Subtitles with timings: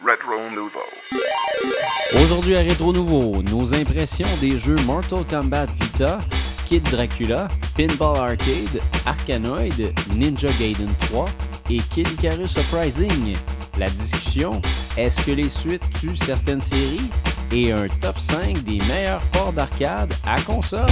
[0.00, 0.78] Retro Nouveau.
[2.22, 6.20] Aujourd'hui à Rétro Nouveau, nos impressions des jeux Mortal Kombat Vita,
[6.66, 11.26] Kid Dracula, Pinball Arcade, Arkanoid, Ninja Gaiden 3
[11.70, 13.36] et Kid Icarus Surprising.
[13.78, 14.62] La discussion,
[14.96, 17.10] est-ce que les suites tuent certaines séries?
[17.50, 20.86] Et un top 5 des meilleurs ports d'arcade à console.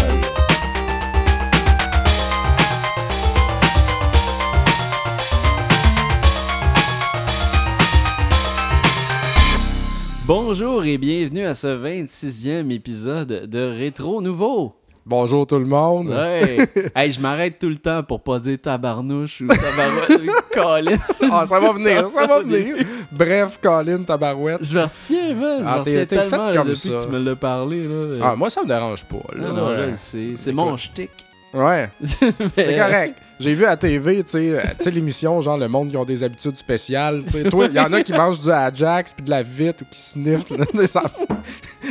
[10.27, 14.75] Bonjour et bienvenue à ce 26e épisode de Rétro Nouveau.
[15.05, 16.09] Bonjour tout le monde.
[16.09, 16.57] Ouais.
[16.97, 20.33] hey, je m'arrête tout le temps pour pas dire tabarnouche ou tabarouette.
[20.53, 20.97] Colin.
[21.31, 22.75] Ah, ça va venir, ça va venir.
[23.13, 24.65] Bref, Colin, tabarouette.
[24.65, 25.63] Je me retiens, man.
[25.65, 26.91] Ah, t'es- fait comme depuis ça.
[26.97, 27.87] que tu me l'as parlé.
[27.87, 28.31] Là.
[28.31, 29.23] Ah, moi, ça me dérange pas.
[29.33, 31.11] Là, non, non, là, c'est mon shtick.
[31.57, 33.19] Ouais, c'est Mais, correct.
[33.39, 36.05] J'ai vu à TV, tu sais, euh, tu sais, l'émission, genre le monde qui ont
[36.07, 37.23] des habitudes spéciales.
[37.25, 39.83] Tu sais, toi, il y en a qui mangent du Ajax puis de la vitre
[39.83, 40.47] ou qui sniffent.
[40.91, 41.03] ça-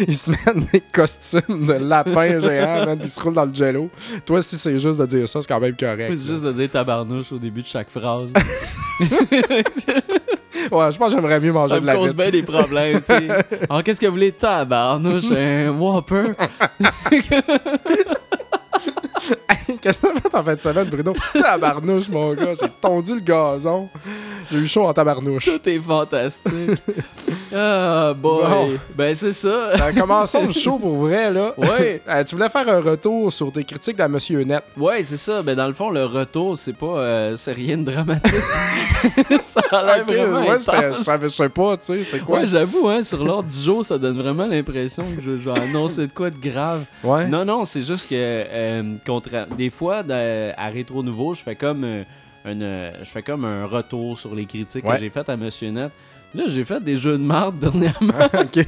[0.08, 3.54] Ils se mettent des costumes de lapin géant, man, puis ils se roulent dans le
[3.54, 3.90] jello.
[4.26, 6.14] Toi, si c'est juste de dire ça, c'est quand même correct.
[6.18, 8.34] C'est juste de dire tabarnouche au début de chaque phrase.
[10.72, 12.22] Ouais, je pense que j'aimerais mieux manger ça de la cause vitre.
[12.24, 13.28] bien des problèmes, tu sais.
[13.70, 15.26] Alors, qu'est-ce que vous voulez, tabarnouche?
[15.32, 16.32] Un Whopper?
[19.82, 21.14] Qu'est-ce que t'as fait en fin de semaine, Bruno?
[21.34, 22.54] Tabarnouche, mon gars.
[22.60, 23.90] J'ai tondu le gazon.
[24.52, 25.46] J'ai eu chaud en tabarnouche.
[25.46, 26.54] Tout est fantastique.
[27.58, 28.44] Ah, boy.
[28.44, 28.70] Bon.
[28.98, 29.48] Ben, c'est ça.
[29.48, 31.54] Euh, commençons le show pour vrai, là.
[31.58, 32.02] Ouais.
[32.06, 34.62] Euh, tu voulais faire un retour sur tes critiques de Monsieur Net.
[34.76, 35.42] Ouais, c'est ça.
[35.42, 36.98] Ben, dans le fond, le retour, c'est pas.
[36.98, 38.34] euh, c'est rien de dramatique.
[39.44, 40.58] ça a l'air Ok, vraiment ouais,
[41.22, 42.40] je sais pas, tu sais, c'est quoi?
[42.40, 46.12] Ouais, j'avoue, hein, sur l'ordre du jour, ça donne vraiment l'impression que vais annoncer de
[46.12, 46.84] quoi de grave.
[47.04, 47.28] Ouais.
[47.28, 51.56] Non, non, c'est juste que euh, contra- des fois, de- à Rétro Nouveau, je fais
[51.56, 52.04] comme euh,
[52.46, 54.96] une, euh, je fais comme un retour sur les critiques Ouais.
[54.96, 55.92] que j'ai faites à Monsieur Net.
[56.36, 58.14] Là, j'ai fait des jeux de marde dernièrement.
[58.34, 58.66] ok.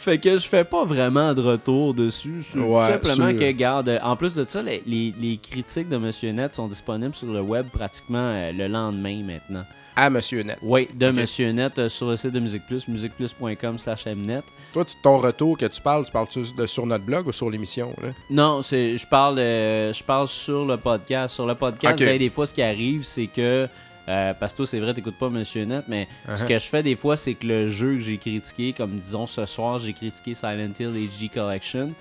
[0.00, 2.42] fait que je fais pas vraiment de retour dessus.
[2.52, 6.30] Tout Ouais, simplement que, garde, en plus de ça, les, les- les critiques de Monsieur
[6.32, 9.64] Net sont disponibles sur le web pratiquement euh, le lendemain maintenant.
[9.94, 10.58] À Monsieur Net.
[10.62, 11.10] Oui, de.
[11.10, 14.42] Monsieur Net euh, sur le site de Musique Plus, musiqueplus.com slash mnet.
[14.72, 17.32] Toi, tu- ton retour que tu parles, tu parles -tu de sur notre blog ou
[17.32, 17.92] sur l'émission?
[18.30, 21.34] Non, c'est je parle euh, je parle sur le podcast.
[21.34, 23.66] Sur le podcast, ben, des fois ce qui arrive, c'est que
[24.08, 26.48] euh, parce que toi, c'est vrai, t'écoutes pas Monsieur Net, mais ce Uh-huh.
[26.48, 29.44] que je fais des fois, c'est que le jeu que j'ai critiqué, comme disons ce
[29.46, 31.92] soir, j'ai critiqué Silent Hill HD Collection.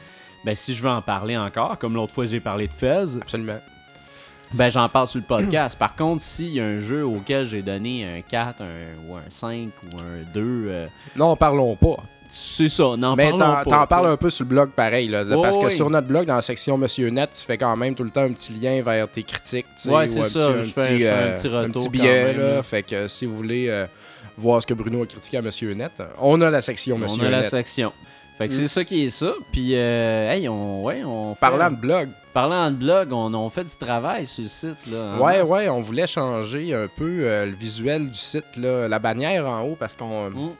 [0.45, 3.59] Ben, si je veux en parler encore, comme l'autre fois j'ai parlé de Fez, Absolument.
[4.53, 5.77] ben j'en parle sur le podcast.
[5.77, 8.65] Par contre, s'il y a un jeu auquel j'ai donné un 4, un,
[9.09, 11.97] ou un 5 ou un 2, euh, Non, parlons pas.
[12.29, 13.63] C'est ça, n'en Mais t'en pas.
[13.65, 15.71] t'en parles un peu sur le blog pareil, là, Oh, parce que oui.
[15.71, 18.21] sur notre blog, dans la section Monsieur Net, tu fais quand même tout le temps
[18.23, 20.95] un petit lien vers tes critiques, tu Ouais, ou c'est un ça, petit- un fais-
[20.97, 22.63] petit, un euh, petit un retour petit quand billet, même, là, là.
[22.63, 23.85] fait que si vous voulez euh,
[24.37, 27.21] voir ce que Bruno a critiqué à Monsieur Net, euh, on a la section Monsieur
[27.23, 27.49] On a la Net.
[27.49, 27.91] section.
[28.37, 28.57] Fait que Mm.
[28.57, 29.33] c'est ça qui est ça.
[29.51, 33.49] Puis, euh, hey, on, ouais, on fait- Parlant de blog, Parlant de blog, on, on
[33.49, 34.75] fait du travail sur le site.
[34.91, 35.49] Là, en ouais, masse.
[35.49, 39.61] ouais, on voulait changer un peu euh, le visuel du site, là, la bannière en
[39.63, 40.51] haut, parce qu'on Mm.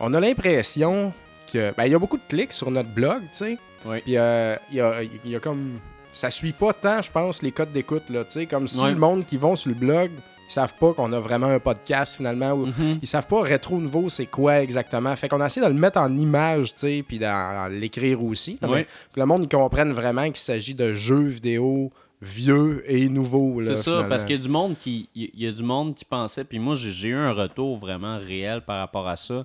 [0.00, 1.12] On a l'impression
[1.52, 3.58] que ben, il y a beaucoup de clics sur notre blog, tu sais.
[3.86, 4.00] Oui.
[4.02, 5.78] Puis euh, il y, a, il y a comme
[6.12, 8.94] ça suit pas tant, je pense, les codes d'écoute là, tu sais, comme si le
[8.94, 10.10] monde qui vont sur le blog,
[10.48, 12.98] ils savent pas qu'on a vraiment un podcast finalement ou Mhm.
[13.02, 15.14] ils savent pas rétro nouveau c'est quoi exactement.
[15.16, 18.58] Fait qu'on a essayé de le mettre en image, tu sais, puis dans l'écrire aussi,
[18.62, 21.90] mais que le monde comprenne vraiment qu'il s'agit de jeux vidéo
[22.22, 25.46] vieux et nouveaux là, C'est ça, parce qu'il y a du monde qui, il y
[25.46, 29.08] a du monde qui pensait, puis moi j'ai eu un retour vraiment réel par rapport
[29.08, 29.44] à ça,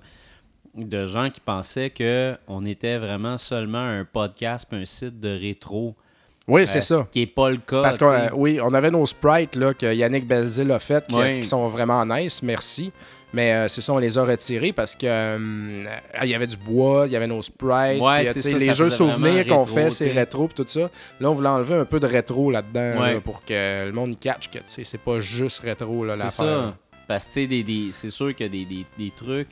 [0.74, 5.36] de gens qui pensaient que on était vraiment seulement un podcast, puis un site de
[5.38, 5.94] rétro.
[6.48, 7.04] Oui, Euh, c'est ça.
[7.04, 7.82] Ce qui est pas le cas.
[7.82, 11.68] Parce que oui, on avait nos sprites là, que Yannick Belzil a fait qui, sont
[11.68, 12.92] vraiment nice, merci.
[13.32, 15.84] Mais euh, c'est ça, on les a retirés parce que euh,
[16.24, 18.72] il y avait du bois, il y avait nos sprites, Ouais, c'est ça, les ça
[18.72, 20.90] jeux souvenirs qu'on fait, c'est rétro pis tout ça.
[21.20, 23.14] Là, on voulait enlever un peu de rétro là-dedans Ouais.
[23.14, 26.60] là, pour que le monde catch que c'est pas juste rétro là, C'est l'affaire.
[26.64, 26.76] ça.
[27.06, 29.50] Parce que, tu sais, des, des- c'est sûr que des, des, des trucs.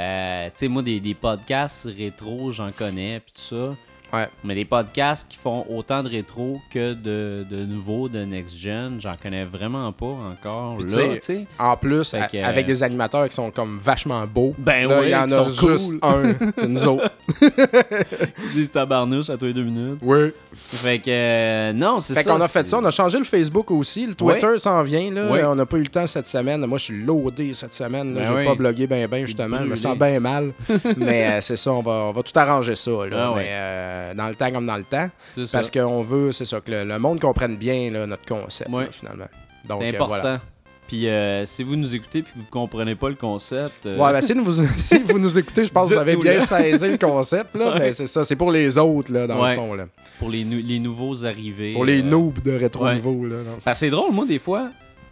[0.00, 3.76] Euh, tu sais, moi, des, des podcasts rétro, j'en connais, puis tout ça.
[4.12, 4.28] Ouais.
[4.44, 9.14] Mais des podcasts qui font autant de rétro que de, de nouveau, de next-gen, j'en
[9.20, 10.78] connais vraiment pas encore.
[10.78, 11.44] Puis Là.
[11.58, 14.54] En plus, Fait a- que, euh, avec des animateurs qui sont comme vachement beaux.
[14.58, 15.98] Ben là, il y en a juste cool.
[16.02, 17.10] un, nous autres.
[17.40, 19.98] Ils disent tabarnouche à tous les deux minutes.
[20.02, 20.30] Oui.
[20.54, 22.22] Fait que, euh, non, c'est ça.
[22.22, 25.10] Fait qu'on a fait ça, on a changé le Facebook aussi, le Twitter s'en vient,
[25.10, 25.30] là.
[25.30, 25.44] Ouais.
[25.44, 26.64] on n'a pas eu le temps cette semaine.
[26.66, 28.14] Moi, je suis loadé cette semaine.
[28.14, 28.44] Ben j'ai oui.
[28.44, 30.52] pas blogué ben ben justement, je me sens bien mal.
[30.96, 33.28] Mais euh, c'est ça, on va, on va tout arranger ça, là.
[33.30, 33.32] Ah.
[33.36, 35.08] Mais, euh, dans le temps comme dans le temps.
[35.52, 38.86] Parce qu'on veut, c'est ça, que le, le monde comprenne bien là, notre concept, là,
[38.90, 39.26] finalement.
[39.68, 40.06] Donc, C'est euh, important.
[40.20, 40.40] voilà.
[40.88, 43.86] Puis euh, si vous nous écoutez puis que vous comprenez pas le concept.
[43.86, 46.40] euh, Ouais, ben si vous, si vous nous écoutez, je pense que vous avez bien
[46.40, 47.54] saisi le concept.
[47.56, 47.78] Là, Ouais.
[47.78, 49.50] Ben, c'est ça, c'est pour les autres, là, dans Ouais.
[49.50, 49.74] le fond.
[49.74, 49.84] Là.
[50.18, 51.74] Pour les, nou- les nouveaux arrivés.
[51.74, 52.96] Pour les euh, noobs de rétro ouais.
[52.96, 53.24] nouveau.
[53.24, 53.36] Là.
[53.64, 54.70] Ah, c'est drôle, moi, des fois,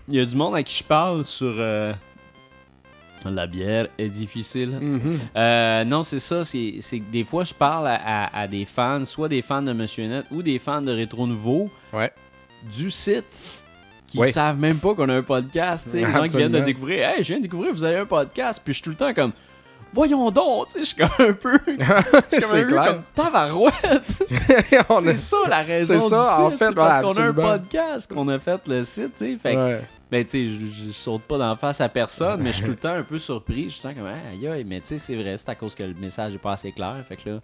[0.08, 1.54] il y a du monde à qui je parle sur.
[3.24, 4.70] La bière est difficile.
[4.80, 5.18] Mhm.
[5.36, 6.44] Euh, non, c'est ça.
[6.44, 9.72] C'est que des fois, je parle à, à- à des fans, soit des fans de
[9.72, 12.12] Monsieur Net ou des fans de Rétro Nouveau, Ouais.
[12.76, 13.62] du site,
[14.06, 14.30] qui Ouais.
[14.32, 15.88] savent même pas qu'on a un podcast.
[15.92, 18.60] Les gens qui viennent de découvrir, hey, je viens de découvrir, vous avez un podcast.
[18.64, 19.32] Puis je suis tout le temps comme,
[19.92, 21.58] voyons donc, tu sais, je suis comme un peu.
[22.32, 24.22] Je suis comme comme tabarouette.
[24.88, 28.12] On C'est ça la raison C'est ça, du en fait, parce qu'on a un podcast,
[28.12, 29.38] qu'on a fait le site, tu sais.
[29.42, 29.80] Fait Ouais.
[30.10, 32.70] Ben, tu sais, je, je saute pas d'en face à personne, mais je suis tout
[32.70, 33.64] le temps un peu surpris.
[33.70, 35.94] Je suis comme, aïe, aïe, mais tu sais, c'est vrai, c'est à cause que le
[35.94, 36.96] message est pas assez clair.
[37.08, 37.40] Fait que là,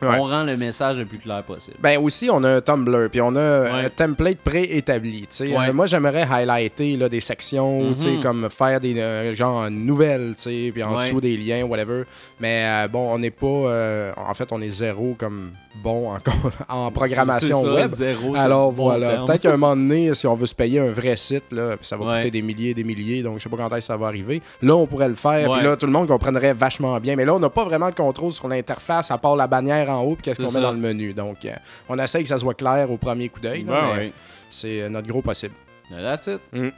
[0.00, 0.16] Ouais.
[0.18, 1.76] on rend le message le plus clair possible.
[1.78, 3.84] Ben aussi, on a un Tumblr, puis on a Ouais.
[3.84, 5.20] un template préétabli.
[5.20, 5.56] tu sais.
[5.56, 5.68] Ouais.
[5.68, 10.34] Euh, moi, j'aimerais highlighter là, des sections, tu sais, comme faire des euh, genre nouvelles,
[10.36, 12.02] tu sais, puis en dessous des liens, whatever.
[12.40, 13.46] Mais euh, bon, on n'est pas.
[13.46, 16.12] euh, en fait, on est zéro comme bon
[16.68, 17.86] en, en programmation C'est ça, web.
[17.88, 20.80] Zéro, Alors le bon voilà, peut-être qu'à un moment donné, si on veut se payer
[20.80, 22.16] un vrai site, là, ça va Ouais.
[22.18, 24.06] coûter des milliers et des milliers, donc je sais pas quand est-ce que ça va
[24.08, 24.42] arriver.
[24.60, 27.16] Là, on pourrait le faire, puis là, tout le monde comprendrait vachement bien.
[27.16, 30.02] Mais là, on n'a pas vraiment de contrôle sur l'interface, à part la bannière en
[30.02, 31.12] haut, puis qu'est-ce qu'on met dans le menu.
[31.14, 31.50] Donc, euh,
[31.88, 34.12] on essaye que ça soit clair au premier coup d'œil, Ben ouais.
[34.50, 35.54] c'est euh, notre gros possible.
[35.90, 36.40] That's it.
[36.52, 36.68] Mm.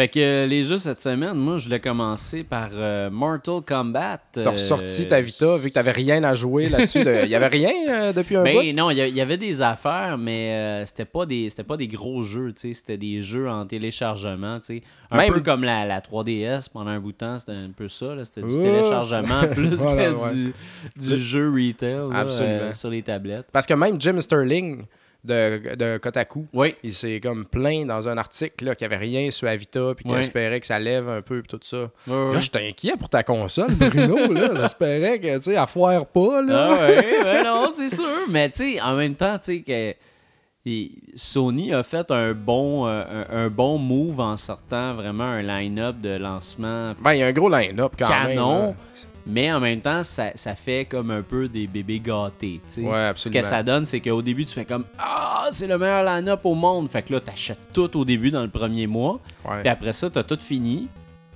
[0.00, 4.18] Fait que euh, les jeux cette semaine, moi, je voulais commencer par euh, Mortal Kombat.
[4.32, 7.04] T'as ressorti ta Vita, vu que t'avais rien à jouer là-dessus.
[7.04, 8.48] de- Il y avait rien euh, depuis un bout?
[8.48, 12.22] Ben non, il y avait des affaires, mais c'était pas des c'était pas des gros
[12.22, 15.84] jeux, tu sais, c'était des jeux en téléchargement, tu sais, un Même- peu comme la,
[15.84, 19.74] la 3DS pendant un bout de temps, c'était un peu ça, c'était du téléchargement plus
[19.74, 20.32] Voilà, que ouais.
[20.34, 20.54] du,
[20.96, 23.46] du jeu retail là, sur les tablettes.
[23.52, 24.84] Parce que même Jim Sterling
[25.24, 29.04] de, de Kotaku, Oui, il s'est comme plaint dans un article là, qu'il n'y avait
[29.04, 31.90] rien sur la Vita, puis qu'il espérait que ça lève un peu, puis tout ça.
[32.06, 34.32] Là, j'étais inquiet pour ta console, Bruno.
[34.32, 34.48] là.
[34.62, 36.68] J'espérais que, tu sais, elle foire pas, là.
[36.72, 38.04] Ah ouais, ouais, non, c'est sûr.
[38.30, 39.94] Mais tu sais, en même temps, tu sais que
[40.66, 45.40] et Sony a fait un bon, euh, un, un bon move en sortant vraiment un
[45.40, 48.28] line-up de lancement Ben, il y a un gros line-up quand même.
[48.36, 48.62] canon.
[48.66, 48.74] là.
[49.26, 52.60] Mais en même temps, ça, ça fait comme un peu des bébés gâtés.
[52.68, 56.40] Ce que ça donne, c'est qu'au début, tu fais comme Ah, c'est le meilleur line-up
[56.44, 56.88] au monde.
[56.90, 59.20] Fait que là, t'achètes tout au début dans le premier mois.
[59.60, 60.88] Puis après ça, t'as tout fini.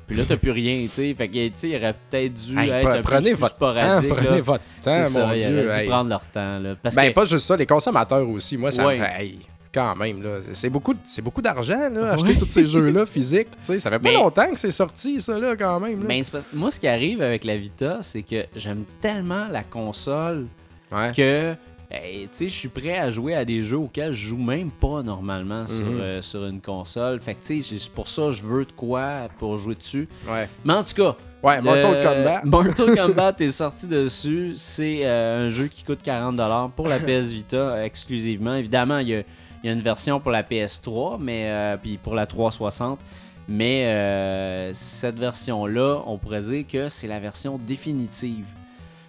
[0.07, 1.15] Puis là, t'as plus rien, tu sais.
[1.15, 3.57] Fait que, tu sais, il aurait peut-être dû Hey, être un prenez peu plus votre
[3.57, 4.11] temps, sporadique.
[4.11, 4.15] là.
[4.17, 5.67] prenez votre temps, ça, mon ils Dieu.
[5.67, 5.89] auraient dû hey.
[5.89, 6.59] prendre leur temps.
[6.59, 6.75] Là.
[6.83, 8.59] Parce Ben, que, pas juste ça, les consommateurs aussi.
[8.59, 8.99] Moi, ça Ouais.
[8.99, 9.23] me fait.
[9.23, 9.39] hey,
[9.75, 10.39] quand même, là.
[10.53, 12.37] C'est beaucoup, c'est beaucoup d'argent, là, acheter Ouais.
[12.39, 13.49] tous ces jeux-là physiques.
[13.51, 16.07] Tu sais, ça fait pas Mais- longtemps que c'est sorti, ça, là, quand même.
[16.07, 16.15] là.
[16.23, 19.65] C'est parce que moi, ce qui arrive avec la Vita, c'est que j'aime tellement la
[19.65, 20.47] console
[20.93, 21.11] Ouais.
[21.17, 21.55] que
[21.91, 24.71] hey, tu sais, je suis prêt à jouer à des jeux auxquels je joue même
[24.71, 26.01] pas normalement sur, Mhm.
[26.01, 27.21] euh, sur une console.
[27.21, 30.09] Fait que tu sais, c'est pour ça que je veux de quoi pour jouer dessus.
[30.29, 30.49] Ouais.
[30.65, 32.41] Mais en tout cas, Ouais, Mortal Kombat.
[32.45, 34.53] Mortal Kombat est sorti dessus.
[34.57, 38.55] C'est euh, un jeu qui coûte 40$ pour la PS Vita exclusivement.
[38.55, 39.23] Évidemment, il y a,
[39.65, 43.01] il y a une version pour la PS3, mais euh, puis pour la 360.
[43.49, 48.45] Mais euh, cette version-là, on pourrait dire que c'est la version définitive.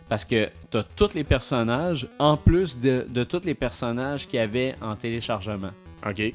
[0.08, 4.38] Parce que tu as tous les personnages, en plus de, de tous les personnages qu'il
[4.38, 5.72] y avait en téléchargement.
[6.08, 6.34] OK.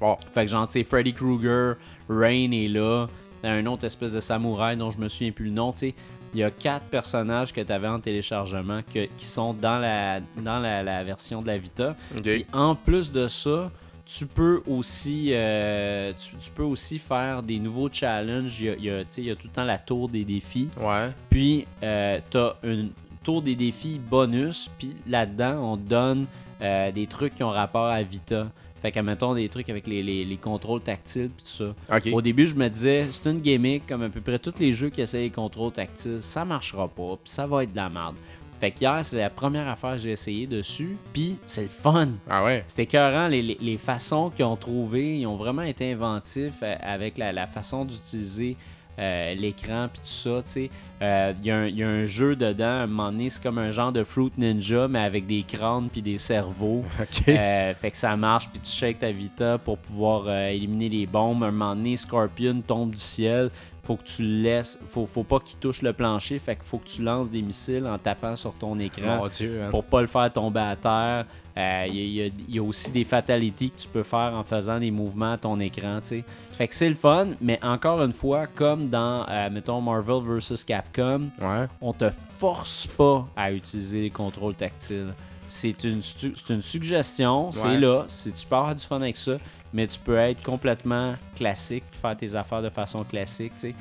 [0.00, 0.16] Bon.
[0.32, 1.74] Fait que genre, tu sais, Freddy Krueger,
[2.08, 3.06] Rain est là.
[3.42, 5.72] T'as un autre espèce de samouraï dont je me souviens plus le nom.
[5.72, 5.94] Tu sais,
[6.34, 10.20] il y a quatre personnages que tu avais en téléchargement que- qui sont dans, la,
[10.36, 11.96] dans la, la version de la Vita.
[12.22, 13.70] Puis en plus de ça,
[14.04, 18.58] tu peux aussi, euh, tu, tu peux aussi faire des nouveaux challenges.
[18.60, 19.78] Il y a, il y a, tu sais, il y a tout le temps la
[19.78, 20.68] tour des défis.
[20.80, 21.08] Ouais.
[21.28, 22.90] Puis, euh, tu as une
[23.22, 24.70] tour des défis bonus.
[24.78, 26.26] Puis là-dedans, on te donne
[26.62, 28.48] euh, des trucs qui ont rapport à Vita.
[28.80, 31.74] Fait que, mettons, des trucs avec les, les- les contrôles tactiles puis tout ça.
[32.12, 34.88] Au début, je me disais, c'est une gimmick comme à peu près tous les jeux
[34.90, 36.18] qui essayent les contrôles tactiles.
[36.20, 38.14] Ça marchera pas, puis ça va être de la merde.
[38.60, 42.08] Fait que hier, c'est la première affaire que j'ai essayé dessus, puis c'est le fun.
[42.28, 42.64] Ah ouais?
[42.66, 46.74] C'était écœurant, les, les, les façons qu'ils ont trouvées, ils ont vraiment été inventifs euh,
[46.82, 48.56] avec la, la façon d'utiliser
[48.98, 50.70] euh, l'écran puis tout ça, tu sais.
[51.00, 53.30] Euh, Il y, a un- il y a un jeu dedans, à un moment donné,
[53.30, 56.84] c'est comme un genre de Fruit Ninja, mais avec des crânes puis des cerveaux.
[57.00, 57.28] OK.
[57.28, 61.06] Euh, fait que ça marche, puis tu shakes ta Vita pour pouvoir euh, éliminer les
[61.06, 61.44] bombes.
[61.44, 63.50] Un moment donné, Scorpion tombe du ciel.
[63.84, 64.78] Faut que tu le laisses.
[64.90, 66.38] Faut, faut pas qu'il touche le plancher.
[66.40, 69.62] Fait qu'il faut que tu lances des missiles en tapant sur ton écran Mon Dieu.
[69.62, 69.68] hein.
[69.70, 71.24] pour pas le faire tomber à terre.
[71.58, 73.88] Euh, Il y, a- il y a- il y a aussi des fatalities que tu
[73.88, 75.98] peux faire en faisant des mouvements à ton écran.
[76.02, 80.64] Fait que c'est le fun, mais encore une fois, comme dans, euh, mettons, Marvel vs.
[80.64, 81.66] Capcom, Ouais.
[81.80, 85.12] on te force pas à utiliser les contrôles tactiles.
[85.50, 86.02] c'est une,
[86.50, 87.80] une suggestion, c'est Ouais.
[87.80, 89.38] là, si tu peux avoir du fun avec ça,
[89.72, 93.74] mais tu peux être complètement classique, faire tes affaires de façon classique, tu sais.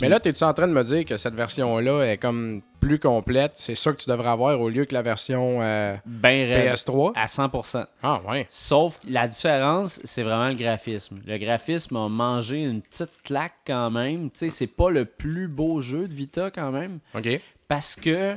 [0.00, 3.52] Mais là, t'es-tu en train de me dire que cette version-là est comme plus complète?
[3.56, 7.12] C'est ça que tu devrais avoir au lieu que la version euh, Ben raide, PS3?
[7.14, 7.86] à 100%.
[8.02, 8.46] Ah, ouais.
[8.50, 11.20] Sauf que la différence, c'est vraiment le graphisme.
[11.24, 14.30] Le graphisme a mangé une petite claque quand même.
[14.30, 16.98] Tu sais, c'est pas le plus beau jeu de Vita quand même.
[17.14, 17.40] OK.
[17.68, 18.34] Parce que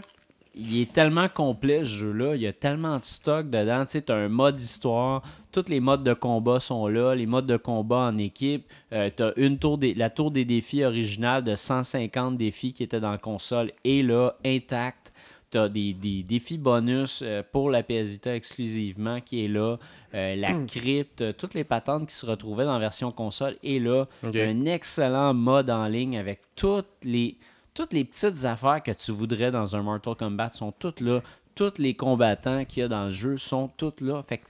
[0.58, 3.84] il est tellement complet ce jeu-là, il y a tellement de stock dedans.
[3.86, 5.22] Tu sais, t'as un mode histoire,
[5.56, 8.70] tous les modes de combat sont là, les modes de combat en équipe.
[8.92, 13.00] Euh, t'as une tour des, la tour des défis originale de 150 défis qui était
[13.00, 15.14] dans la console est là, intacte.
[15.52, 19.78] T'as des, des défis bonus euh, pour la PS Vita exclusivement qui est là.
[20.14, 23.80] Euh, la crypte, euh, toutes les patentes qui se retrouvaient dans la version console est
[23.80, 24.08] là.
[24.24, 27.38] Un excellent mode en ligne avec toutes les,
[27.74, 31.22] toutes les petites affaires que tu voudrais dans un Mortal Kombat sont toutes là.
[31.54, 34.22] Tous les combattants qu'il y a dans le jeu sont tous là.
[34.24, 34.48] Fait que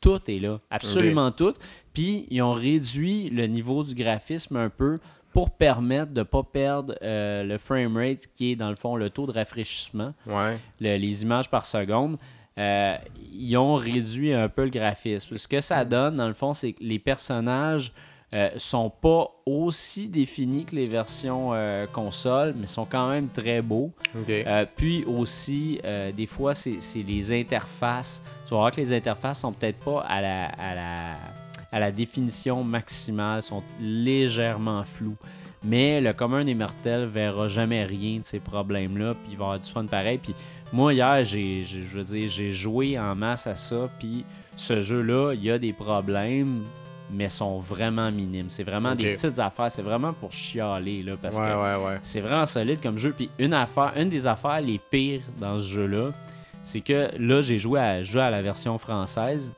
[0.00, 0.60] tout est là.
[0.70, 1.54] Absolument tout.
[1.94, 4.98] Puis ils ont réduit le niveau du graphisme un peu
[5.32, 9.10] pour permettre de ne pas perdre euh, le framerate qui est dans le fond le
[9.10, 10.56] taux de rafraîchissement Ouais.
[10.80, 12.16] le- les images par seconde,
[12.58, 12.96] euh,
[13.32, 15.36] ils ont réduit un peu le graphisme.
[15.36, 17.92] Ce que ça donne, dans le fond, c'est que les personnages
[18.34, 23.62] euh, sont pas aussi définis que les versions euh, console, mais sont quand même très
[23.62, 23.90] beaux.
[24.28, 25.80] Euh, puis aussi,
[26.14, 28.22] des fois, c'est les interfaces.
[28.48, 31.16] Tu vas voir que les interfaces sont peut-être pas à la, à la,
[31.70, 35.18] à la définition maximale, sont légèrement floues.
[35.62, 39.60] Mais le commun des mortels verra jamais rien de ces problèmes-là, puis il va avoir
[39.60, 40.16] du fun pareil.
[40.16, 40.34] Puis
[40.72, 44.24] moi, hier, j'ai, je veux dire, j'ai joué en masse à ça, puis
[44.56, 46.62] ce jeu-là, il y a des problèmes,
[47.10, 48.48] mais sont vraiment minimes.
[48.48, 51.98] C'est vraiment des petites affaires, c'est vraiment pour chialer, là, parce ouais, que ouais, ouais.
[52.00, 53.12] c'est vraiment solide comme jeu.
[53.14, 56.12] Puis une affaire, une des affaires les pires dans ce jeu-là,
[56.68, 59.50] c'est que là, j'ai joué à, joué à la version française,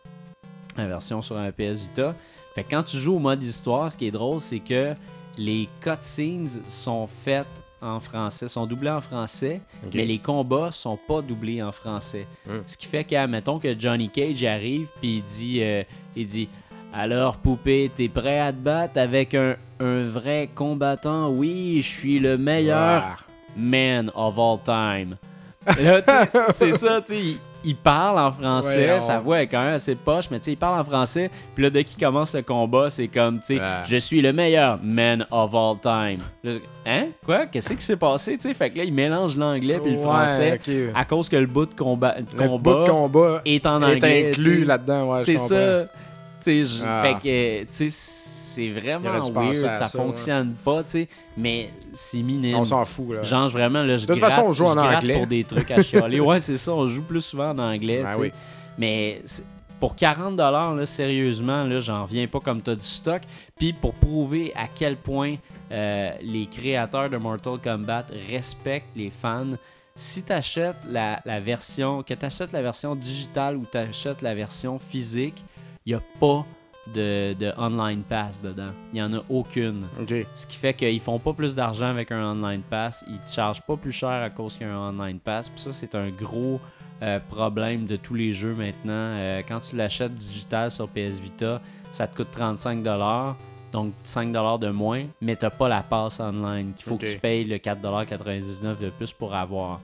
[0.76, 2.14] la version sur un PS Vita.
[2.54, 4.94] Fait que quand tu joues au mode histoire, ce qui est drôle, c'est que
[5.36, 7.48] les cutscenes sont faites
[7.82, 9.60] en français, sont doublés en français,
[9.92, 12.28] mais les combats sont pas doublés en français.
[12.46, 12.58] Hmm.
[12.64, 15.82] Ce qui fait que, mettons que Johnny Cage arrive puis il dit, euh,
[16.14, 16.48] il dit
[16.92, 21.28] alors poupée, t'es prêt à te battre avec un, un vrai combattant?
[21.30, 23.26] Oui, je suis le meilleur
[23.56, 25.16] man of all time.
[26.50, 29.62] C'est ça, tu sais, il, il parle en français, Ouais, on- sa voix est quand
[29.62, 32.34] même assez poche, mais tu sais, il parle en français, puis là, dès qu'il commence
[32.34, 36.20] le combat, c'est comme, tu sais, je suis le meilleur man of all time.
[36.42, 36.52] Là,
[36.86, 37.06] hein?
[37.24, 37.46] Quoi?
[37.46, 38.54] Qu'est-ce qui s'est passé, tu sais?
[38.54, 40.60] Fait que là, il mélange l'anglais puis le Ouais, français
[40.94, 43.96] à cause que le bout de combat, Le combat bout de combat est en est
[43.96, 44.28] anglais.
[44.30, 45.12] inclus là-dedans.
[45.12, 45.84] Ouais, c'est ça.
[46.42, 47.02] Tu sais, je- Ah.
[47.02, 52.22] fait que, tu sais, c'est vraiment weird, ça, ça, fonctionne pas, tu sais, mais c'est
[52.22, 52.56] minime.
[52.56, 53.22] On s'en fout, là.
[53.22, 55.18] Genre vraiment là, je De toute gratte- façon, on joue en anglais.
[55.18, 56.20] pour des trucs à chialer.
[56.20, 58.32] ouais, c'est ça, on joue plus souvent en anglais, Ben oui.
[58.78, 59.22] Mais
[59.78, 63.22] pour 40 dollars là, sérieusement là, j'en reviens pas comme t'as du stock.
[63.56, 65.36] Puis pour prouver à quel point
[65.72, 69.52] euh, les créateurs de Mortal Kombat respectent les fans,
[69.96, 74.22] si tu achètes la, la version, que tu achètes la version digitale ou tu achètes
[74.22, 75.44] la version physique,
[75.84, 76.44] il n'y a pas
[76.94, 78.72] de, de online pass dedans.
[78.92, 79.84] Il n'y en a aucune.
[80.34, 83.04] Ce qui fait qu'ils font pas plus d'argent avec un online pass.
[83.08, 85.48] Ils te chargent pas plus cher à cause qu'il y a un online pass.
[85.48, 86.60] Puis ça, c'est un gros
[87.02, 88.92] euh, problème de tous les jeux maintenant.
[88.92, 91.60] Euh, quand tu l'achètes digital sur PS Vita,
[91.90, 93.34] ça te coûte 35$.
[93.72, 96.72] Donc 5$ de moins, mais t'as pas la passe online.
[96.76, 99.80] Il faut que tu payes le 4,99$ de plus pour avoir.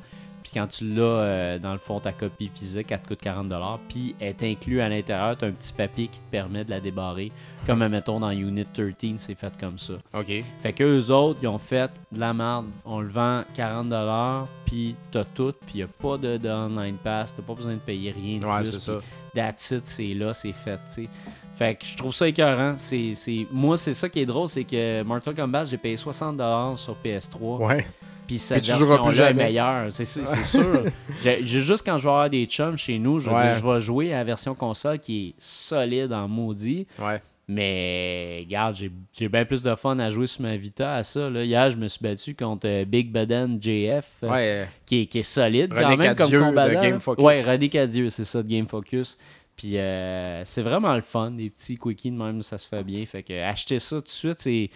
[0.47, 3.79] Puis quand tu l'as, euh, dans le fond, ta copie physique, elle te coûte 40$.
[3.89, 6.71] Puis elle est inclus à l'intérieur, tu as un petit papier qui te permet de
[6.71, 7.33] la débarrer.
[7.67, 9.95] Comme, mettons, dans Unit 13, c'est fait comme ça.
[10.15, 10.45] OK.
[10.63, 12.67] Fait qu'eux autres, ils ont fait de la merde.
[12.85, 17.35] On le vend 40$, puis t'as tout, puis y a pas de, de online pass,
[17.35, 19.01] t'as pas besoin de payer rien de Ouais, c'est ça.
[19.35, 21.09] That's it, c'est là, c'est fait, tu sais.
[21.57, 22.75] Fait que je trouve ça écœurant.
[22.77, 23.15] C'est...
[23.51, 27.67] Moi, c'est ça qui est drôle, c'est que Mortal Kombat, j'ai payé 60$ sur PS3.
[27.67, 27.87] Ouais.
[28.27, 29.93] Puis cette Puis version-là est meilleure.
[29.93, 30.83] C'est, c'est, c'est sûr.
[31.23, 33.55] J'ai, juste quand je vais avoir des chums chez nous, je, Ouais.
[33.57, 36.87] je vais jouer à la version console qui est solide en maudit.
[36.99, 37.21] Ouais.
[37.49, 41.31] Mais regarde, j'ai, j'ai bien plus de fun à jouer sur ma Vita à ça.
[41.31, 41.45] Là.
[41.45, 44.69] Hier, je me suis battu contre euh, Big Baden JF, euh, Ouais.
[44.85, 46.81] qui, est, qui est solide René quand même Cadieux comme de combattant.
[46.81, 47.25] Game Focus.
[47.25, 49.17] Ouais, René Cadieux, c'est ça, de Game Focus.
[49.55, 53.07] Puis euh, c'est vraiment le fun, des petits quickies de même, ça se fait bien.
[53.07, 54.69] Fait que acheter ça tout de suite, c'est.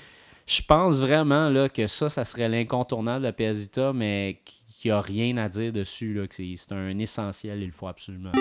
[0.51, 3.33] Je pense vraiment que ça, ça serait l'incontournable de la
[3.95, 6.13] mais qu'il n'y a rien à dire dessus.
[6.13, 8.33] Là, que c'est, un essentiel, il faut absolument.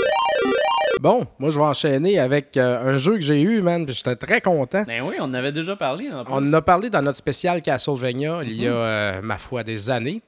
[0.99, 3.85] Bon, moi, je vais enchaîner avec euh, un jeu que j'ai eu, man.
[3.85, 4.83] puis J'étais très content.
[4.85, 6.33] Ben oui, on en avait déjà parlé en plus.
[6.33, 8.73] On en a parlé dans notre spécial Castlevania il y Mhm.
[8.73, 10.21] a, euh, ma foi, des années.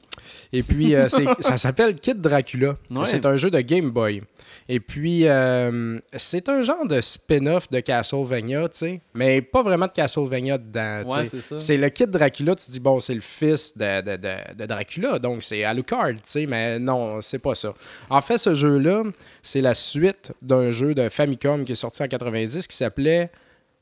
[0.54, 1.08] Et puis, euh,
[1.40, 2.76] ça s'appelle Kid Dracula.
[2.90, 3.06] Ouais.
[3.06, 4.22] C'est un jeu de Game Boy.
[4.70, 9.88] Et puis, euh, c'est un genre de spin-off de Castlevania, tu sais, mais pas vraiment
[9.88, 11.02] de Castlevania dedans.
[11.06, 11.60] tu Ouais, c'est ça.
[11.60, 14.66] C'est le Kid Dracula, tu te dis, bon, c'est le fils de, de- de- de
[14.66, 17.74] Dracula, donc c'est Alucard, tu sais, mais non, c'est pas ça.
[18.10, 19.04] En fait, ce jeu-là,
[19.42, 23.32] c'est la suite d'un jeu de Famicom qui est sorti en 90 qui s'appelait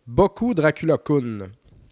[0.08, 1.50] Boku Dracula Kun.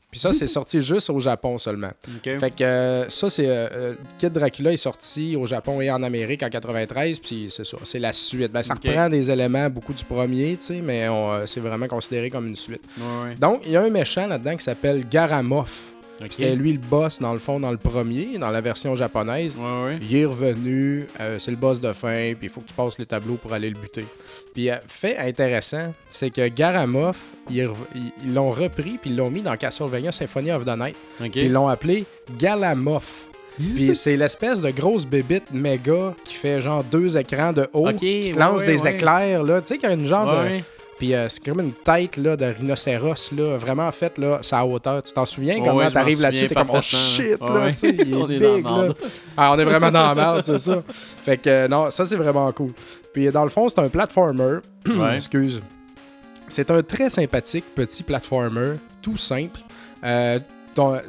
[0.10, 1.92] Puis ça, c'est sorti juste au Japon seulement.
[2.24, 3.46] Fait que euh, ça, c'est.
[3.48, 7.66] euh, euh, Kid Dracula est sorti au Japon et en Amérique en 93, puis c'est
[7.66, 8.54] ça, c'est la suite.
[8.54, 12.30] Ben, ça reprend des éléments beaucoup du premier, tu sais, mais euh, c'est vraiment considéré
[12.30, 12.84] comme une suite.
[12.98, 13.36] Ouais, ouais.
[13.36, 15.92] Donc, il y a un méchant là-dedans qui s'appelle Garamoff.
[16.30, 19.56] C'était lui le boss, dans le fond, dans le premier, dans la version japonaise.
[19.56, 20.00] Ouais, ouais.
[20.02, 22.98] Il est revenu, euh, c'est le boss de fin, puis il faut que tu passes
[22.98, 24.06] le tableau pour aller le buter.
[24.54, 27.70] Puis, euh, fait intéressant, c'est que Garamoff, ils
[28.34, 30.96] l'ont repris, puis ils l'ont mis dans Castlevania Symphony of the Night.
[31.20, 32.06] Puis ils l'ont appelé
[32.38, 33.26] Galamoff.
[33.76, 38.32] Puis c'est l'espèce de grosse bébite méga qui fait genre deux écrans de haut, qui
[38.32, 38.94] te lance ouais, des ouais.
[38.94, 39.62] éclairs, là.
[39.62, 40.60] Tu sais, qu'il y a une genre de.
[40.98, 44.66] Puis euh, c'est comme une tête là, de rhinocéros, là, vraiment faite là, c'est à
[44.66, 45.04] hauteur.
[45.04, 47.74] Tu t'en souviens comment t'arrives là-dessus, t'es comme oh shit, là, ouais.
[47.74, 48.82] tu sais, il est On est dans big, la là.
[48.82, 48.96] merde.
[49.38, 50.82] Ah, on est vraiment dans la merde, c'est ça.
[51.22, 52.72] Fait que euh, non, ça c'est vraiment cool.
[53.14, 54.60] Puis dans le fond, c'est un platformer.
[54.88, 55.16] Ouais.
[55.16, 55.62] Excuse.
[56.50, 59.60] C'est un très sympathique petit platformer, tout simple.
[60.04, 60.40] Euh,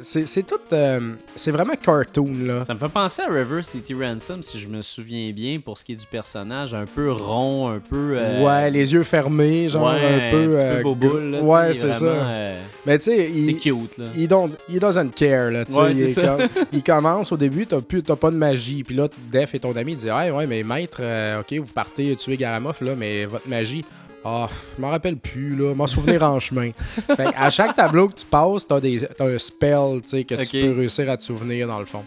[0.01, 0.55] c'est c'est tout.
[0.73, 2.63] euh, c'est vraiment cartoon, là.
[2.65, 5.85] Ça me fait penser à River City Ransom, si je me souviens bien, pour ce
[5.85, 8.13] qui est du personnage, un peu rond, un peu.
[8.17, 9.99] euh, Ouais, les yeux fermés, genre ouais,
[10.29, 10.49] un peu.
[10.53, 12.05] petit euh, peu boboule, là, ouais, c'est ça.
[12.05, 14.05] euh, Mais tu sais, c'est il, cute, là.
[14.15, 15.63] il, don't, he doesn't care, là.
[15.69, 16.37] Ouais, il, c'est est ça.
[16.37, 18.83] comme- il commence au début, t'as plus- t'as pas de magie.
[18.83, 21.01] Puis là, Def et ton ami disent Ouais, ouais, mais maître,
[21.41, 23.83] ok, vous partez tuer Garamoff, là, mais votre magie.
[24.23, 25.73] Ah, je m'en rappelle plus, là.
[25.73, 26.71] M'en souvenir en chemin.
[27.15, 30.35] Fait à chaque tableau que tu passes, t'as, des, t'as un spell, tu sais, que
[30.43, 32.03] tu peux réussir à te souvenir, dans le fond.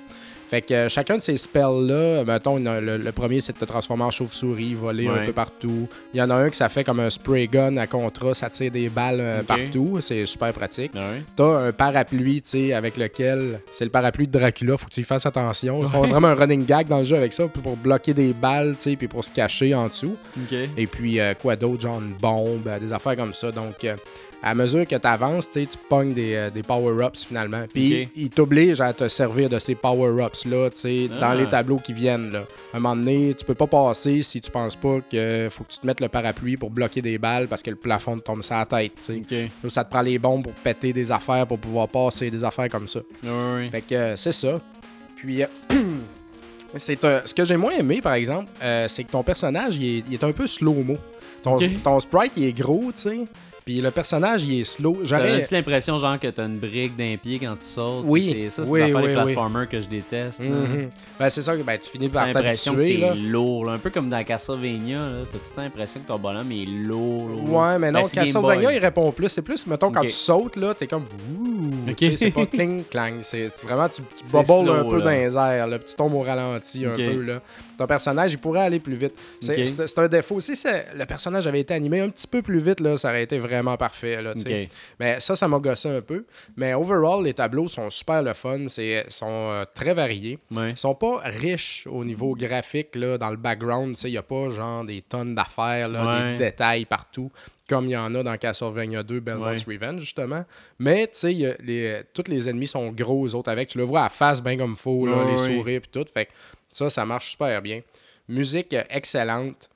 [0.52, 4.02] Fait que euh, chacun de ces spells-là, mettons, le, le premier, c'est de te transformer
[4.04, 5.88] en chauve-souris, voler un peu partout.
[6.12, 8.50] Il y en a un que ça fait comme un spray gun à contrat, ça
[8.50, 9.96] tire des balles euh, partout.
[10.02, 10.92] C'est super pratique.
[10.94, 11.22] Ouais.
[11.36, 13.60] T'as un parapluie, tu sais, avec lequel.
[13.72, 15.84] C'est le parapluie de Dracula, faut que tu y fasses attention.
[15.84, 18.74] Ils font vraiment un running gag dans le jeu avec ça, pour bloquer des balles,
[18.76, 20.18] tu sais, puis pour se cacher en dessous.
[20.76, 23.50] Et puis, euh, quoi d'autre, genre une bombe, des affaires comme ça.
[23.52, 23.96] Donc, euh,
[24.42, 27.64] à mesure que tu avances, tu pognes des, euh, des power-ups finalement.
[27.72, 28.08] Puis, Ok.
[28.16, 31.18] ils t'obligent à te servir de ces power-ups-là, Ah.
[31.20, 32.30] dans les tableaux qui viennent.
[32.30, 32.44] Là.
[32.72, 35.70] À un moment donné, tu peux pas passer si tu penses pas que faut que
[35.72, 38.42] tu te mettes le parapluie pour bloquer des balles parce que le plafond te tombe
[38.42, 39.44] sur la tête, tu sais.
[39.44, 39.50] Ok.
[39.64, 42.68] Ou ça te prend les bombes pour péter des affaires, pour pouvoir passer des affaires
[42.68, 43.00] comme ça.
[43.22, 43.68] Ouais.
[43.70, 44.60] Fait que euh, c'est ça.
[45.16, 45.46] Puis, euh,
[46.76, 49.98] c'est un- ce que j'ai moins aimé, par exemple, euh, c'est que ton personnage, il
[49.98, 50.96] est, il est un peu slow-mo.
[51.42, 53.18] Ton, ton sprite, il est gros, tu sais.
[53.64, 54.98] Puis le personnage, il est slow.
[55.04, 55.38] J'aurais...
[55.40, 58.04] T'as-tu l'impression, genre, que t'as une brique d'un pied quand tu sautes?
[58.06, 58.30] Oui.
[58.34, 59.22] C'est ça, c'est Oui, l'affaire oui, des oui.
[59.22, 60.40] platformers que je déteste.
[60.40, 60.88] Mhm.
[61.18, 63.72] Ben, c'est ça que ben, tu finis par l'impression que t'habituer, t'es lourd, là.
[63.72, 67.28] un peu comme dans Castlevania, t'as tout l'impression que ton bonhomme est lourd.
[67.28, 67.50] lourd.
[67.52, 69.28] Ouais, mais non, Ben, Game Castlevania, il répond plus.
[69.28, 71.04] C'est plus, mettons, quand tu sautes, là, t'es comme.
[71.04, 71.96] Ouh, Ok.
[71.96, 73.14] tu sais, c'est pas cling clang.
[73.20, 74.42] C'est vraiment, tu, tu un
[74.84, 75.04] peu là.
[75.04, 77.40] dans les airs, là, puis tu tombes au ralenti un peu, là.
[77.82, 79.14] Ton personnage, il pourrait aller plus vite.
[79.40, 80.38] C'est un défaut.
[80.38, 80.52] Si
[80.94, 83.76] le personnage avait été animé un petit peu plus vite, là, ça aurait été vraiment
[83.76, 84.34] parfait, là.
[85.00, 86.24] Mais ça, ça m'a gossé un peu.
[86.56, 88.66] Mais overall, les tableaux sont super le fun.
[88.68, 90.38] C'est sont euh, très variés.
[90.52, 90.70] Ouais.
[90.70, 93.96] Ils sont pas riches au niveau graphique, là, dans le background.
[94.04, 96.32] Il n'y a pas genre des tonnes d'affaires, Ouais.
[96.38, 97.30] des détails partout,
[97.68, 99.74] comme il y en a dans Castlevania 2, Belmont's Ouais.
[99.74, 100.44] Revenge, justement.
[100.78, 103.68] Mais, tu sais, les, tous les ennemis sont gros, eux autres, avec.
[103.68, 105.56] Tu le vois à face bien comme faux, là, Ouais, les ouais.
[105.56, 106.04] sourires et tout.
[106.12, 106.30] Fait que
[106.72, 107.80] ça, ça marche super bien.
[108.28, 109.68] Musique euh, excellente.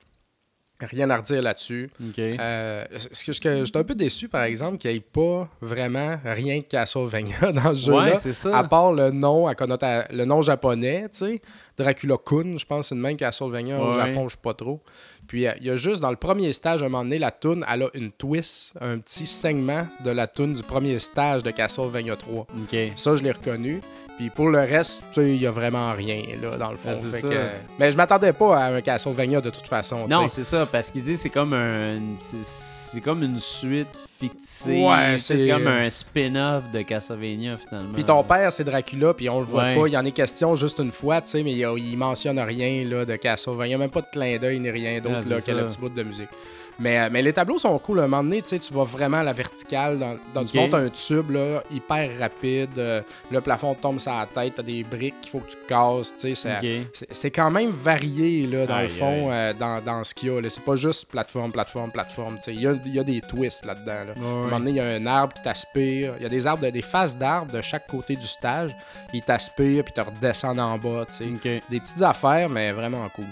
[0.79, 1.89] Rien à redire là-dessus.
[2.07, 2.19] Ok.
[2.19, 6.65] Euh, ce que, un peu déçu, par exemple, qu'il n'y ait pas vraiment rien de
[6.65, 8.13] Castlevania dans ce jeu-là.
[8.13, 8.59] Ouais, ça.
[8.59, 11.43] À part le nom, à connota- le nom japonais, tu sais.
[11.79, 13.95] Dracula Kun, je pense que c'est le même Castlevania au Ouais.
[13.95, 14.83] Japon, je sais pas trop.
[15.27, 17.31] Puis euh, il y a juste dans le premier stage, à un moment donné, la
[17.31, 21.53] toune, elle a une twist, un petit segment de la toune du premier stage de
[21.53, 22.47] Castlevania 3.
[22.65, 22.77] Ok.
[22.97, 23.81] Ça, je l'ai reconnu.
[24.17, 26.89] Puis pour le reste, tu sais, il y a vraiment rien, là, dans le fond.
[26.93, 27.29] Ah, c'est Fait ça.
[27.29, 27.35] que,
[27.79, 30.09] mais je m'attendais pas à un Castlevania de toute façon.
[30.09, 34.85] Non, c'est ça, parce qu'il dit c'est comme un, c'est- comme une suite fictive.
[34.87, 37.93] Ouais, c'est comme un spin-off de Castlevania finalement.
[37.93, 39.77] Puis ton père, c'est Dracula, puis on le voit Ouais.
[39.77, 39.87] pas.
[39.89, 42.85] Il y en est question juste une fois, tu sais, mais il, il mentionne rien
[42.89, 43.77] là, de Castlevania.
[43.77, 46.03] Même pas de clin d'œil ni rien d'autre Ah, là, que le petit bout de
[46.03, 46.29] musique.
[46.79, 48.01] Mais, euh, mais les tableaux sont cool.
[48.01, 49.99] À un moment donné, tu tu vas vraiment à la verticale.
[49.99, 50.65] Dans, dans- Tu Ok.
[50.65, 52.79] montes un tube là, hyper rapide.
[52.79, 54.55] euh, le plafond tombe sur la tête.
[54.57, 56.15] Tu as des briques qu'il faut que tu casses.
[56.17, 56.69] tu sais, ça- Ok.
[57.11, 60.37] c'est- quand même varié là, dans Aïe, le fond, euh, dans, dans ce qu'il y
[60.37, 60.51] a.
[60.51, 62.39] C'est pas juste plateforme, plateforme, plateforme.
[62.43, 62.51] tu.
[62.53, 64.05] Il y a, il y a des twists là-dedans.
[64.07, 64.13] là.
[64.15, 66.13] À un moment donné, il y a un arbre qui t'aspire.
[66.19, 68.73] Il y a des arbres, de- des faces d'arbres de chaque côté du stage.
[69.15, 71.05] Ils t'aspirent puis te redescendent en bas.
[71.07, 71.25] tu.
[71.71, 73.25] Des petites affaires, mais vraiment cool.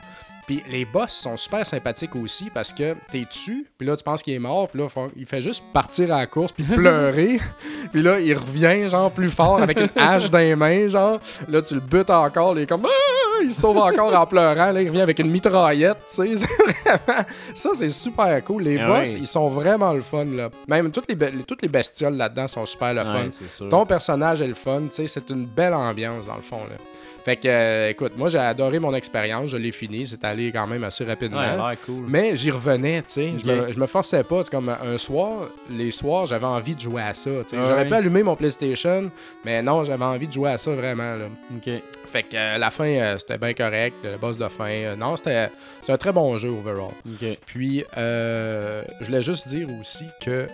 [0.47, 4.23] Puis les boss sont super sympathiques aussi parce que t'es dessus, puis là tu penses
[4.23, 7.41] qu'il est mort, puis là il fait juste partir à la course puis pleurer,
[7.93, 11.63] puis là il revient genre plus fort avec une hache dans les mains, genre là
[11.63, 13.34] tu le butes encore, il est comme Ah!
[13.43, 17.23] Il se sauve encore en pleurant, là il revient avec une mitraillette, vraiment
[17.55, 18.63] ça c'est super cool.
[18.65, 22.17] Les Ah boss ils sont vraiment le fun là, même toutes les, toutes les bestioles
[22.17, 23.25] là-dedans sont super le fun.
[23.25, 23.69] Ouais.
[23.69, 26.61] Ton personnage est le fun, c'est une belle ambiance dans le fond.
[26.69, 26.77] Là.
[27.25, 30.67] Fait que, euh, écoute, moi j'ai adoré mon expérience, je l'ai fini, c'est allé quand
[30.67, 31.39] même assez rapidement.
[31.39, 32.05] Ouais, l'air cool.
[32.07, 33.33] Mais j'y revenais, tu sais.
[33.43, 34.45] Je, me, je me forçais pas.
[34.45, 37.31] C'est comme un soir, les soirs, j'avais envie de jouer à ça.
[37.31, 37.45] Ouais.
[37.51, 39.11] J'aurais pu allumer mon PlayStation,
[39.43, 41.15] mais non, j'avais envie de jouer à ça vraiment.
[41.15, 41.25] Là.
[41.57, 41.73] Ok.
[42.15, 43.97] Fait que euh, la fin, euh, c'était bien correct.
[44.05, 45.49] Le boss de fin, euh, non, c'était
[45.83, 46.93] c'est un très bon jeu overall.
[47.05, 47.27] Ok.
[47.45, 50.47] Puis, euh, je voulais juste dire aussi que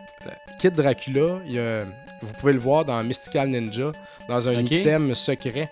[0.58, 1.80] Kid Dracula, il y a-
[2.22, 3.92] vous pouvez le voir dans Mystical Ninja,
[4.26, 4.70] dans un Ok.
[4.70, 5.68] item secret.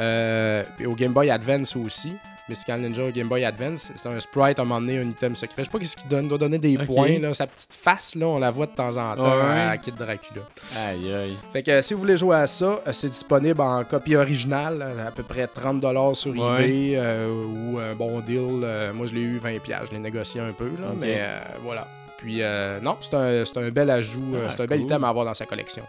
[0.00, 2.14] Euh, puis au Game Boy Advance aussi.
[2.48, 5.36] Mystical Ninja au Game Boy Advance, c'est un sprite à un moment donné, un item
[5.36, 5.54] secret.
[5.58, 7.18] Je sais pas qu'est-ce qu'il donne, il doit donner des points.
[7.18, 7.34] Là.
[7.34, 9.60] Sa petite face, là, on la voit de temps en temps Ouais.
[9.60, 10.42] à Kid Dracula.
[10.76, 11.36] Aïe, aïe.
[11.52, 14.78] Fait que euh, si vous voulez jouer à ça, euh, c'est disponible en copie originale,
[14.82, 16.64] euh, à peu près 30$ sur Ouais.
[16.64, 18.60] eBay euh, ou un bon deal.
[18.62, 21.86] euh, moi, je l'ai eu 20$, je l'ai négocié un peu, là, mais euh, voilà.
[22.16, 25.08] Puis euh, non, c'est un, c'est un bel ajout, Ah, c'est un bel item à
[25.10, 25.84] avoir dans sa collection.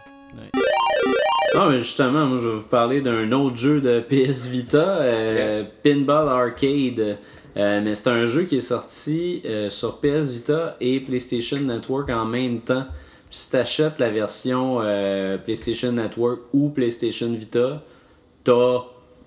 [1.54, 5.60] Non, mais justement, moi, je vais vous parler d'un autre jeu de PS Vita, euh,
[5.60, 5.66] Yes.
[5.82, 7.18] Pinball Arcade.
[7.56, 12.08] Euh, mais c'est un jeu qui est sorti euh, sur PS Vita et PlayStation Network
[12.10, 12.86] en même temps.
[13.28, 14.80] Puis si t'achètes la version
[15.44, 17.82] PlayStation Network ou PlayStation Vita,
[18.42, 18.78] t'as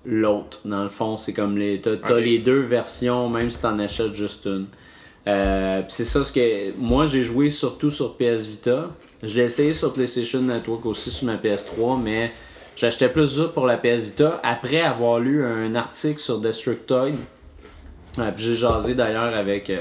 [0.05, 0.59] l'autre.
[0.65, 1.79] Dans le fond, c'est comme les.
[1.79, 4.65] T'as, les deux versions, même si t'en achètes juste une.
[5.23, 6.73] Puis c'est ça ce que.
[6.77, 8.89] Moi, j'ai joué surtout sur PS Vita.
[9.23, 12.31] Je l'ai essayé sur PlayStation Network aussi sur ma PS3, mais
[12.75, 17.13] j'achetais plus ça pour la PS Vita après avoir lu un article sur Destructoid.
[18.15, 19.69] Puis j'ai jasé d'ailleurs avec.
[19.69, 19.79] euh,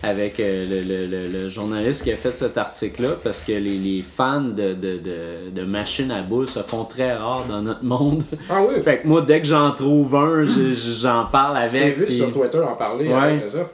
[0.00, 3.76] avec euh, le, le- le- le journaliste qui a fait cet article-là, parce que les,
[3.76, 7.82] les fans de, de, de, de machines à boules se font très rares dans notre
[7.82, 8.22] monde.
[8.48, 11.96] Ah oui, fait que moi, dès que j'en trouve un, je- je- j'en parle avec.
[12.06, 13.08] puis- Twitter en parler.
[13.08, 13.44] Ouais.
[13.52, 13.68] ça.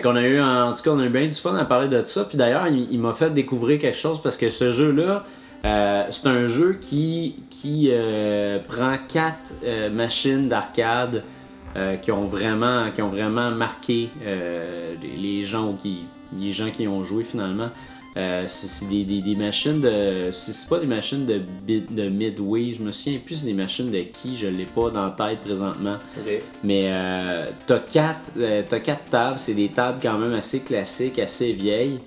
[0.00, 2.02] Qu'on a eu, en tout cas, on a eu bien du fun à parler de
[2.04, 2.24] ça.
[2.24, 5.24] Puis d'ailleurs, il, m'a fait découvrir quelque chose parce que ce jeu-là,
[5.64, 11.22] euh, c'est un jeu qui, qui euh, prend quatre euh, machines d'arcade
[12.02, 14.08] qui ont vraiment, qui ont vraiment marqué
[15.02, 16.04] les gens qui,
[16.38, 17.68] les gens qui ont joué finalement.
[18.16, 20.30] Euh, c'est des, des, des machines de.
[20.32, 24.00] C'est pas des machines de, de Midway, je me souviens plus c'est des machines de
[24.00, 25.96] qui, je l'ai pas dans la tête présentement.
[26.62, 31.18] Mais euh, t'as quatre, euh, t'as quatre tables, c'est des tables quand même assez classiques,
[31.18, 31.98] assez vieilles.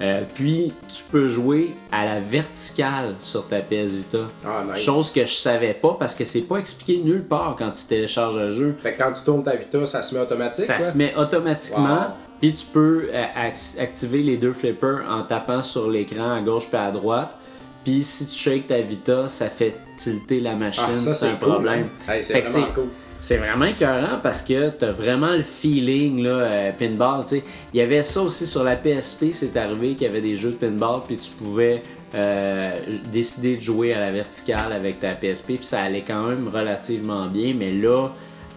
[0.00, 4.18] Euh, puis tu peux jouer à la verticale sur ta PS Vita.
[4.44, 4.82] Ah, nice.
[4.82, 8.36] Chose que je savais pas parce que c'est pas expliqué nulle part quand tu télécharges
[8.36, 8.76] le jeu.
[8.82, 10.64] Fait que quand tu tournes ta Vita, ça se met automatique.
[10.64, 11.84] Ça se met automatiquement.
[11.84, 12.14] Wow.
[12.44, 16.68] Puis tu peux euh, ac- activer les deux flippers en tapant sur l'écran à gauche
[16.68, 17.38] puis à droite.
[17.84, 21.48] Puis si tu shakes ta Vita, ça fait tilter la machine, Ah, ça, un cool,
[21.48, 21.88] problème.
[22.06, 22.12] hein.
[22.12, 22.88] Hey, c'est vraiment cool.
[23.18, 27.24] C'est vraiment écœurant parce que t'as vraiment le feeling là, euh, pinball.
[27.32, 30.50] Il y avait ça aussi sur la PSP, c'est arrivé qu'il y avait des jeux
[30.50, 31.82] de pinball, puis tu pouvais
[32.14, 32.76] euh,
[33.10, 37.24] décider de jouer à la verticale avec ta PSP, puis ça allait quand même relativement
[37.24, 37.54] bien.
[37.58, 38.08] Mais là,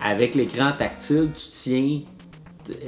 [0.04, 2.00] avec l'écran tactile, tu tiens.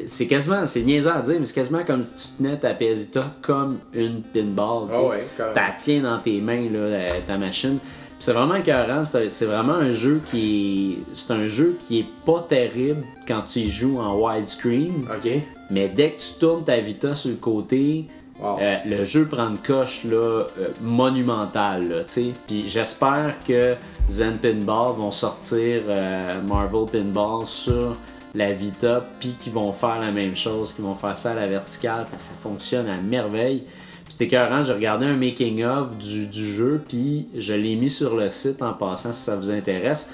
[0.05, 3.09] C'est quasiment, c'est niaisant à dire, mais c'est quasiment comme si tu tenais ta PS
[3.41, 4.89] comme une pinball.
[4.91, 5.55] tu ouais, carrément.
[5.55, 7.77] t'as tiens dans tes mains là, ta machine.
[8.21, 12.45] C'est vraiment écœurant, c'est vraiment un jeu qui est c'est un jeu qui est pas
[12.49, 15.31] terrible quand tu y joues en widescreen, Ok.
[15.71, 18.05] mais dès que tu tournes ta Vita sur le côté,
[18.41, 18.57] Wow.
[18.61, 20.45] euh, le jeu prend une coche là, euh,
[20.81, 21.89] monumentale.
[21.89, 22.25] Là, tu sais.
[22.47, 23.75] Puis j'espère que
[24.09, 27.97] Zen Pinball vont sortir euh, Marvel Pinball sur
[28.35, 31.47] la Vita, puis qu'ils vont faire la même chose, qu'ils vont faire ça à la
[31.47, 33.63] verticale, parce que ça fonctionne à merveille.
[33.65, 38.15] Puis c'était écœurant, j'ai regardé un making-of du, du jeu, puis je l'ai mis sur
[38.15, 40.09] le site en passant si ça vous intéresse.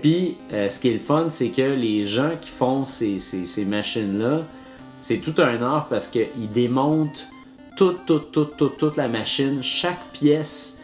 [0.00, 3.44] Puis, euh, ce qui est le fun, c'est que les gens qui font ces, ces-
[3.46, 4.42] ces machines-là,
[5.00, 7.26] c'est tout un art parce qu'ils démontent
[7.76, 9.62] toute, toute, toute, toute, toute la machine.
[9.62, 10.80] Chaque pièce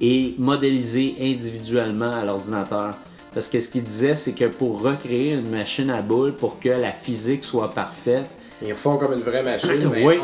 [0.00, 2.94] est modélisée individuellement à l'ordinateur.
[3.34, 6.68] Parce que ce qu'il disait, c'est que pour recréer une machine à boules, pour que
[6.70, 8.28] la physique soit parfaite,
[8.60, 10.16] Ils refont comme une vraie machine, mais Oui.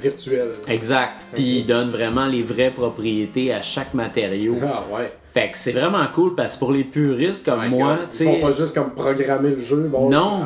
[0.00, 0.52] virtuelle.
[0.68, 1.26] Exact.
[1.34, 4.54] Puis il donne vraiment les vraies propriétés à chaque matériau.
[4.62, 5.12] Ah ouais.
[5.34, 8.34] Fait que c'est vraiment cool parce que pour les puristes comme moi, tu Ils font
[8.36, 8.40] sais.
[8.40, 9.88] pas juste comme programmer le jeu.
[9.92, 10.44] Bon, Non.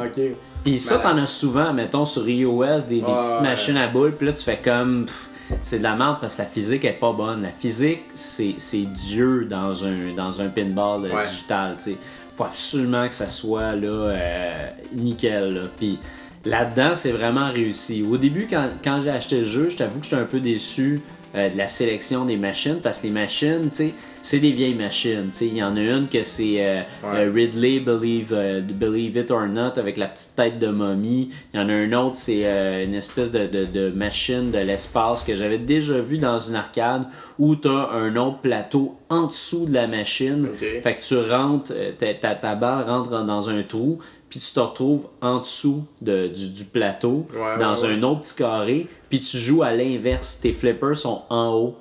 [0.64, 4.33] Puis ça, t'en as souvent, mettons, sur iOS, des, petites machines à boules, puis là,
[4.33, 5.05] tu fais comme.
[5.07, 5.28] pff,
[5.61, 7.43] c'est de la merde parce que la physique est pas bonne.
[7.43, 11.23] La physique, c'est c'est Dieu dans un, dans un pinball euh, Ouais.
[11.29, 11.97] digital, sais.
[12.37, 15.61] Faut absolument que ça soit, là, euh, nickel, là.
[15.77, 15.99] Puis
[16.47, 18.03] là-dedans, c'est vraiment réussi.
[18.11, 21.01] Au début, quand, quand j'ai acheté le jeu, je t'avoue que j'étais un peu déçu
[21.35, 24.75] euh, de la sélection des machines parce que les machines, tu sais, c'est des vieilles
[24.75, 25.29] machines.
[25.31, 25.47] tu sais.
[25.47, 27.27] Il y en a une que c'est euh, Ouais.
[27.27, 31.29] euh, Ridley Believe, euh, Believe It or Not avec la petite tête de momie.
[31.53, 34.59] Il y en a un autre, c'est euh, une espèce de, de, de machine de
[34.59, 37.05] l'espace que j'avais déjà vu dans une arcade
[37.39, 40.49] où tu as un autre plateau en dessous de la machine.
[40.83, 43.99] Fait que tu rentres, ta, ta, balle rentre dans un trou,
[44.31, 47.89] puis tu te retrouves en dessous de, du, du plateau, Ouais, dans ouais.
[47.89, 50.41] un autre petit carré, puis tu joues à l'inverse.
[50.41, 51.77] Tes flippers sont en haut.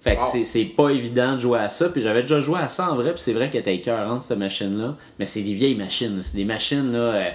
[0.00, 0.44] Fait que Wow.
[0.44, 1.88] c'est- pas évident de jouer à ça.
[1.88, 4.38] Puis j'avais déjà joué à ça en vrai, puis c'est vrai qu'elle était écœurante cette
[4.38, 4.96] machine-là.
[5.18, 6.18] Mais c'est des vieilles machines.
[6.22, 6.98] C'est des machines, là.
[6.98, 7.30] euh,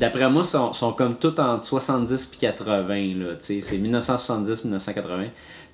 [0.00, 2.94] D'après moi, sont, sont comme toutes entre 70 puis 80.
[3.18, 3.60] là, tu sais.
[3.60, 5.28] C'est 1970-1980.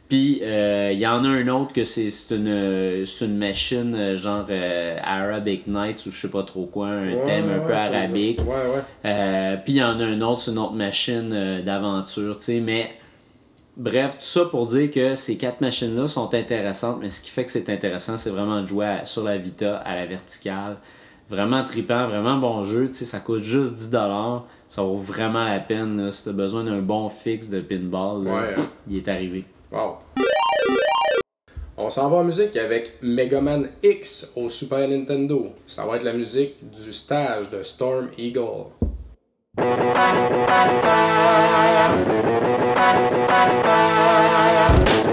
[0.08, 3.38] Puis euh, il y en a un autre que c'est c'est une, euh, c'est une
[3.38, 7.46] machine euh, genre euh, Arabic Nights ou je sais pas trop quoi, un Ouais, thème
[7.48, 8.40] un ouais, peu arabique.
[8.40, 8.82] Ouais, ouais.
[9.06, 12.44] Euh, puis il y en a un autre, c'est une autre machine euh, d'aventure, tu
[12.44, 12.90] sais, mais
[13.76, 17.44] bref, tout ça pour dire que ces quatre machines-là sont intéressantes, mais ce qui fait
[17.44, 20.76] que c'est intéressant, c'est vraiment de jouer à- sur la Vita à la verticale.
[21.30, 25.58] Vraiment trippant, vraiment bon jeu, tu sais, ça coûte juste 10$, ça vaut vraiment la
[25.58, 26.10] peine, là.
[26.10, 28.54] si t'as besoin d'un bon fixe de pinball, là, Ouais.
[28.88, 29.44] il est arrivé.
[29.72, 29.96] Wow.
[31.76, 35.52] On s'en va en musique avec Mega Man X au Super Nintendo.
[35.66, 38.66] Ça va être la musique du stage de Storm Eagle.
[42.74, 42.80] Bon,
[43.28, 45.03] là,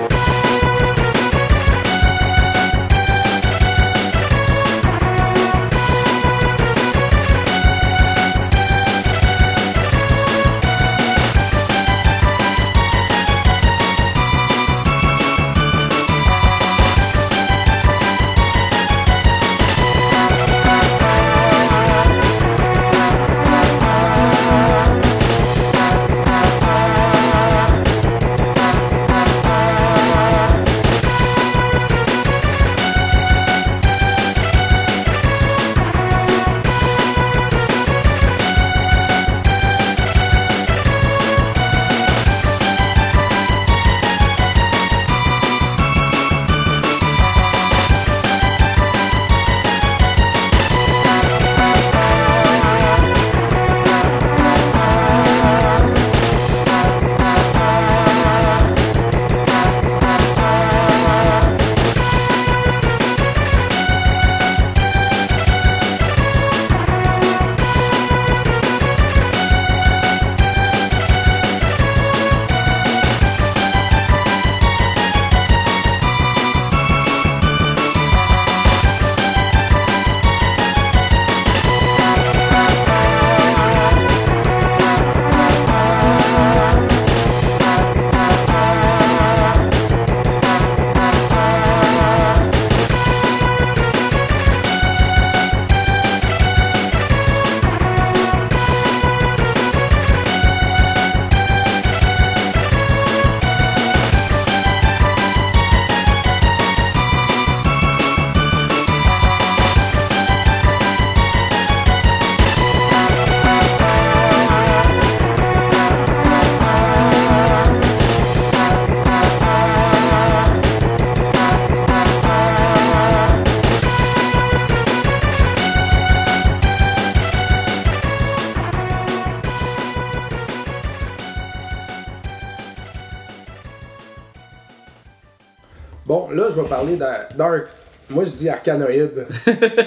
[136.71, 137.05] parler de
[137.37, 137.65] Dark.
[138.09, 138.89] Moi, je dis Arcanoid.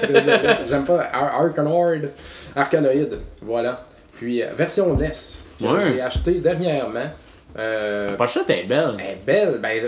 [0.09, 0.39] Désolé.
[0.69, 1.41] J'aime pas Ar-.
[2.55, 3.19] Arcanoid.
[3.43, 3.85] Voilà.
[4.19, 5.11] Puis, euh, version NES.
[5.61, 5.83] que Ouais.
[5.83, 7.11] J'ai acheté dernièrement.
[7.59, 8.97] Euh, La pochette est belle.
[8.99, 9.59] elle est belle.
[9.63, 9.81] Ben,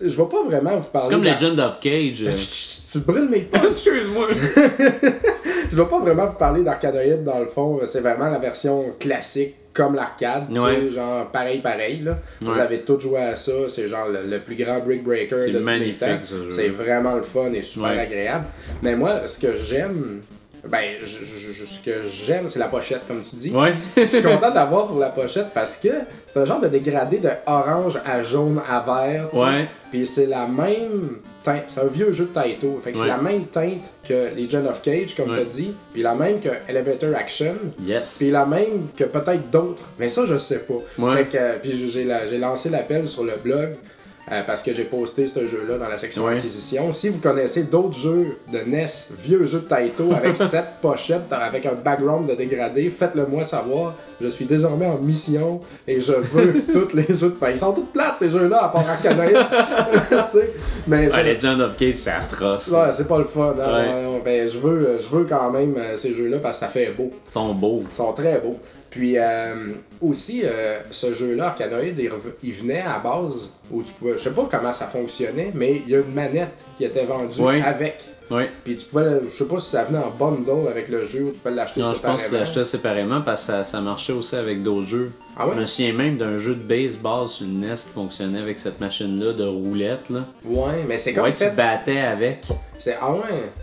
[0.00, 1.08] je vais pas vraiment vous parler.
[1.08, 2.22] C'est comme de la- Legend of Cage.
[2.26, 2.36] euh.
[2.36, 3.64] Chut, Tu brûles mes poches.
[3.66, 4.28] Excuse-moi.
[5.72, 7.80] Je vais pas vraiment vous parler d'Arcanoid dans le fond.
[7.86, 10.54] C'est vraiment la version classique comme l'arcade.
[10.56, 10.90] Ouais.
[10.90, 12.00] Genre pareil, pareil.
[12.00, 12.18] Là.
[12.42, 13.52] Vous avez tous joué à ça.
[13.68, 16.36] C'est genre le, le plus grand brick breaker C'est de tous les magnifique, temps.
[16.50, 17.98] C'est vraiment le fun et super Ouais.
[18.00, 18.44] agréable.
[18.82, 20.20] Mais moi, ce que j'aime
[20.68, 23.50] Ben, je- je- je- ce que j'aime, c'est la pochette, comme tu dis.
[23.50, 23.74] Ouais.
[23.96, 25.88] Je suis content d'avoir pour la pochette parce que
[26.32, 29.34] c'est un genre de dégradé de orange à jaune à vert.
[29.34, 29.66] Ouais.
[29.90, 31.64] Puis c'est la même teinte.
[31.66, 32.80] C'est un vieux jeu de Taito.
[32.82, 33.02] Fait que Ouais.
[33.04, 35.36] c'est la même teinte que les Gen of Cage, comme Ouais.
[35.38, 35.74] tu as dit.
[35.92, 37.56] Puis la même que Elevator Action.
[37.84, 38.18] Yes.
[38.18, 39.82] Puis la même que peut-être d'autres.
[39.98, 40.74] Mais ça, je sais pas.
[40.98, 41.16] Ouais.
[41.16, 43.70] Fait que, euh, puis j'ai la- j'ai lancé l'appel sur le blog.
[44.30, 46.34] Euh, parce que j'ai posté ce jeu-là dans la section Ouais.
[46.36, 46.92] acquisition.
[46.92, 48.86] Si vous connaissez d'autres jeux de NES,
[49.18, 53.94] vieux jeux de Taito avec cette pochette, avec un background de dégradé, faites-le moi savoir.
[54.20, 57.72] Je suis désormais en mission et je veux tous les jeux de ben, Ils sont
[57.72, 58.84] tous plates ces jeux-là, à part
[60.32, 60.50] sais,
[60.86, 62.68] Mais je- Legend of Cage, c'est atroce.
[62.70, 63.54] Ouais, c'est pas le fun.
[63.60, 63.72] hein.
[64.12, 64.22] Ouais.
[64.24, 67.10] Ben, je, veux, je veux quand même euh, ces jeux-là parce que ça fait beau.
[67.26, 67.82] Ils sont beaux.
[67.90, 68.56] Ils sont très beaux.
[68.92, 72.10] Puis euh, aussi, euh, ce jeu-là, Arcanoid, il,
[72.42, 74.12] il venait à base où tu pouvais.
[74.12, 77.40] Je sais pas comment ça fonctionnait, mais il y a une manette qui était vendue
[77.64, 78.04] avec.
[78.32, 78.50] Ouais.
[78.64, 79.20] Puis tu pouvais.
[79.30, 81.80] Je sais pas si ça venait en bundle avec le jeu ou tu pouvais l'acheter
[81.82, 82.16] Non, je séparément.
[82.16, 85.12] pense que tu l'achetais séparément parce que ça, ça marchait aussi avec d'autres jeux.
[85.36, 85.54] Ah ouais?
[85.54, 88.80] Je me souviens même d'un jeu de baseball sur le NES qui fonctionnait avec cette
[88.80, 90.10] machine-là de roulette.
[90.10, 90.20] Là.
[90.44, 91.50] Ouais, mais c'est comme Ouais, tu fait.
[91.50, 92.46] te battais avec.
[92.78, 93.20] C'est ah ouais.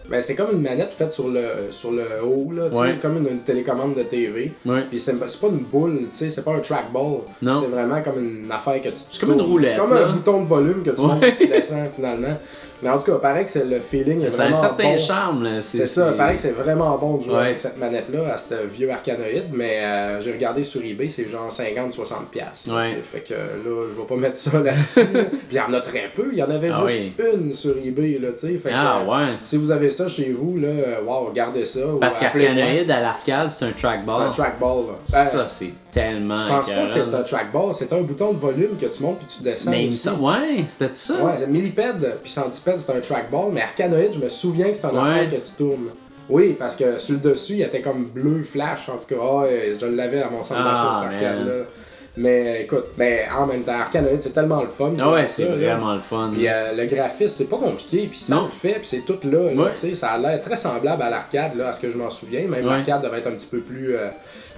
[0.10, 2.98] Ben, c'est comme une manette faite sur le sur le haut là, tu Ouais.
[3.02, 4.52] comme une, une télécommande de TV.
[4.66, 4.84] Ouais.
[4.90, 7.20] Puis c'est c'est pas une boule, tu sais, c'est pas un trackball.
[7.42, 7.62] Non.
[7.62, 8.96] C'est vraiment comme une affaire que tu.
[9.12, 10.08] C'est comme une roulette, C'est comme là.
[10.08, 12.38] un bouton de volume que tu montes tu descends finalement.
[12.82, 14.98] Mais en tout cas, paraît que c'est le feeling est Ça a un certain bon.
[14.98, 15.44] charme.
[15.44, 15.62] là.
[15.62, 17.42] C'est ça, paraît que c'est vraiment bon de jouer Ouais.
[17.42, 21.50] avec cette manette-là, à ce vieux arcanoïde, mais euh, j'ai regardé sur eBay, c'est genre
[21.52, 22.26] 50-60$.
[22.32, 22.88] piastres, Ouais.
[23.04, 25.06] Fait que là, je vais pas mettre ça là-dessus.
[25.14, 27.00] Puis il y en a très peu, il y en avait Ah juste
[27.34, 28.58] une sur eBay, là, tu sais.
[28.58, 29.34] Fait que, Ah ouais.
[29.44, 31.82] si vous avez ça chez vous, là, euh, wow, regardez ça.
[32.00, 34.32] Parce qu'Arcanoid à l'arcade, c'est un C'est un trackball.
[34.32, 34.94] trackball, là.
[35.12, 38.40] Ben, Ça, c'est tellement je pense pas que c'est un trackball, c'est un bouton de
[38.40, 39.72] volume que tu montes puis tu descends.
[39.72, 40.10] Mais aussi.
[40.10, 41.16] ouais, c'était ça.
[41.24, 44.86] Ouais, c'est millipède puis centipède, c'est un trackball, mais arcanoïde, je me souviens que c'est
[44.86, 45.00] un Ouais.
[45.26, 45.90] affaire que tu tournes.
[46.30, 49.16] Oui, parce que sur le dessus, il était comme bleu flash, en tout cas.
[49.20, 51.54] Ah, euh, je l'avais à mon centre Ah, d'achat, cet arcade-là.
[52.18, 54.92] Mais écoute, mais en même temps, arcanoïde, c'est tellement le fun.
[55.00, 55.56] Ah ouais, c'est là.
[55.56, 56.32] vraiment le fun.
[56.34, 58.44] Puis euh, le graphisme, c'est pas compliqué, puis ça Non.
[58.46, 59.52] le fait, puis c'est tout là.
[59.54, 59.72] là, Ouais.
[59.72, 62.10] tu sais, Ça a l'air très semblable à l'arcade, là, à ce que je m'en
[62.10, 62.42] souviens.
[62.42, 62.72] Même Ouais.
[62.78, 64.08] l'arcade devait être un petit peu plus euh,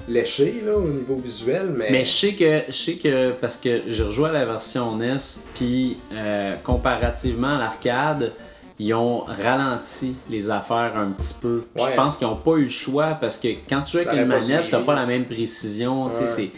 [0.08, 1.90] léché là, au niveau visuel, mais.
[1.92, 5.18] Mais je sais que, je sais que parce que j'ai rejoué à la version NES,
[5.54, 8.32] puis euh, comparativement à l'arcade,
[8.80, 11.66] ils ont ralenti les affaires un petit peu.
[11.78, 11.92] Ouais.
[11.92, 14.26] Je pense qu'ils n'ont pas eu le choix parce que quand tu joues avec une
[14.28, 14.86] manette, t'as suivi.
[14.86, 16.10] pas la même précision.
[16.10, 16.50] tu sais, c'est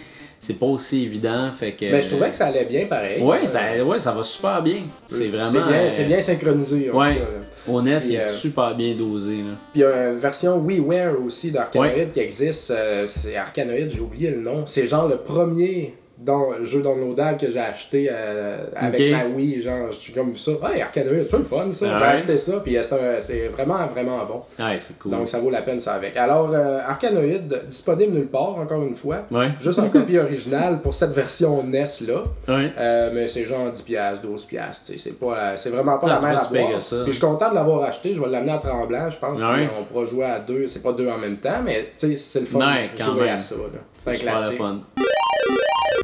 [0.43, 1.49] c'est pas aussi évident.
[1.53, 3.21] Fait que, Mais je trouvais que ça allait bien pareil.
[3.23, 4.81] Ouais, Euh, ça, ouais, ça va super bien.
[5.07, 5.45] C'est vraiment.
[5.45, 6.91] C'est bien, euh, c'est bien synchronisé.
[6.91, 7.21] ouais.
[7.21, 9.37] cas, Puis, il est euh, super bien dosé.
[9.37, 9.55] Là.
[9.71, 12.73] Puis il y a une version WiiWare aussi d'Arcanoid qui existe.
[13.07, 14.63] c'est Arcanoid, j'ai oublié le nom.
[14.65, 15.93] C'est genre le premier
[16.23, 19.05] dans, jeu downloadable que j'ai acheté euh, avec Ok.
[19.11, 19.61] ma Wii.
[19.61, 20.51] Genre, je suis comme ça.
[20.51, 21.85] Ouais, Arcanoid, c'est le fun ça.
[21.89, 22.09] Ah j'ai ouais?
[22.11, 22.81] acheté ça, puis euh,
[23.21, 24.41] c'est vraiment, vraiment bon.
[24.63, 25.11] Ouais, c'est cool.
[25.11, 26.15] Donc ça vaut la peine ça avec.
[26.17, 29.23] Alors, euh, Arcanoid, disponible nulle part, encore une fois.
[29.31, 29.49] Ouais.
[29.59, 32.23] Juste en copie originale pour cette version NES là.
[32.47, 32.71] Ouais.
[32.77, 36.07] Euh, mais c'est genre 10$, piastres, 12$, piastres, tu sais, c'est pas c'est vraiment pas
[36.09, 36.81] Ah, la pas à boire.
[36.81, 36.95] ça.
[37.03, 39.67] Puis je suis content de l'avoir acheté, je vais l'amener à Tremblant, je pense, Ouais.
[39.79, 42.39] on pourra jouer à deux, c'est pas deux en même temps, mais tu sais, c'est
[42.41, 43.35] le fun de quand jouer même.
[43.35, 43.55] à ça.
[43.97, 44.57] C'est un classique.
[44.57, 44.79] fun.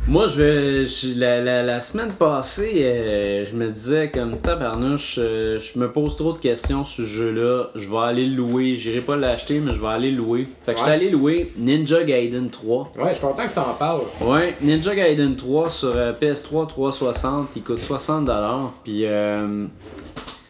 [0.08, 0.86] Moi, je vais.
[0.86, 5.92] je- la, la, la semaine passée, euh, je me disais, comme tabarnouche, euh, je me
[5.92, 7.66] pose trop de questions sur ce jeu-là.
[7.76, 8.76] Je vais aller le louer.
[8.76, 10.48] J'irai pas l'acheter, mais je vais aller le louer.
[10.64, 10.90] Fait que je Ouais.
[10.90, 12.92] suis allé louer Ninja Gaiden 3.
[12.98, 14.02] Ouais, je suis content que t'en parles.
[14.22, 18.72] Ouais, Ninja Gaiden 3 sur euh, PS3 360, il coûte 60$.
[18.84, 19.66] Puis euh,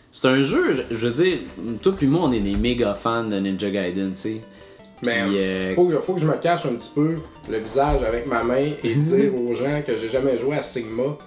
[0.09, 1.37] c'est un jeu, je, je veux dire,
[1.81, 4.41] toi puis moi, on est des méga fans de Ninja Gaiden, tu sais.
[5.03, 7.15] Mais euh, faut, que- faut que je me cache un petit peu
[7.49, 11.17] le visage avec ma main et dire aux gens que j'ai jamais joué à Sigma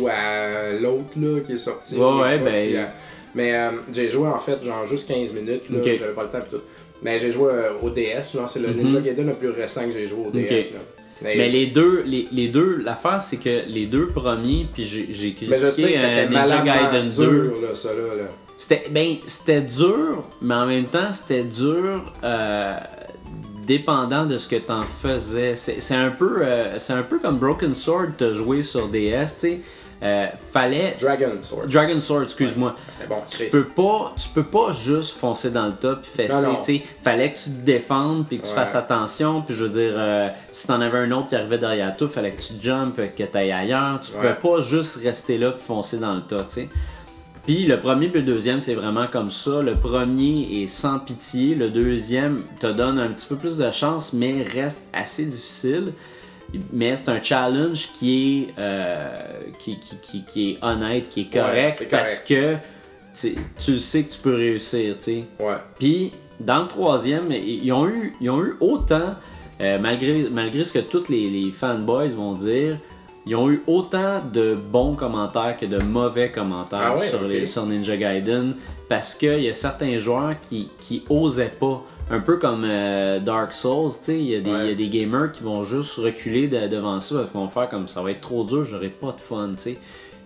[0.00, 1.96] ou à l'autre là qui est sorti.
[1.96, 2.82] Ouais, ben- puis, euh,
[3.34, 6.40] mais euh, j'ai joué en fait genre juste 15 minutes, là, j'avais pas le temps
[6.40, 6.62] pis tout.
[7.02, 10.26] Mais j'ai joué au DS, c'est le Ninja Gaiden le plus récent que j'ai joué
[10.26, 10.40] au DS.
[10.40, 10.48] Mhm.
[10.74, 10.80] Là.
[11.22, 15.04] Mais, Mais les deux, les, les deux, l'affaire c'est que les deux premiers, puis j'ai
[15.06, 17.30] critiqué mais je sais que euh, c'était Ninja Gaiden 2.
[17.48, 18.14] dur là, ça là.
[18.16, 18.24] là.
[18.56, 22.74] C'était ben c'était dur, mais en même temps c'était dur euh,
[23.78, 25.54] dépendant de ce que t'en faisais.
[25.56, 29.26] C'est un peu euh, c'est un peu comme Broken Sword t'as joué sur DS, tu
[29.40, 29.60] sais.
[30.04, 31.68] Euh, fallait Dragon Sword.
[31.68, 32.74] Dragon Sword, excuse-moi.
[32.90, 33.18] C'était bon.
[33.30, 36.82] Tu peux pas, tu peux pas juste foncer dans le tas puis fesser.
[37.04, 38.56] Fallait que tu te défendes puis que tu Ouais.
[38.56, 39.42] fasses attention.
[39.42, 42.32] Puis je veux dire, euh, si t'en avais un autre qui arrivait derrière toi, fallait
[42.32, 44.00] que tu jumpes, que t'ailles ailleurs.
[44.02, 44.34] Tu pouvais Ouais.
[44.42, 46.68] pas juste rester là puis foncer dans le tas, tu sais.
[47.46, 49.62] Puis le premier puis le deuxième, c'est vraiment comme ça.
[49.62, 51.54] Le premier est sans pitié.
[51.54, 55.92] Le deuxième te donne un petit peu plus de chance, mais reste assez difficile.
[56.72, 59.16] Mais c'est un challenge qui est, euh,
[59.58, 62.56] qui, qui, qui, qui est honnête, qui est correct, parce que
[63.18, 65.24] tu, le sais que tu peux réussir, tu sais.
[65.40, 65.56] Ouais.
[65.78, 69.14] Puis dans le troisième, ils ont eu, ils ont eu autant,
[69.60, 72.78] euh, malgré, malgré ce que tous les, les fanboys vont dire,
[73.26, 77.46] ils ont eu autant de bons commentaires que de mauvais commentaires Ah ouais, sur, les,
[77.46, 78.54] sur Ninja Gaiden
[78.88, 81.82] parce qu'il y a certains joueurs qui, qui osaient pas.
[82.10, 84.68] Un peu comme euh, Dark Souls, tu sais, il y, a des- Ouais.
[84.68, 87.68] y a des gamers qui vont juste reculer de- devant ça, parce qu'ils vont faire
[87.68, 89.78] comme ça va être trop dur, j'aurai pas de fun, tu sais.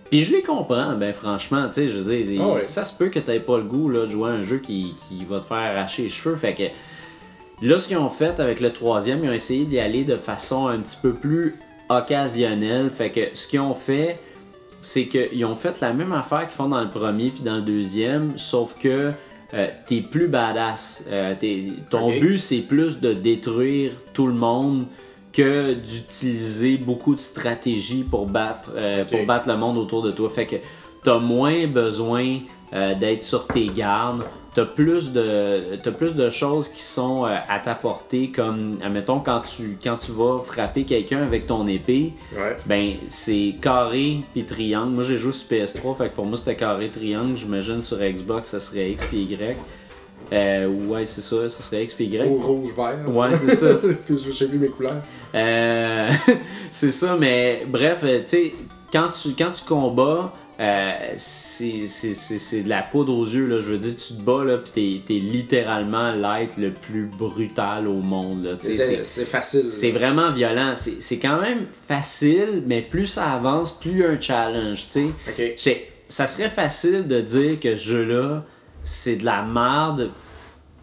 [0.09, 3.09] Puis je les comprends, ben franchement, tu sais, je veux dire, Ah ça se peut
[3.09, 5.45] que t'aies pas le goût là, de jouer à un jeu qui, qui va te
[5.45, 6.63] faire arracher les cheveux, fait que
[7.65, 10.67] Là, ce qu'ils ont fait avec le troisième, ils ont essayé d'y aller de façon
[10.67, 11.55] un petit peu plus
[11.89, 12.89] occasionnelle.
[12.89, 14.19] Fait que ce qu'ils ont fait,
[14.81, 17.61] c'est qu'ils ont fait la même affaire qu'ils font dans le premier puis dans le
[17.61, 19.11] deuxième, sauf que
[19.53, 21.05] euh, t'es plus badass.
[21.09, 24.85] Euh, t'es- ton but, c'est plus de détruire tout le monde
[25.33, 30.29] que d'utiliser beaucoup de stratégies pour battre, euh, pour battre le monde autour de toi.
[30.29, 30.55] Fait que
[31.03, 32.39] t'as moins besoin
[32.99, 34.23] d'être sur tes gardes.
[34.57, 39.19] T'as plus de t'as plus de choses qui sont euh, à ta portée, comme admettons
[39.19, 42.55] quand tu quand tu vas frapper quelqu'un avec ton épée, Ouais.
[42.65, 44.93] ben c'est carré puis triangle.
[44.93, 47.35] Moi j'ai joué sur PS3, fait que pour moi c'était carré triangle.
[47.35, 49.55] J'imagine sur Xbox ça serait X puis Y.
[50.33, 52.23] Euh, ouais c'est ça, ça serait X puis Y.
[52.27, 53.15] Rouge, rouge, vert.
[53.15, 53.75] Ouais, c'est ça.
[54.07, 55.03] Puis je sais plus mes couleurs.
[55.35, 56.09] Euh,
[56.71, 58.53] c'est ça, mais bref, tu sais,
[58.91, 63.59] quand tu, quand tu combats, euh, c'est de la poudre aux yeux, là.
[63.59, 67.87] Je veux dire, tu te bats, là, pis t'es- t'es littéralement l'être le plus brutal
[67.87, 69.71] au monde, c'est- facile.
[69.71, 70.73] c'est vraiment violent.
[70.75, 74.91] C'est quand même facile, mais plus ça avance, plus il y a un challenge, tu
[74.91, 75.05] sais.
[75.29, 75.53] Ok.
[75.57, 78.45] J'ai- Ça serait facile de dire que ce jeu-là,
[78.81, 80.09] c'est de la merde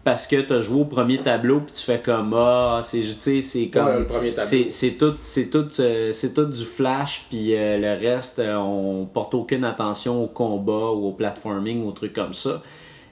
[0.05, 3.41] parce que t'as joué au premier tableau puis tu fais comme ah c'est tu sais
[3.41, 4.33] c'est comme Ouais,
[4.69, 9.07] c'est tout c'est tout euh, c'est tout du flash puis euh, le reste euh, on
[9.07, 12.61] porte aucune attention au combat ou au platforming ou au truc comme ça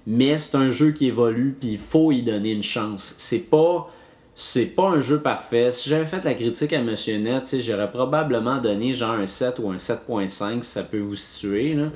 [0.06, 3.90] mais c'est un jeu qui évolue puis il faut y donner une chance c'est pas
[4.36, 5.70] c'est pas un jeu parfait.
[5.70, 9.60] Si j'avais fait la critique à Monsieur Net, tu j'aurais probablement donné genre un 7
[9.60, 11.76] ou un 7.5 si ça peut vous situer.
[11.76, 11.90] Là.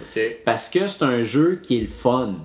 [0.45, 2.35] Parce que c'est un jeu qui est le fun.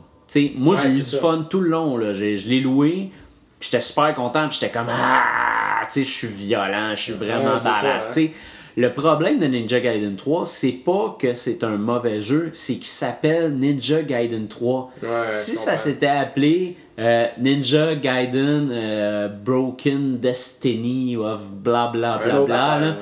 [0.57, 1.19] Moi, Ouais, j'ai eu du ça.
[1.19, 1.97] fun tout le long.
[1.97, 2.13] Là.
[2.13, 3.11] Je l'ai loué,
[3.59, 7.13] puis j'étais super content, puis j'étais comme Ah, tu sais, je suis violent, je suis
[7.13, 8.17] vraiment Ouais, badass.
[8.19, 8.27] hein.
[8.75, 12.87] Le problème de Ninja Gaiden 3, c'est pas que c'est un mauvais jeu, c'est qu'il
[12.87, 14.91] s'appelle Ninja Gaiden 3.
[15.03, 22.37] Ouais, si ça s'était appelé euh, Ninja Gaiden euh, Broken Destiny of bla bla bla
[22.39, 22.95] autre bla, là,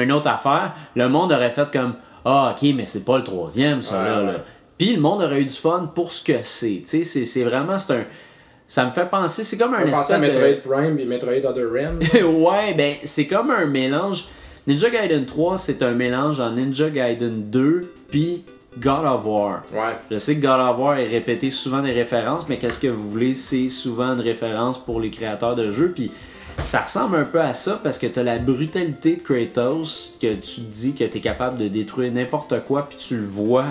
[0.00, 3.82] une autre affaire, le monde aurait fait comme Ah, ok, mais c'est pas le troisième,
[3.82, 4.32] ça là.
[4.78, 6.82] Puis le monde aurait eu du fun pour ce que c'est.
[6.86, 7.78] Tu sais, c'est- vraiment.
[7.78, 8.04] c'est un
[8.68, 10.40] Ça me fait penser, c'est comme un pensait à espèce de.
[10.44, 12.00] Metroid Prime et Metroid Other Rim.
[12.42, 14.24] ouais, ben c'est comme un mélange.
[14.66, 18.42] Ninja Gaiden 3, c'est un mélange en Ninja Gaiden 2 puis
[18.78, 19.62] God of War.
[19.72, 19.94] Ouais.
[20.10, 23.08] Je sais que God of War est répété souvent des références, mais qu'est-ce que vous
[23.08, 25.92] voulez, c'est souvent une référence pour les créateurs de jeux.
[25.94, 26.10] Puis
[26.64, 30.34] ça ressemble un peu à ça parce que tu as la brutalité de Kratos, que
[30.34, 33.66] tu te dis que tu es capable de détruire n'importe quoi, puis tu le vois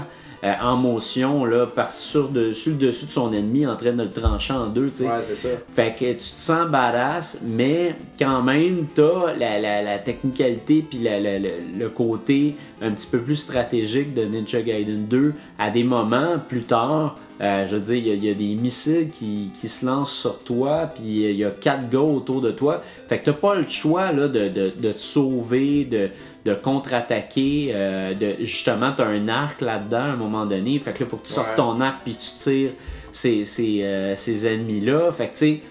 [0.46, 3.94] euh, en motion là, par sur, de, sur le dessus de son ennemi en train
[3.94, 4.90] de le trancher en deux.
[4.92, 5.08] tu sais.
[5.08, 5.50] Ouais, c'est ça.
[5.74, 11.00] Fait que tu te sens badass, mais quand même, t'as la, la, la technicalité puis
[11.00, 16.38] la- le côté un petit peu plus stratégique de Ninja Gaiden 2 à des moments
[16.48, 17.18] plus tard.
[17.42, 19.86] euh, je veux dire, il y a- il y, a des missiles qui, qui se
[19.86, 22.82] lancent sur toi, puis il y a quatre gars autour de toi.
[23.10, 26.10] Fait que t'as pas le choix là, de, de, de te sauver, de,
[26.46, 27.72] de contre-attaquer.
[27.74, 30.78] euh, de, justement, t'as un arc là-dedans à un moment donné.
[30.80, 31.56] Fait que là, faut que tu sortes Ouais.
[31.56, 32.70] ton arc puis tu tires
[33.12, 35.12] ces, ces, euh, ces ennemis-là.
[35.12, 35.62] Fait que tu sais,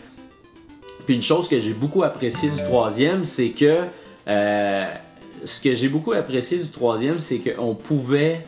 [1.06, 3.80] puis une chose que j'ai beaucoup apprécié du troisième, c'est que
[4.26, 4.84] euh,
[5.44, 8.44] ce que j'ai beaucoup apprécié du troisième, c'est qu'on pouvait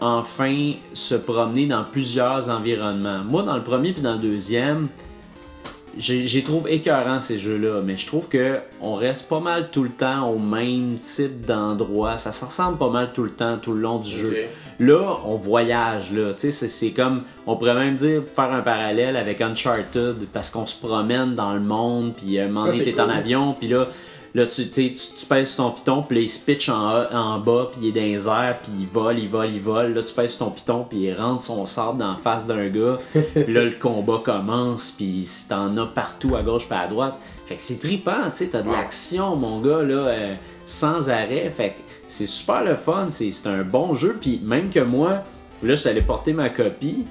[0.00, 3.24] enfin se promener dans plusieurs environnements.
[3.24, 4.86] Moi, dans le premier puis dans le deuxième,
[5.98, 9.88] j'ai trouvé écœurant ces jeux-là, mais je trouve que on reste pas mal tout le
[9.90, 12.18] temps au même type d'endroit.
[12.18, 14.28] Ça se ressemble pas mal tout le temps, tout le long du jeu.
[14.78, 16.34] Là, on voyage, là.
[16.34, 20.66] Tu sais, c'est- comme, on pourrait même dire, faire un parallèle avec Uncharted, parce qu'on
[20.66, 23.88] se promène dans le monde, puis euh, un moment donné, t'es en avion, puis là,
[24.36, 27.70] là tu, tu, tu, pèses sur ton piton, puis il se pitch en, en bas,
[27.72, 29.94] puis il est dans les airs, puis il vole, il vole, il vole.
[29.94, 32.68] Là, tu pèses sur ton piton, puis il rentre son sable dans la face d'un
[32.68, 32.98] gars.
[33.12, 37.14] puis là, le combat commence, puis t'en as partout, à gauche, puis à droite.
[37.46, 40.34] Fait que c'est trippant, tu sais, t'as de l'action, mon gars, là, euh,
[40.66, 41.50] sans arrêt.
[41.50, 44.18] Fait que c'est super le fun, c'est c'est un bon jeu.
[44.20, 45.22] Puis même que moi,
[45.62, 47.06] là, je suis allé porter ma copie.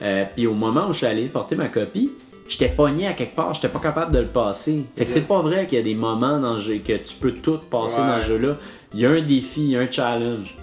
[0.00, 2.12] euh, puis au moment où je suis allé porter ma copie,
[2.48, 4.84] j'étais pogné à quelque part, j'étais pas capable de le passer.
[4.96, 7.14] Fait que c'est pas vrai qu'il y a des moments dans le jeu que tu
[7.20, 8.06] peux tout passer Ouais.
[8.08, 8.56] dans ce jeu-là.
[8.94, 10.56] Il y a un défi, il y a un challenge.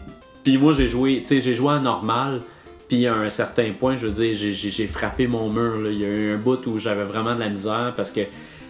[0.43, 2.41] Puis moi, j'ai joué, tu sais, j'ai joué en normal.
[2.87, 5.77] Puis à un certain point, je veux dire, j'ai- frappé mon mur.
[5.77, 5.89] là.
[5.89, 8.21] Il y a eu un bout où j'avais vraiment de la misère parce que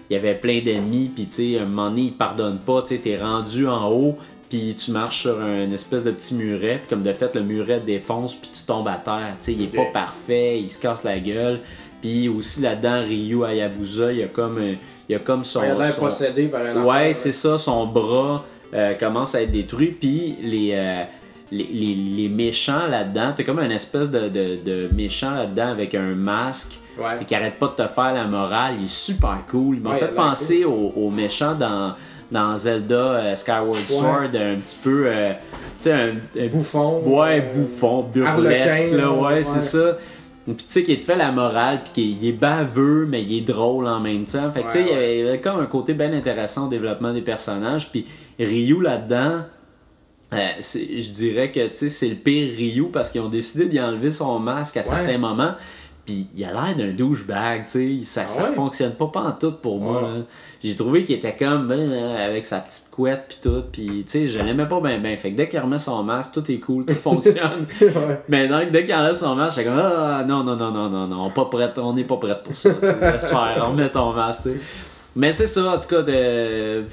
[0.09, 1.11] il y avait plein d'ennemis.
[1.13, 2.81] Puis tu sais, à un moment donné, ils pardonnent pas.
[2.83, 4.17] Tu sais, t'es rendu en haut.
[4.49, 6.77] Puis tu marches sur un espèce de petit muret.
[6.77, 8.35] Puis comme de fait, le muret te défonce.
[8.35, 9.35] Puis tu tombes à terre.
[9.39, 10.59] Tu sais, il est pas parfait.
[10.61, 11.59] Il se casse la gueule.
[12.05, 14.73] Puis aussi là-dedans, Ryu Hayabusa, il y a comme, euh,
[15.09, 15.63] il y a comme son.
[15.63, 18.45] Il a l'air son- possédé par un Ouais, c'est ça, son bras
[18.75, 21.01] euh, commence à être détruit, puis les, euh,
[21.51, 25.95] les, les- les méchants là-dedans, t'as comme une espèce de, de, de méchant là-dedans avec
[25.95, 27.17] un masque Ouais.
[27.21, 29.77] et qui arrête pas de te faire la morale, il est super cool.
[29.77, 31.93] Il m'a Ouais, fait penser aux, aux méchants dans,
[32.31, 33.75] dans Zelda euh, Skyward Ouais.
[33.97, 35.39] Sword, un petit peu, euh, tu
[35.79, 39.43] sais, un, un Bouffon, ouais, euh, bouffon, burlesque, là, ouais, ouais.
[39.43, 39.97] c'est ça.
[40.45, 43.37] Puis tu sais, qui te fait la morale, puis qu'il il est baveux, mais il
[43.39, 44.51] est drôle en même temps.
[44.51, 47.13] Fait que tu sais, Ouais, il y avait- comme un côté bien intéressant au développement
[47.13, 47.89] des personnages.
[47.89, 48.05] Puis
[48.39, 49.41] Ryu là-dedans,
[50.33, 53.79] euh, je dirais que tu sais, c'est le pire Ryu parce qu'ils ont décidé d'y
[53.81, 55.53] enlever son masque à certains moments.
[56.05, 58.03] Puis il a l'air d'un douchebag, tu sais.
[58.03, 58.55] Ça, ça Ah ouais?
[58.55, 60.03] fonctionne pas pantoute pour moi.
[60.63, 63.63] J'ai trouvé qu'il était comme ben, euh, avec sa petite couette puis tout.
[63.71, 65.17] Puis tu sais, je l'aimais pas bien bien.
[65.17, 67.65] Fait que dès qu'il remet son masque, tout est cool, tout fonctionne.
[67.81, 68.21] Ouais.
[68.29, 71.07] Mais donc, dès qu'il enlève son masque, j'étais comme Ah non, non, non, non, non,
[71.07, 72.69] non, pas prête, on n'est pas prête pour ça.
[73.01, 74.59] Laisse faire, remets ton masque, tu sais.
[75.17, 76.83] Mais c'est ça, en tout cas, de,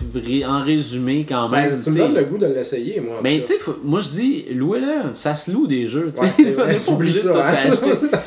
[0.47, 1.71] en résumé, quand même.
[1.73, 3.19] Ben, tu me donnes le goût de l'essayer, moi.
[3.23, 6.55] Mais tu sais, faut- moi je dis, louez-le, ça se loue des jeux, tu sais.
[6.57, 7.55] Ouais, pas obligé de tout hein.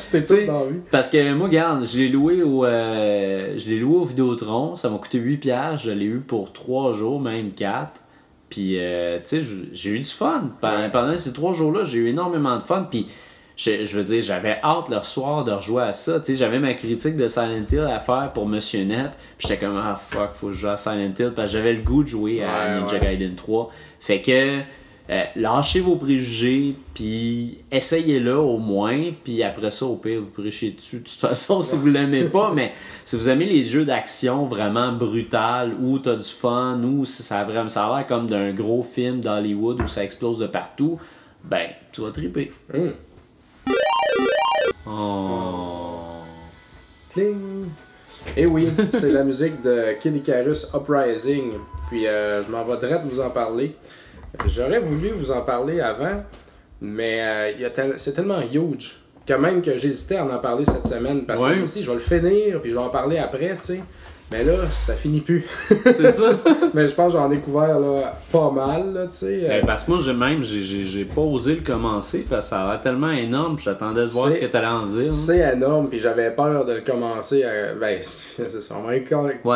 [0.06, 0.48] acheter.
[0.90, 4.90] Parce que moi, regarde, je l'ai loué au euh, je l'ai loué au Vidéotron, ça
[4.90, 8.00] m'a coûté 8 piastres, je l'ai eu pour 3 jours, même 4.
[8.50, 9.42] Puis, euh, tu sais,
[9.72, 10.50] j'ai eu du fun.
[10.60, 10.90] Pendant, Ouais.
[10.90, 12.86] pendant ces 3 jours-là, j'ai eu énormément de fun.
[12.90, 13.06] Puis,
[13.56, 16.20] je, je veux dire, j'avais hâte le soir de rejouer à ça.
[16.20, 19.12] Tu sais, j'avais ma critique de Silent Hill à faire pour Monsieur Net.
[19.38, 21.32] Puis, j'étais comme, ah fuck, faut que je joue à Silent Hill.
[21.34, 23.00] Parce que j'avais le goût de jouer à Ouais, Ninja ouais.
[23.00, 23.70] Gaiden 3.
[23.98, 24.60] Fait que,
[25.08, 30.72] euh, lâchez vos préjugés, puis essayez-le au moins, puis après ça, au pire, vous prêchez
[30.72, 30.98] dessus.
[30.98, 32.72] De toute façon, si vous l'aimez pas, mais
[33.04, 37.44] si vous aimez les jeux d'action vraiment brutal, où t'as du fun, où ça a
[37.44, 40.98] vraiment ça a l'air comme d'un gros film d'Hollywood où ça explose de partout,
[41.44, 42.52] ben, tu vas triper.
[42.74, 42.92] Hum.
[44.86, 46.20] Oh.
[47.12, 47.66] Cling.
[48.36, 51.52] Et oui, c'est la musique de Kid Icarus Uprising.
[51.88, 53.76] Puis euh, je m'en vais direct vous en parler.
[54.46, 56.22] J'aurais voulu vous en parler avant,
[56.80, 61.24] mais euh, tel- c'est tellement huge que même que j'hésitais à en parler cette semaine.
[61.24, 61.56] Parce Ouais.
[61.56, 63.80] que aussi, je vais le finir, puis je vais en parler après, tu sais.
[64.32, 65.44] Mais là, ça finit plus.
[65.68, 66.30] C'est ça?
[66.74, 69.42] mais je pense que j'en ai couvert là, pas mal, là, tu sais.
[69.44, 72.62] Euh, Ben, parce que moi, j'ai même, j'ai- pas osé le commencer parce que ça
[72.64, 75.10] a l'air tellement énorme, j'attendais de voir ce que t'allais en dire.
[75.10, 75.12] hein.
[75.12, 77.44] C'est énorme, puis j'avais peur de le commencer.
[77.44, 77.74] À...
[77.74, 78.74] Ben, c'est ça.
[78.84, 79.04] Ouais,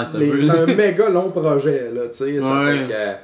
[0.04, 2.40] c'est un méga long projet, là, tu sais.
[2.40, 2.78] ça Ouais.
[2.78, 3.16] fait que-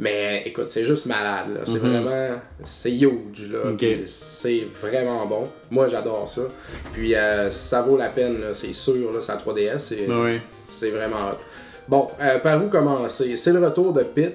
[0.00, 1.60] Mais écoute, c'est juste malade.
[1.66, 1.90] C'est Mhm.
[2.02, 2.36] vraiment.
[2.64, 3.58] C'est huge, là.
[4.06, 5.48] C'est vraiment bon.
[5.70, 6.42] Moi, j'adore ça.
[6.94, 9.20] Puis euh, ça vaut la peine, c'est sûr, là.
[9.20, 9.78] C'est à 3DS.
[9.78, 10.40] C'est Ouais.
[10.84, 11.38] C'est vraiment hot.
[11.88, 13.36] Bon, euh, par où commencer?
[13.36, 14.34] C'est le retour de Pit.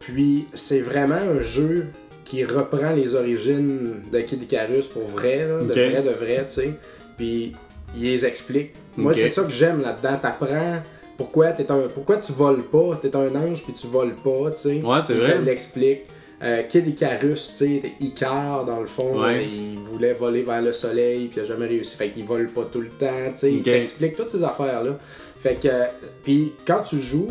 [0.00, 1.86] Puis c'est vraiment un jeu
[2.24, 6.54] qui reprend les origines de Kid Icarus pour vrai, là, de vrai, de vrai, tu
[6.54, 6.70] sais.
[7.16, 7.52] Puis
[7.96, 8.72] il les explique.
[8.96, 10.16] Moi, c'est ça que j'aime là-dedans.
[10.20, 10.82] T'apprends
[11.16, 12.98] pourquoi, t'es un, pourquoi tu voles pas.
[13.00, 14.82] T'es un ange puis tu voles pas, tu sais.
[14.82, 15.38] Ouais, c'est Il vrai.
[15.38, 16.00] te l'explique.
[16.42, 19.34] Euh, Kid Icarus, tu sais, Icar dans le fond, Ouais.
[19.36, 22.48] là, il voulait voler vers le soleil, puis il a jamais réussi, fait qu'il vole
[22.48, 24.98] pas tout le temps, tu sais, il t'explique toutes ces affaires-là.
[25.42, 25.68] Fait que,
[26.24, 27.28] puis quand tu joues,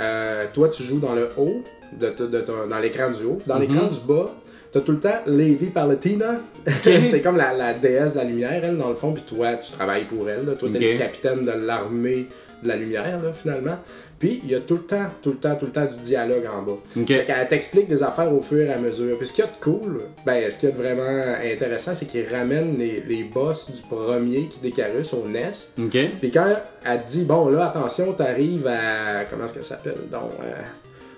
[0.00, 1.62] euh, toi tu joues dans le haut,
[1.98, 3.88] de, de- de ton- dans l'écran du haut, dans l'écran Mhm.
[3.90, 4.30] du bas,
[4.72, 6.40] t'as tout le temps Lady Palatina,
[6.82, 9.72] c'est comme la, la déesse de la lumière, elle, dans le fond, puis toi tu
[9.72, 10.52] travailles pour elle, là.
[10.54, 12.26] toi t'es le capitaine de l'armée
[12.62, 13.78] de la lumière, là, finalement.
[14.18, 16.44] Puis il y a tout le temps, tout le temps, tout le temps du dialogue
[16.46, 16.78] en bas.
[16.96, 17.06] Ok.
[17.06, 19.16] Fait qu'elle t'explique des affaires au fur et à mesure.
[19.18, 21.94] Puis ce qu'il y a de cool, ben, ce qu'il y a de vraiment intéressant,
[21.94, 25.50] c'est qu'il ramène les, les boss du premier qui Icarus au NES.
[25.78, 25.98] Ok.
[26.20, 26.46] Puis quand
[26.84, 29.24] elle te dit, bon, là, attention, t'arrives à.
[29.30, 30.30] Comment est-ce qu'elle s'appelle Donc.
[30.42, 30.52] euh,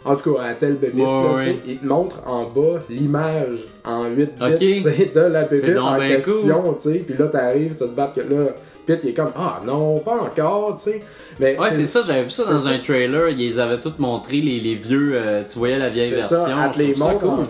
[0.07, 1.41] en tout cas, à là, ouais.
[1.41, 4.81] tu sais, il te montre en bas l'image en 8 bits
[5.15, 6.99] de la donc en ben question, tu sais.
[7.01, 8.55] Puis là, t'arrives, tu te battes que là,
[8.89, 11.01] Il est comme, ah non, pas encore, tu sais.
[11.41, 12.71] Mais Ouais, c'est ça, j'avais vu ça dans ça.
[12.71, 13.29] un trailer.
[13.31, 15.13] Ils avaient tous montré, les, les vieux.
[15.15, 16.37] euh, tu voyais la vieille version.
[16.47, 17.45] ça, les ça cool.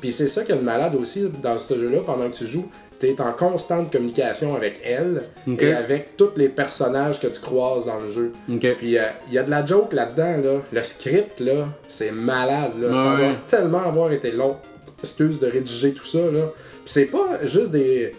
[0.00, 2.70] Puis c'est ça qui est de malade aussi dans ce jeu-là, pendant que tu joues,
[2.98, 5.22] tu es en constante communication avec elle
[5.58, 8.32] et avec tous les personnages que tu croises dans le jeu.
[8.78, 10.58] Puis euh, il y a de la joke là-dedans, là.
[10.72, 12.94] Le script, là, c'est malade, là.
[12.94, 14.56] Ça doit tellement avoir été long,
[15.02, 16.52] excuse, de rédiger tout ça, là.
[16.84, 18.12] Puis c'est pas juste des...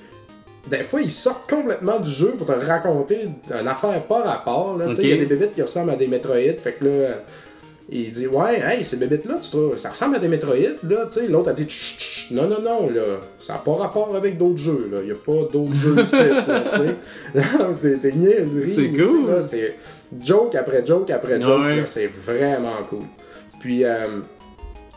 [0.68, 4.88] Des fois, ils sortent complètement du jeu pour te raconter une affaire pas rapport, là.
[4.90, 7.10] Tu sais, il y a des bébites qui ressemblent à des Metroid, fait que là...
[7.94, 11.08] Et il dit Ouais, hey, ces bébites-là, tu trouves, ça ressemble à des métroïdes, là.
[11.28, 14.38] L'autre a dit Chut, chut, chut, Non, non, non, là, ça n'a pas rapport avec
[14.38, 15.00] d'autres jeux, là.
[15.02, 16.16] Il n'y a pas d'autres jeux ici.
[17.82, 18.68] T'es- niaiserie.
[18.70, 19.44] C'est cool.
[19.44, 19.76] C'est
[20.24, 21.84] joke après joke après joke, Ouais.
[21.86, 23.04] c'est vraiment cool.
[23.60, 24.06] Puis, euh,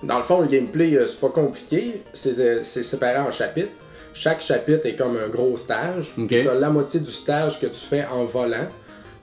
[0.03, 3.71] dans le fond, le gameplay, euh, c'est pas compliqué, c'est de- c'est séparé en chapitres.
[4.15, 6.13] Chaque chapitre est comme un gros stage.
[6.29, 8.69] Tu as la moitié du stage que tu fais en volant,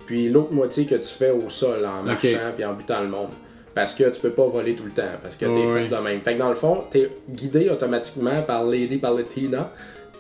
[0.06, 3.30] puis l'autre moitié que tu fais au sol, en marchant puis en butant le monde.
[3.74, 5.84] Parce que tu peux pas voler tout le temps, parce que t'es Ouais.
[5.84, 6.20] fait de même.
[6.22, 9.72] Fait que dans le fond, t'es guidé automatiquement par Lady Palatina.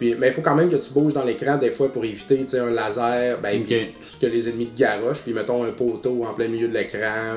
[0.01, 2.43] Puis, mais il faut quand même que tu bouges dans l'écran des fois pour éviter
[2.57, 6.33] un laser, ben, tout ce que les ennemis te garochent, puis mettons un poteau en
[6.33, 7.35] plein milieu de l'écran.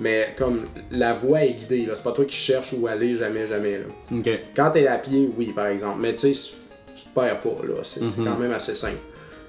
[0.00, 3.72] Mais comme la voie est guidée, c'est pas toi qui cherches où aller, jamais, jamais.
[3.72, 3.84] Là.
[4.56, 5.98] Quand t'es à pied, oui, par exemple.
[6.00, 6.52] Mais tu sais,
[6.94, 7.74] tu te perds pas, là.
[7.82, 8.24] C'est c'est Mhm.
[8.26, 8.96] quand même assez simple.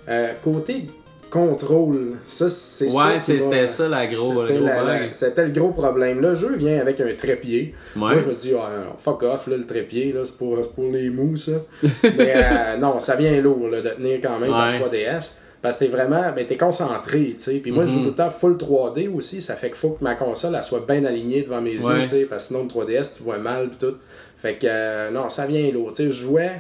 [0.10, 0.88] Euh, côté
[1.34, 2.98] contrôle, ça, c'est ça.
[3.08, 5.02] Ouais, c'était ça la gros, le c'était gros la- bug.
[5.08, 6.20] la- C'était le gros problème.
[6.22, 7.74] Le jeu vient avec un trépied.
[7.96, 8.62] Moi, je me dis, non,
[8.98, 10.58] fuck off, là, le trépied, c'est pour,
[10.92, 11.52] les mous, ça.
[12.18, 14.80] mais euh, non, ça vient lourd, là, de tenir quand même Ouais.
[14.80, 15.34] ton 3DS.
[15.62, 17.54] Parce que t'es vraiment, ben, t'es concentré, tu sais.
[17.56, 18.04] Puis moi, je joue Mhm.
[18.06, 19.42] tout le temps full 3D aussi.
[19.42, 22.00] Ça fait qu'il faut que ma console, elle soit bien alignée devant mes Ouais.
[22.00, 22.22] yeux, tu sais.
[22.26, 23.96] Parce que sinon, le 3DS, tu vois mal, pis tout.
[24.38, 25.92] Fait que, euh, non, ça vient lourd.
[25.92, 26.52] Tu sais, je jouais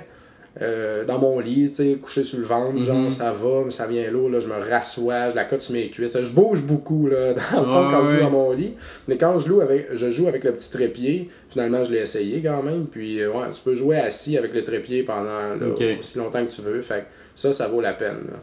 [0.61, 2.83] euh, dans mon lit, tu sais, couché sur le ventre, Mhm.
[2.83, 4.39] genre, ça va, mais ça vient lourd, là.
[4.39, 6.15] Je me rassois, je la cote sur mes cuisses.
[6.21, 8.73] Je bouge beaucoup, là, dans le fond, quand je joue dans mon lit.
[9.07, 12.41] Mais quand je joue avec, je joue avec le petit trépied, finalement, je l'ai essayé
[12.43, 12.85] quand même.
[12.85, 15.25] Puis, euh, ouais, tu peux jouer assis avec le trépied pendant
[15.55, 15.67] là,
[15.99, 16.81] aussi longtemps que tu veux.
[16.81, 18.19] Fait ça, ça vaut la peine.
[18.31, 18.37] là.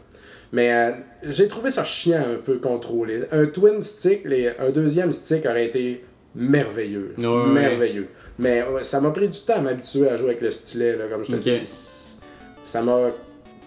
[0.53, 0.91] Mais euh,
[1.29, 3.21] j'ai trouvé ça chiant un peu contrôlé.
[3.31, 6.03] Un twin stick, les- un deuxième stick aurait été
[6.35, 7.13] merveilleux.
[7.53, 8.07] Merveilleux.
[8.41, 11.23] Mais ça m'a pris du temps à m'habituer à jouer avec le stylet, là, comme
[11.23, 11.59] je te dis.
[12.63, 13.09] Ça m'a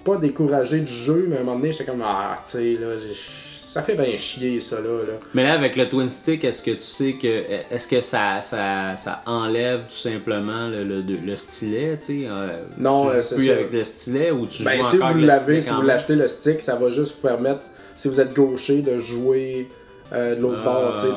[0.05, 2.89] pas découragé du jeu, mais à un moment donné, j'étais comme, ah, tu sais, là,
[3.15, 4.83] ça fait bien chier, ça, là.
[5.07, 5.15] là.
[5.33, 7.27] Mais là, avec le Twin Stick, est-ce que tu sais que.
[7.73, 12.49] Est-ce que ça, ça, ça enlève tout simplement le, le, le stylet, tu sais euh,
[12.79, 13.53] Non, tu euh, c'est plus ça.
[13.53, 15.83] avec le stylet ou tu Ben, joues si encore vous avec le l'avez, si vous
[15.83, 17.63] l'achetez le stick, ça va juste vous permettre,
[17.97, 19.69] si vous êtes gaucher, de jouer
[20.15, 20.95] euh, de l'autre Ah, bord.
[20.97, 21.13] tu sais,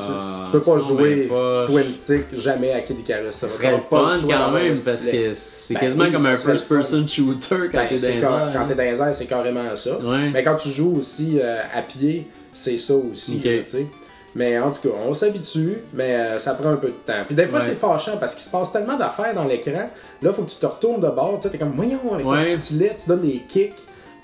[0.45, 1.29] Tu, peux pas jouer
[1.65, 3.31] twin stick jamais à Kid Icarus.
[3.35, 7.07] Ça serait fun quand même parce que c'est Ben quasiment comme un serait le first-person
[7.07, 9.97] shooter quand Ben, t'es c'est dans quand, quand t'es dans les airs, c'est carrément ça.
[10.33, 13.39] Mais quand tu joues aussi euh, à pied, c'est ça aussi.
[13.39, 13.85] Tu sais.
[14.35, 17.23] Mais en tout cas, on s'habitue, mais euh, ça prend un peu de temps.
[17.25, 17.65] Puis des fois, Ouais.
[17.65, 19.89] c'est fâchant parce qu'il se passe tellement d'affaires dans l'écran.
[20.21, 21.37] Là, faut que tu te retournes de bord.
[21.37, 22.53] Tu sais, t'es comme, voyons, avec Ouais.
[22.53, 23.73] ton stylet, tu donnes des kicks.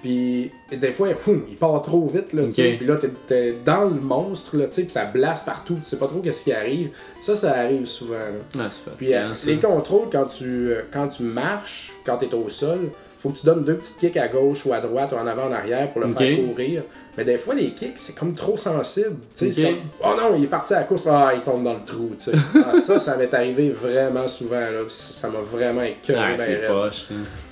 [0.03, 1.07] Puis des fois,
[1.49, 2.33] il part trop vite.
[2.33, 2.71] Là, tu sais.
[2.73, 2.77] Ok.
[2.79, 5.75] Puis là, t'es, t'es dans le monstre, là, puis ça blasse partout.
[5.75, 6.89] Tu sais pas trop qu'est-ce qui arrive.
[7.21, 8.15] Ça, ça arrive souvent.
[8.15, 8.69] là.
[8.69, 9.49] C'est Puis euh, ça.
[9.49, 13.37] les contrôles, quand tu, euh, quand tu marches, quand tu es au sol, faut que
[13.39, 15.89] tu donnes deux petites kicks à gauche ou à droite ou en avant, en arrière
[15.93, 16.83] pour le faire courir.
[17.17, 19.17] Mais des fois, les kicks, c'est comme trop sensible.
[19.35, 21.85] C'est comme, oh non, il est parti à la course, ah, il tombe dans le
[21.85, 22.11] trou.
[22.55, 24.59] Ah, ça, ça m'est arrivé vraiment souvent.
[24.59, 24.79] Là.
[24.87, 26.19] Ça m'a vraiment écœuré.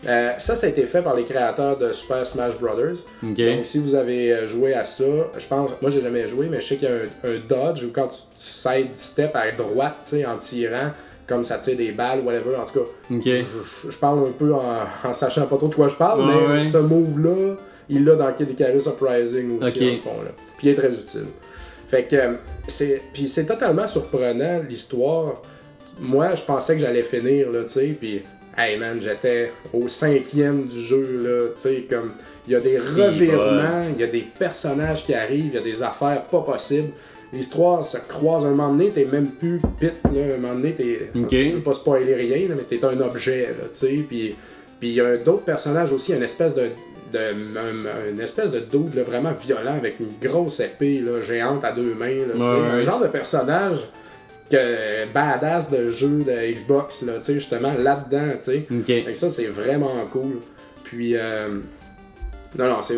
[0.08, 2.96] Euh, ça, ça a été fait par les créateurs de Super Smash Brothers.
[3.58, 5.04] Donc, si vous avez euh, joué à ça,
[5.38, 7.84] je pense, moi j'ai jamais joué, mais je sais qu'il y a un, un dodge
[7.84, 10.90] où quand tu, tu side step à droite, en tirant,
[11.28, 12.56] comme ça tire des balles, whatever.
[12.56, 12.86] En tout cas,
[13.44, 14.64] je, je- je parle un peu en,
[15.08, 16.64] en sachant pas trop de quoi je parle, Ouais, mais ouais.
[16.64, 17.56] ce move-là,
[17.90, 19.80] il l'a dans Kid Icarus Uprising aussi, Ok.
[19.80, 20.22] dans le fond.
[20.24, 20.32] Là.
[20.58, 21.26] Puis il est très utile.
[21.88, 22.32] Fait que, euh,
[22.68, 25.42] c'est, puis c'est totalement surprenant, l'histoire.
[26.00, 28.22] Moi, je pensais que j'allais finir, là, tu sais, puis,
[28.58, 32.12] hey man, j'étais au cinquième du jeu, là, tu sais, comme,
[32.48, 35.58] il y a des Si, revirements, il y a des personnages qui arrivent, il y
[35.58, 36.90] a des affaires pas possibles.
[37.34, 41.12] L'histoire se croise un moment donné, t'es même plus pit, là, un moment donné, t'es.
[41.16, 41.30] Ok.
[41.32, 44.36] Je veux pas spoiler rien, là, mais t'es un objet, là, tu sais, puis.
[44.80, 46.70] Puis il y a d'autres personnages aussi, une espèce de.
[47.16, 51.94] Une espèce de dude là, vraiment violent avec une grosse épée là, géante à deux
[51.94, 52.26] mains.
[52.28, 52.36] Là.
[52.36, 53.80] Ouais, Un genre de personnage
[54.50, 58.34] que badass de jeu de Xbox, là, tu sais, justement là-dedans.
[58.38, 58.66] tu sais.
[58.70, 58.86] Ok.
[58.86, 60.40] Fait que ça, c'est vraiment cool.
[60.84, 61.48] Puis, euh,
[62.58, 62.98] non, non, c'est,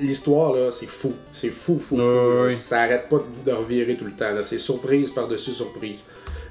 [0.00, 1.14] l'histoire, là, c'est fou.
[1.32, 2.42] C'est fou, fou, fou.
[2.44, 2.50] Ouais.
[2.50, 4.32] Ça arrête pas de revirer tout le temps.
[4.32, 4.42] Là.
[4.42, 6.04] C'est surprise par-dessus surprise.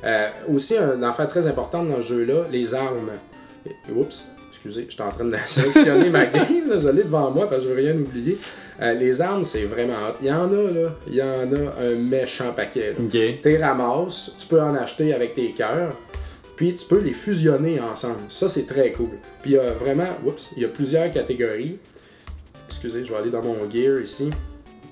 [0.04, 3.12] Euh, aussi, un affaire très importante dans ce jeu-là, les armes.
[3.96, 4.26] Oups,
[4.64, 6.68] excusez, j'étais en train de sélectionner ma game.
[6.70, 6.80] Là.
[6.82, 8.38] Je l'ai devant moi parce que je veux rien oublier.
[8.82, 10.16] Euh, les armes, c'est vraiment hot.
[10.22, 10.90] Il y en a, là.
[11.08, 12.94] Il y en a un méchant paquet.
[12.94, 13.20] là.
[13.42, 15.94] T'es ramasses, tu peux en acheter avec tes cœurs,
[16.56, 18.20] puis tu peux les fusionner ensemble.
[18.30, 19.10] Ça, c'est très cool.
[19.42, 21.78] Puis il y a vraiment, oups, il y a plusieurs catégories.
[22.68, 24.30] Excusez, je vais aller dans mon gear ici.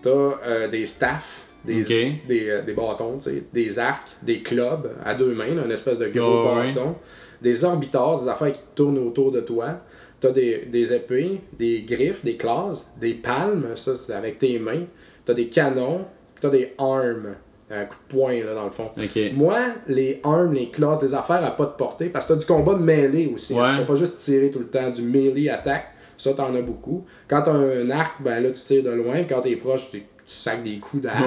[0.02, 0.10] T'as
[0.46, 1.84] euh, des staffs, des,
[2.50, 3.20] euh, des bâtons,
[3.54, 6.96] des arcs, des clubs à deux mains, là, une espèce de gros Oh, bâton,
[7.42, 9.80] des orbitars, des affaires qui tournent autour de toi.
[10.20, 14.86] T'as des, des épées, des griffes, des classes, des palmes, ça c'est avec tes mains.
[15.26, 16.06] T'as des canons,
[16.42, 17.36] t'as des armes.
[17.70, 18.90] un coup de poing, là, dans le fond.
[19.36, 22.46] Moi, les armes, les classes, les affaires à pas de portée, parce que t'as du
[22.46, 23.54] combat de mêlée aussi.
[23.60, 23.68] hein.
[23.72, 25.88] Tu fais pas juste tirer tout le temps, du melee attaque.
[26.18, 27.06] Ça, t'en as beaucoup.
[27.28, 29.22] Quand t'as un arc, ben là, tu tires de loin.
[29.30, 31.24] Quand t'es proche, tu, tu sacs des coups d'arc.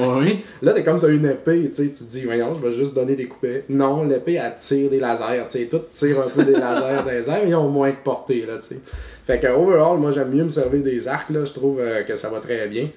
[0.63, 2.95] Là, t'es comme t'as une épée, tu sais, tu te dis, voyons, je vais juste
[2.95, 3.43] donner des coups.
[3.43, 3.65] d'épée.
[3.71, 5.65] Non, l'épée, elle tire des lasers, tu sais.
[5.67, 8.45] Tout tire un peu des lasers dans les airs, mais ils ont moins de portée,
[8.47, 8.81] là, tu sais.
[9.27, 11.45] Fait que, overall, moi, j'aime mieux me servir des arcs, là.
[11.47, 12.89] Je trouve euh, que ça va très bien.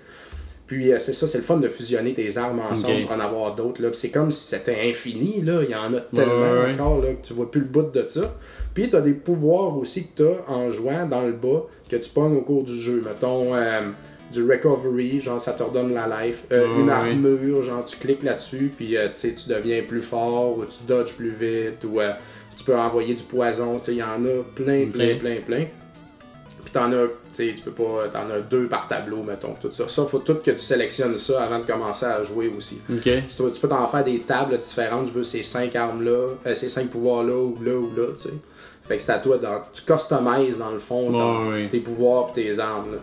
[0.65, 3.53] Puis euh, c'est ça, c'est le fun de fusionner tes armes ensemble pour en avoir
[3.55, 3.81] d'autres.
[3.81, 3.89] là.
[3.89, 5.59] Puis C'est comme si c'était infini, là.
[5.63, 6.73] Il y en a tellement Ouais, ouais.
[6.73, 8.33] encore là, que tu vois plus le bout de ça.
[8.73, 11.95] Puis tu as des pouvoirs aussi que tu as en jouant dans le bas que
[11.97, 13.03] tu pognes au cours du jeu.
[13.05, 13.81] Mettons euh,
[14.33, 16.43] du recovery, genre ça te redonne la life.
[16.51, 20.83] Euh, une armure, genre tu cliques là-dessus, puis euh, tu deviens plus fort, ou tu
[20.87, 22.11] dodges plus vite, ou euh,
[22.57, 23.79] tu peux envoyer du poison.
[23.87, 25.65] Il y en a plein, plein, plein, plein.
[26.63, 29.87] Puis t'en as, tu peux pas, t'en as deux par tableau, mettons, tout ça.
[29.87, 32.81] Ça, faut tout que tu sélectionnes ça avant de commencer à jouer aussi.
[33.27, 36.89] Tu, tu peux t'en faire des tables différentes, je veux ces cinq armes-là, ces cinq
[36.89, 38.33] pouvoirs-là, ou là, ou là, tu sais.
[38.85, 41.11] Fait que c'est à toi, dans, tu customises dans le fond
[41.69, 42.93] tes pouvoirs et tes armes.
[42.93, 42.97] là.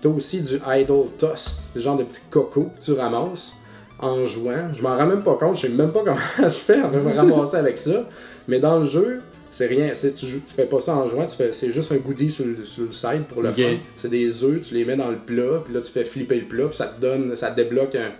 [0.00, 3.54] T'as aussi du Idle Toss, des genre de petits cocos que tu ramasses
[3.98, 4.72] en jouant.
[4.74, 7.14] Je m'en rends même pas compte, je sais même pas comment je fais en me
[7.14, 8.06] ramasser avec ça.
[8.46, 11.52] Mais dans le jeu, c'est rien, tu, tu fais pas ça en jouant, tu fais,
[11.52, 13.54] c'est juste un goodie sur le, sur le side pour le Ok.
[13.56, 13.76] fun.
[13.96, 16.46] C'est des œufs, tu les mets dans le plat, puis là tu fais flipper le
[16.46, 18.10] plat, puis ça te donne, ça te débloque un,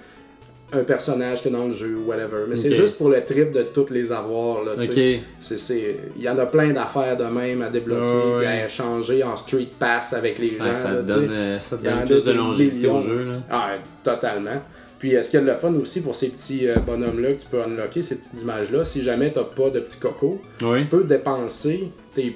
[0.73, 2.45] un personnage que dans le jeu ou whatever.
[2.49, 4.65] Mais c'est juste pour le trip de toutes les avoir.
[4.65, 4.73] Là.
[5.41, 8.47] C'est, il y en a plein d'affaires de même à débloquer, ouais.
[8.47, 10.65] à échanger en street pass avec les gens.
[10.65, 13.25] Ouais, ça là, te donne, euh, ça te donne plus de longévité au jeu.
[13.25, 13.35] Là.
[13.51, 13.71] Ah,
[14.03, 14.61] totalement.
[14.99, 17.35] Puis, euh, ce qu'il y a de le fun aussi pour ces petits euh, bonhommes-là
[17.35, 20.79] que tu peux unlocker, ces petites images-là, si jamais t'as pas de petits cocos, Oui.
[20.81, 22.35] tu peux dépenser tes,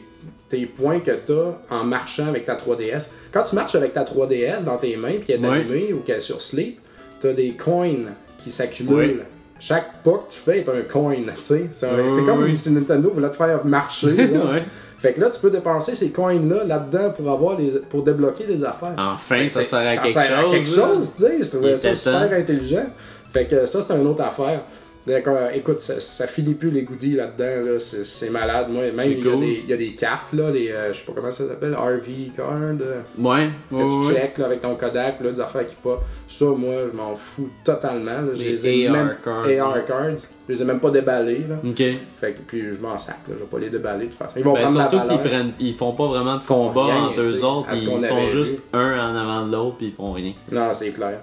[0.49, 3.11] tes points que t'as en marchant avec ta 3DS.
[3.33, 5.57] Quand tu marches avec ta 3DS dans tes mains, puis qu'elle est Ouais.
[5.61, 6.79] allumée ou qu'elle est sur sleep,
[7.21, 9.25] t'as des coins qui s'accumulent.
[9.59, 11.69] Chaque pas que tu fais est un coin, tu sais.
[11.75, 14.07] C'est comme si Nintendo voulait te faire marcher.
[14.17, 14.63] ouais.
[14.97, 18.63] Fait que là, tu peux dépenser ces coins-là là-dedans pour avoir les, pour débloquer des
[18.65, 18.95] affaires.
[18.99, 20.53] Enfin, ça sert à quelque sert à chose.
[20.53, 20.95] quelque là.
[20.95, 21.43] chose, tu sais.
[21.43, 22.37] Je trouvais ça super temps.
[22.37, 22.85] intelligent.
[23.33, 24.63] Fait que ça, c'est une autre affaire.
[25.07, 27.79] D'accord, écoute, ça, ça finit plus les goodies là-dedans, là.
[27.81, 28.67] c'est c'est malade.
[28.71, 29.41] Moi, même, il y, a cool.
[29.41, 31.75] des- il y a des cartes, là, les, euh, je sais pas comment ça s'appelle,
[31.75, 32.47] RV card,
[32.81, 33.49] euh, Ouais.
[33.71, 34.15] que ouais, tu ouais.
[34.15, 36.01] check là, avec ton Kodak, là, des affaires qui pas.
[36.29, 38.21] Ça, moi, je m'en fous totalement.
[38.21, 38.33] là.
[38.35, 39.85] Les les ai AR même- cards, AR ouais.
[39.89, 40.17] cards.
[40.49, 41.57] Je les ai même pas déballés, là.
[41.65, 41.83] Ok.
[42.19, 43.35] Fait que, puis je m'en sac, là.
[43.39, 44.33] Je vais pas les déballer de toute façon.
[44.37, 47.05] Ils vont Ben, prendre surtout la qu'ils prennent, ils font pas vraiment de combat rien,
[47.07, 48.61] entre eux autres, ils sont juste vu.
[48.75, 50.33] un en avant de l'autre puis ils font rien.
[50.53, 51.21] Non, c'est clair.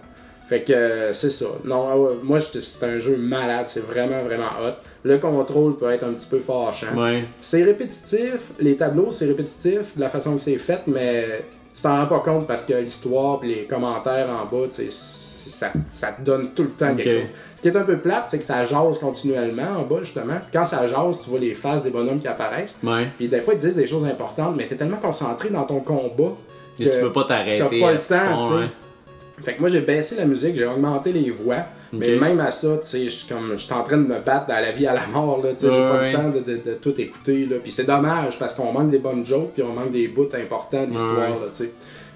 [0.47, 1.45] Fait que euh, c'est ça.
[1.65, 4.75] Non, ah moi c'est un jeu malade, c'est vraiment vraiment hot.
[5.03, 6.95] Le contrôle peut être un petit peu fâchant.
[6.95, 7.25] Ouais.
[7.41, 11.43] C'est répétitif, les tableaux c'est répétitif de la façon que c'est fait, mais
[11.75, 16.11] tu t'en rends pas compte parce que l'histoire et les commentaires en bas, ça, ça
[16.13, 17.29] te donne tout le temps quelque chose.
[17.57, 20.39] Ce qui est un peu plate, c'est que ça jase continuellement en bas justement.
[20.53, 22.77] Quand ça jase, tu vois les faces des bonhommes qui apparaissent.
[22.83, 23.09] Ouais.
[23.17, 25.81] Puis des fois ils te disent des choses importantes, mais t'es tellement concentré dans ton
[25.81, 26.35] combat
[26.79, 27.57] Et que tu peux pas t'arrêter.
[27.57, 28.55] t'as pas le temps, sais.
[28.55, 28.67] ouais.
[29.43, 31.57] Fait que moi j'ai baissé la musique, j'ai augmenté les voix,
[31.93, 34.19] mais même à ça, tu sais, je suis comme je suis en train de me
[34.19, 36.11] battre dans la vie à la mort là, tu sais, j'ai pas Ouais.
[36.11, 37.57] le temps de, de- de tout écouter là.
[37.61, 40.85] Puis c'est dommage parce qu'on manque des bonnes jokes puis on manque des bouts importants
[40.85, 41.29] de l'histoire Ouais.
[41.29, 41.71] là, tu sais.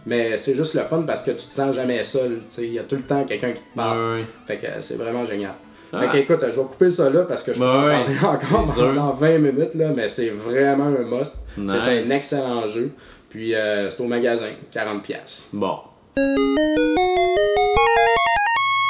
[0.07, 2.74] Mais c'est juste le fun parce que tu te sens jamais seul, tu sais, il
[2.74, 4.22] y a tout le temps quelqu'un qui te parle.
[4.47, 5.51] Fait que c'est vraiment génial.
[5.93, 5.99] Ah.
[5.99, 8.63] Fait que écoute, je vais couper ça là parce que je peux en parler encore
[8.76, 11.43] pendant 20 minutes là, mais c'est vraiment un must.
[11.55, 12.09] C'est un Nice.
[12.11, 12.89] excellent jeu.
[13.30, 15.49] Puis euh, c'est au magasin, 40 pièces.
[15.53, 15.76] Bon.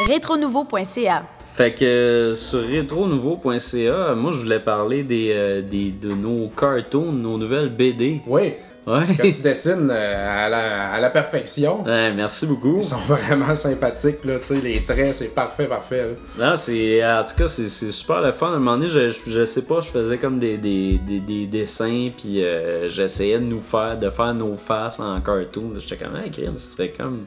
[0.10, 1.24] Retronouveau.ca.
[1.54, 7.12] Fait que euh, sur retronouveau.ca, moi je voulais parler des, euh, des, de nos cartoons,
[7.12, 8.22] nos nouvelles BD.
[8.26, 8.54] Oui,
[8.88, 9.06] Ouais.
[9.16, 11.84] que tu dessines euh, à la, à la perfection.
[11.84, 12.78] Ouais, merci beaucoup.
[12.78, 16.16] Ils sont vraiment sympathiques, là, tu sais, les traits, c'est parfait, parfait.
[16.38, 16.50] là.
[16.50, 17.06] Non, c'est.
[17.06, 18.48] En tout cas, c'est super le fun.
[18.48, 21.20] À un moment donné, je, je, je sais pas, je faisais comme des, des, des,
[21.20, 25.74] des dessins, puis euh, j'essayais de nous faire, de faire nos faces en cartoon.
[25.78, 27.26] J'étais comme, hey, crime, ce serait comme.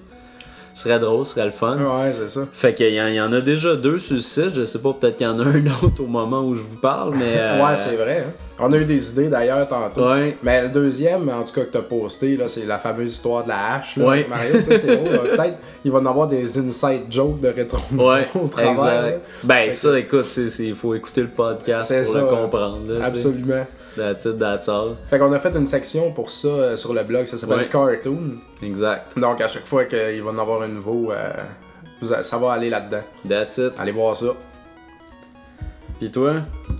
[0.76, 1.76] Ce serait drôle, ce serait le fun.
[1.78, 2.48] Ouais, c'est ça.
[2.52, 4.56] Fait qu'il y, en- il y en a déjà deux sur le site.
[4.56, 6.78] Je sais pas, peut-être qu'il y en a un autre au moment où je vous
[6.78, 7.34] parle, mais.
[7.36, 8.26] euh, Ouais, c'est vrai.
[8.26, 8.32] hein.
[8.60, 10.08] On a eu des idées d'ailleurs tantôt.
[10.12, 10.36] Ouais.
[10.42, 13.48] Mais le deuxième, en tout cas, que t'as posté, là, c'est la fameuse histoire de
[13.48, 13.96] la hache.
[13.96, 14.06] Là.
[14.06, 14.26] Ouais.
[14.28, 14.96] Mario, tu sais, c'est.
[14.96, 18.74] Peut-être il va y en avoir des inside jokes de rétro Ouais, au travers.
[18.84, 19.06] là.
[19.08, 19.24] exact.
[19.42, 22.78] Ben, Fait que- ça, écoute, il faut écouter le podcast C'est pour ça, le comprendre.
[22.88, 23.04] Là, tu.
[23.04, 23.66] Absolument.
[23.96, 24.94] That's it, that's all.
[25.08, 27.68] Fait qu'on a fait une section pour ça euh, sur le blog, ça s'appelle Ouais.
[27.68, 28.38] Cartoon.
[28.62, 29.16] Exact.
[29.18, 33.02] Donc à chaque fois qu'il va en avoir un nouveau, euh, ça va aller là-dedans.
[33.28, 33.72] That's it.
[33.78, 34.26] Allez voir ça.
[35.98, 36.34] Puis toi?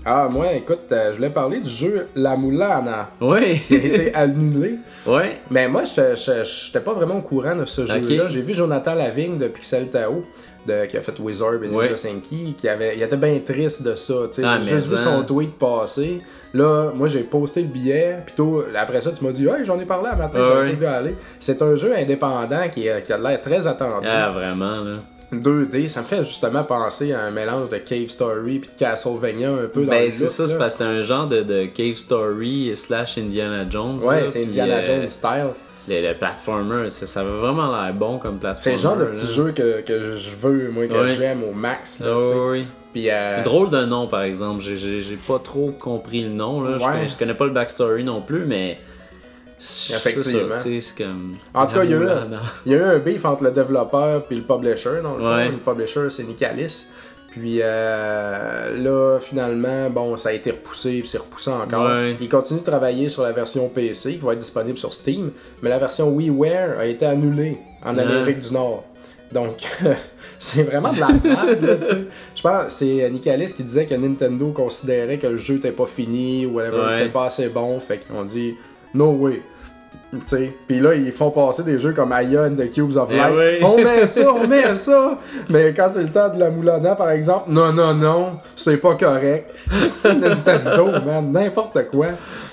[0.05, 3.59] Ah, moi, écoute, euh, je voulais parler du jeu La Moulana, Oui.
[3.59, 4.75] qui a été annulé.
[5.07, 5.37] ouais.
[5.49, 8.29] Mais moi, je j'étais pas vraiment au courant de ce jeu-là.
[8.29, 10.23] J'ai vu Jonathan Lavigne de Pixel Tao.
[10.67, 11.95] De, qui a fait Wizard et Ninja.
[11.95, 14.15] Senki, qui avait, il était bien triste de ça.
[14.43, 14.97] Ah, J'ai juste vu hein.
[14.97, 16.21] son tweet passer.
[16.55, 18.17] Là, moi, j'ai posté le billet.
[18.25, 18.43] Puis
[18.75, 20.73] après ça, tu m'as dit, hey, j'en ai parlé à matin, Ah, j'avais ouais.
[20.73, 21.15] vu aller.
[21.39, 24.07] C'est un jeu indépendant qui, est- qui a l'air très attendu.
[24.11, 24.95] Ah, vraiment, là.
[25.41, 29.49] 2D, ça me fait justement penser à un mélange de Cave Story puis de Castlevania
[29.51, 31.65] un peu dans le Ben, c'est ça, c'est parce que c'est un genre de, de
[31.65, 33.99] Cave Story slash Indiana Jones.
[34.03, 35.47] Ouais, c'est Indiana euh, Jones style.
[35.87, 38.75] Le, le platformer, ça, ça avait vraiment l'air bon comme C'est platformer.
[38.75, 39.31] le genre de petit là.
[39.31, 41.99] jeu que, que je veux, moi, que j'aime au max.
[41.99, 42.33] là, sais.
[42.33, 42.65] oui.
[42.91, 44.61] Puis, euh, Drôle de nom, par exemple.
[44.61, 46.61] J'ai- pas trop compris le nom.
[46.61, 46.77] Là.
[46.79, 46.91] Je, Ouais.
[46.91, 48.79] connais, je connais pas le backstory non plus, mais.
[49.57, 50.57] Effectivement.
[50.57, 51.31] ça, comme.
[51.53, 51.99] En tout cas, il y a eu-
[52.29, 52.37] non.
[52.65, 55.35] Il y a eu un beef entre le développeur puis le publisher, dans le fond.
[55.35, 55.49] Ouais.
[55.49, 56.85] Le publisher, c'est Nicalis.
[57.31, 61.85] Puis euh, là, finalement, bon, ça a été repoussé, puis c'est repoussé encore.
[61.87, 62.15] Ouais.
[62.21, 65.31] Il continue de travailler sur la version PC qui va être disponible sur Steam,
[65.61, 68.03] mais la version WiiWare a été annulée en Ouais.
[68.03, 68.85] Amérique du Nord.
[69.33, 69.57] Donc,
[70.39, 72.01] c'est vraiment de la merde, tu sais.
[72.35, 75.87] Je pense que c'est Nicalis qui disait que Nintendo considérait que le jeu n'était pas
[75.87, 76.93] fini ou whatever, Ouais.
[76.93, 78.55] c'était pas assez bon, fait qu'ils ont dit
[78.95, 79.41] «No way».
[80.13, 83.09] Tu sais, Puis là, ils font passer des jeux comme Aya and the Cubes of
[83.11, 83.33] Eh Light.
[83.35, 83.57] oui.
[83.65, 85.17] On met ça, on met ça.
[85.49, 88.95] Mais quand c'est le temps de la Moulana, par exemple, non, non, non, c'est pas
[88.95, 89.51] correct.
[89.97, 92.05] C'est Nintendo, man, n'importe quoi.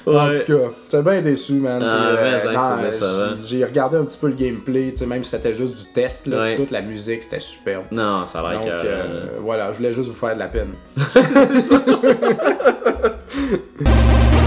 [0.06, 1.80] En tout cas, j'étais bien déçu, man.
[1.84, 3.36] Ah, non, décevant.
[3.44, 6.26] j'ai- regardé un petit peu le gameplay, tu sais, même si c'était juste du test,
[6.26, 6.54] là, Ouais.
[6.54, 7.84] puis toute la musique, c'était superbe.
[7.92, 8.86] Non, ça a l'air Donc, que.
[8.86, 10.72] euh, voilà, je voulais juste vous faire de la peine.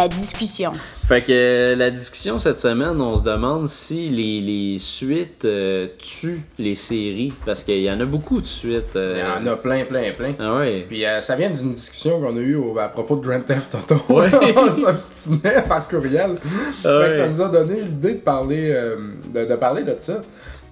[0.00, 0.72] La discussion.
[1.06, 5.88] Fait que euh, la discussion cette semaine, on se demande si les, les suites euh,
[5.98, 7.34] tuent les séries.
[7.44, 8.96] Parce qu'il y en a beaucoup de suites.
[8.96, 9.16] euh.
[9.18, 10.32] Il y en a plein, plein, plein.
[10.38, 10.86] Ah ouais.
[10.88, 13.74] Puis euh, ça vient d'une discussion qu'on a eue au- à propos de Grand Theft
[13.74, 14.00] Auto.
[14.14, 14.30] Ouais.
[14.56, 16.38] on s'obstinait par courriel.
[16.42, 17.12] Ah Fait que ouais.
[17.12, 18.96] ça nous a donné l'idée de parler, euh,
[19.34, 20.22] de, de parler de ça.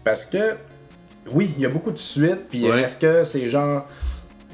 [0.05, 0.55] Parce que,
[1.33, 2.49] oui, il y a beaucoup de suites.
[2.49, 2.81] Puis Ouais.
[2.81, 3.87] est-ce que c'est genre.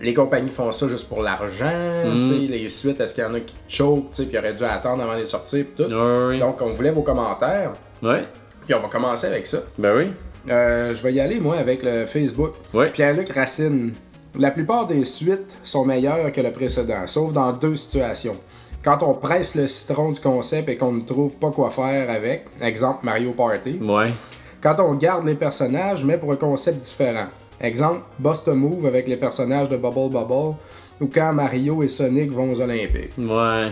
[0.01, 1.71] Les compagnies font ça juste pour l'argent,
[2.05, 2.21] Mm.
[2.21, 5.15] sais, les suites, est-ce qu'il y en a qui sais, puis auraient dû attendre avant
[5.15, 5.85] de les sortir, tout.
[5.91, 6.39] Ah ouais.
[6.39, 7.73] Donc, on voulait vos commentaires,
[8.03, 8.25] Ouais.
[8.67, 9.59] puis on va commencer avec ça.
[9.79, 10.11] Ben oui.
[10.51, 12.55] Euh, je vais y aller, moi, avec le Facebook.
[12.75, 12.91] Ouais.
[12.91, 13.93] Pierre-Luc Racine.
[14.39, 18.37] La plupart des suites sont meilleures que le précédent, sauf dans deux situations.
[18.83, 22.47] Quand on presse le citron du concept et qu'on ne trouve pas quoi faire avec,
[22.61, 23.79] exemple Mario Party.
[23.81, 24.13] Ouais.
[24.61, 27.27] Quand on garde les personnages, mais pour un concept différent.
[27.65, 30.57] Exemple, Bust a Move avec les personnages de Bubble Bubble,
[31.01, 33.13] ou quand Mario et Sonic vont aux Olympiques.
[33.19, 33.71] Ouais.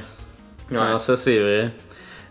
[0.71, 1.71] Non, ça c'est vrai.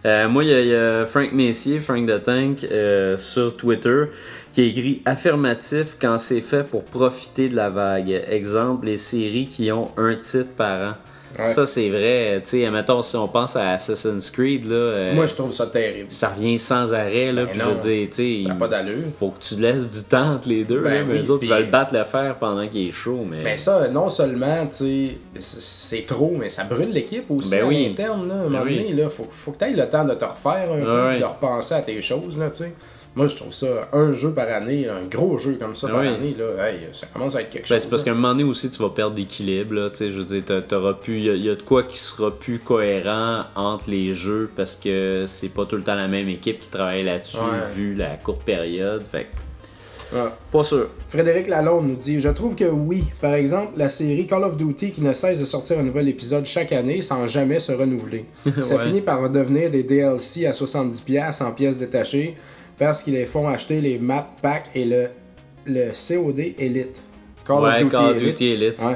[0.03, 3.55] Euh, moi, il y, a- il y a Frank Messier, Frank the Tank, euh, sur
[3.55, 4.05] Twitter,
[4.51, 8.09] qui a écrit affirmatif quand c'est fait pour profiter de la vague.
[8.27, 10.93] Exemple, les séries qui ont un titre par an.
[11.39, 11.45] Ouais.
[11.45, 12.41] Ça, c'est vrai.
[12.43, 15.67] Tu sais, mettons, si on pense à Assassin's Creed, là, euh, Moi, je trouve ça
[15.67, 16.07] terrible.
[16.11, 17.31] ça revient sans arrêt.
[17.31, 18.97] Là, Ben puis non, je veux dire, tu sais, Ça pas d'allure.
[19.19, 20.81] faut que tu laisses du temps entre les deux.
[20.81, 23.25] Ben là, mais les autres puis- veulent battre le fer pendant qu'il est chaud.
[23.29, 23.43] Mais...
[23.43, 27.67] Ben ça, non seulement, tu sais, c'est- trop, mais ça brûle l'équipe aussi Ben à
[27.67, 27.85] oui.
[27.87, 28.35] l'interne, là.
[28.35, 28.93] À un Ben oui.
[28.95, 31.19] là, faut, faut que tu aies le temps de te refaire un peu, ouais.
[31.19, 32.73] de repenser à tes choses, là, tu sais.
[33.13, 36.01] Moi, je trouve ça, un jeu par année, un gros jeu comme ça Ben par
[36.03, 36.07] oui.
[36.07, 37.81] année, là, hey, ça commence à être quelque Ben, chose.
[37.83, 39.73] c'est parce qu'à un moment donné aussi, tu vas perdre d'équilibre.
[39.75, 41.17] là, tu sais, Je veux dire, t'auras plus.
[41.17, 44.77] Il y, a- y a de quoi qui sera plus cohérent entre les jeux parce
[44.77, 47.73] que c'est pas tout le temps la même équipe qui travaille là-dessus Ouais.
[47.75, 49.03] vu la courte période.
[49.11, 49.27] Fait
[50.13, 50.19] Ouais.
[50.51, 50.87] pas sûr.
[51.09, 53.03] Frédéric Lalonde nous dit Je trouve que oui.
[53.21, 56.45] Par exemple, la série Call of Duty qui ne cesse de sortir un nouvel épisode
[56.45, 58.25] chaque année sans jamais se renouveler.
[58.63, 58.85] Ça Ouais.
[58.87, 62.35] finit par devenir des DLC à 70$ en pièces détachées
[62.81, 65.07] parce qu'ils les font acheter les map packs et le,
[65.67, 66.99] le COD Elite.
[67.45, 68.25] Call ouais, of Duty Call Elite.
[68.37, 68.81] Duty Elite.
[68.83, 68.95] Ouais.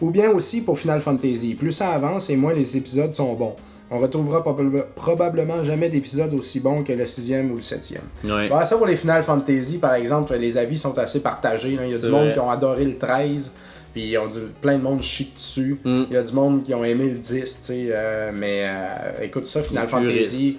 [0.00, 1.54] Ou bien aussi pour Final Fantasy.
[1.54, 3.56] Plus ça avance et moins les épisodes sont bons.
[3.90, 8.02] On retrouvera probab- probablement jamais d'épisodes aussi bons que le sixième ou le septième.
[8.24, 8.48] Ouais.
[8.48, 11.74] Bon, ça pour les Final Fantasy, par exemple, les avis sont assez partagés.
[11.74, 11.84] là.
[11.84, 12.32] Il y a du monde vrai.
[12.34, 13.50] qui ont adoré le 13,
[13.92, 15.76] puis ils ont du- plein de monde chie dessus.
[15.84, 16.04] Mm.
[16.08, 17.86] Il y a du monde qui ont aimé le 10, tu sais.
[17.90, 20.58] euh, mais euh, écoute, ça, Final Fantasy.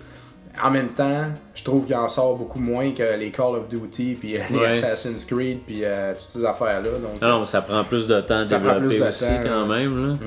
[0.61, 1.23] En même temps,
[1.55, 4.57] je trouve qu'il en sort beaucoup moins que les Call of Duty, puis euh, les
[4.57, 4.67] Ouais.
[4.67, 6.89] Assassin's Creed, puis euh, toutes ces affaires-là.
[7.01, 9.79] Donc, Non, mais ça prend plus de temps à développer aussi temps, quand ouais.
[9.79, 10.07] même.
[10.07, 10.13] Là.
[10.13, 10.17] Mm.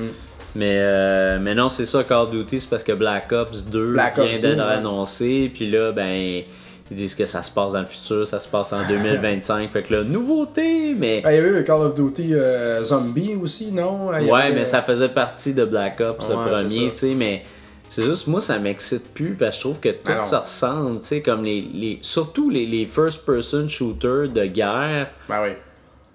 [0.56, 3.92] Mais, euh, mais non, c'est ça, Call of Duty, c'est parce que Black Ops 2
[3.92, 5.50] Black vient Ops 2, d'être annoncé.
[5.54, 6.42] Puis là, ben,
[6.90, 9.70] ils disent que ça se passe dans le futur, ça se passe en 2025.
[9.70, 11.20] fait que là, nouveauté, mais.
[11.20, 14.08] Ben, il y a eu Call of Duty euh, Zombie aussi, non?
[14.18, 17.14] Il Ouais, avait- mais ça faisait partie de Black Ops, le Ouais, premier, tu sais,
[17.14, 17.42] mais
[17.88, 21.06] C'est juste, moi, ça m'excite plus parce que je trouve que tout se ressemble, tu
[21.06, 21.98] sais, comme les, les.
[22.02, 25.12] Surtout les, les first-person shooters de guerre.
[25.28, 25.50] Ben oui.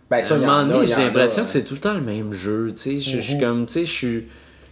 [0.09, 0.35] Ben À ça,
[0.85, 1.45] j'ai l'impression a.
[1.45, 2.99] que c'est tout le temps le même jeu, tu sais.
[2.99, 3.41] Je je suis Mhm.
[3.41, 4.27] comme, tu sais, je suis.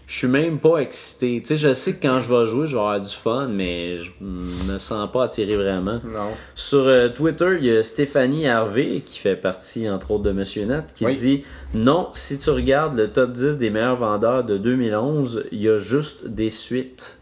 [0.10, 1.40] Je suis même pas excité.
[1.40, 3.98] Tu sais, je sais que quand je vais jouer, je vais avoir du fun, mais
[3.98, 6.02] je me sens pas attiré vraiment.
[6.04, 6.32] Non.
[6.56, 10.66] Sur euh, Twitter, il y a Stéphanie Harvey, qui fait partie entre autres de Monsieur
[10.66, 11.16] Net, qui Oui.
[11.16, 11.44] dit
[11.76, 15.78] Non, si tu regardes le top 10 des meilleurs vendeurs de 2011, il y a
[15.78, 17.18] juste des suites.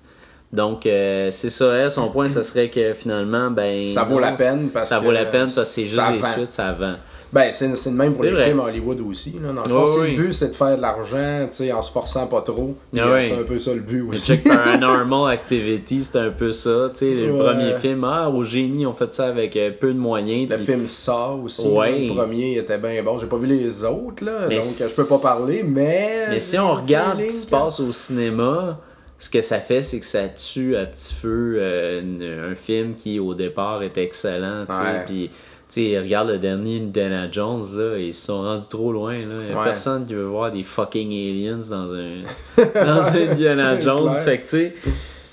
[0.53, 3.89] Donc, euh, c'est ça, elle, son point, ça serait que finalement, ben.
[3.89, 5.95] Ça vaut non, la peine parce Ça que vaut la peine parce que c'est juste
[5.95, 6.95] ça des suites, ça vend.
[7.34, 8.45] Ben, c'est le même pour les vrai.
[8.45, 9.38] films Hollywood aussi.
[9.43, 9.51] Là.
[9.51, 10.15] Dans le fond, oui.
[10.15, 13.19] le but c'est de faire de l'argent, en se forçant pas trop, Ah oui.
[13.23, 14.28] c'est un peu ça le but aussi.
[14.34, 16.89] check Paranormal Activity, c'est un peu ça.
[16.93, 17.39] Sais, le Ouais.
[17.39, 20.49] premier film, ah, au génie, on fait ça avec euh, peu de moyens.
[20.49, 22.07] Le film Saw aussi, Ouais.
[22.07, 23.17] le premier était bien bon.
[23.17, 26.28] J'ai pas vu les autres, là, Mais donc je peux pas parler, mais...
[26.30, 28.80] Mais si on regarde ce qui se passe au cinéma,
[29.19, 33.19] ce que ça fait, c'est que ça tue à petit feu euh, un film qui,
[33.19, 34.65] au départ, était excellent.
[35.05, 35.30] Puis,
[35.70, 39.18] sais, regarde le dernier Indiana Jones, là, ils se sont rendus trop loin.
[39.20, 39.57] Là.
[39.57, 39.63] Ouais.
[39.63, 42.22] personne qui veut voir des fucking aliens dans un,
[42.86, 44.09] dans un Indiana Jones.
[44.09, 44.20] clair.
[44.20, 44.74] Fait que, tu sais,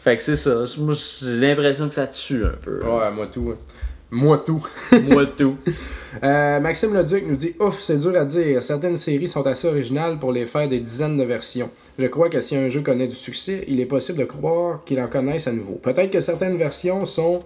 [0.02, 0.64] fait que c'est ça.
[0.78, 2.80] Moi, j'ai l'impression que ça tue un peu.
[2.84, 3.52] Ouais, moi tout.
[3.54, 3.58] hein.
[4.10, 4.64] Moi tout.
[5.08, 5.56] Moi, tout.
[6.22, 8.62] Euh, Maxime Leduc nous dit Ouf, c'est dur à dire.
[8.62, 11.68] Certaines séries sont assez originales pour les faire des dizaines de versions.
[11.98, 15.00] Je crois que si un jeu connaît du succès, il est possible de croire qu'il
[15.00, 15.80] en connaisse à nouveau.
[15.82, 17.40] Peut-être que certaines versions sont.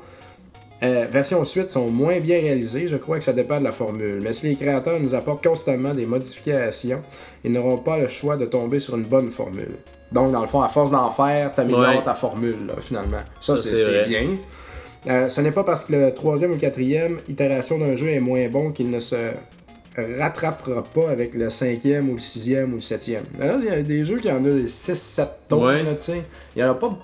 [0.83, 4.21] Euh, versions suite sont moins bien réalisées, je crois que ça dépend de la formule.
[4.23, 7.03] Mais si les créateurs nous apportent constamment des modifications,
[7.45, 9.77] ils n'auront pas le choix de tomber sur une bonne formule.
[10.13, 12.03] Donc, dans le fond, à force d'en faire, t'améliores Ouais.
[12.03, 13.19] ta formule, là, finalement.
[13.41, 14.37] Ça, Ça, c'est bien.
[15.09, 18.49] Euh, ce n'est pas parce que le troisième ou quatrième itération d'un jeu est moins
[18.49, 19.17] bon qu'il ne se
[20.19, 23.25] rattrapera pas avec le cinquième ou le sixième ou le septième.
[23.39, 25.83] Mais Là, il y a des jeux qui en ont des 6-7 tours, Ouais.
[25.83, 26.23] là, tu sais.
[26.55, 26.97] Il y en a pas...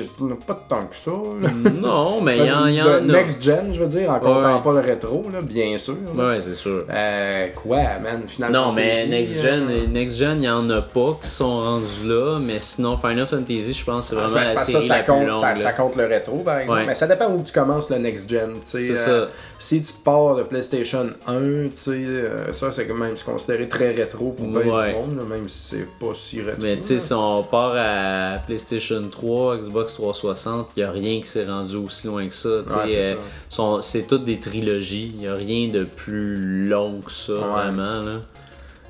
[0.00, 0.08] puis
[0.46, 1.48] pas tant que ça, là.
[1.80, 3.00] non, mais il y en, De a.
[3.00, 4.62] Next Gen, je veux dire, en comptant Ouais.
[4.62, 5.96] pas le rétro, là, bien sûr.
[6.16, 6.28] là.
[6.30, 6.84] Ouais, c'est sûr.
[6.90, 8.22] Euh, quoi, man?
[8.26, 11.60] Final Non, mais Next Gen, euh, Next Gen, il y en a pas qui sont
[11.60, 14.96] rendus là, mais sinon Final Fantasy, je pense c'est Ah, vraiment la série ça, ça
[14.98, 15.56] la plus compte, longue.
[15.56, 16.78] ça, compte le rétro, par exemple.
[16.80, 16.86] Ouais.
[16.86, 18.54] Mais ça dépend où tu commences le next gen.
[18.54, 18.80] tu sais.
[18.80, 19.30] C'est Euh, ça.
[19.58, 21.38] Si tu pars de PlayStation 1,
[21.68, 22.04] tu sais,
[22.52, 24.88] ça c'est quand même considéré très rétro pour bien Ouais.
[24.92, 26.60] du monde, même si c'est pas si rétro.
[26.62, 31.20] Mais tu sais, si on part à PlayStation 3, Xbox 360, il n'y a rien
[31.20, 32.48] qui s'est rendu aussi loin que ça.
[32.60, 33.16] Ouais, c'est
[33.60, 35.12] euh, c'est toutes des trilogies.
[35.14, 38.00] Il n'y a rien de plus long que ça, vraiment.
[38.02, 38.18] Là.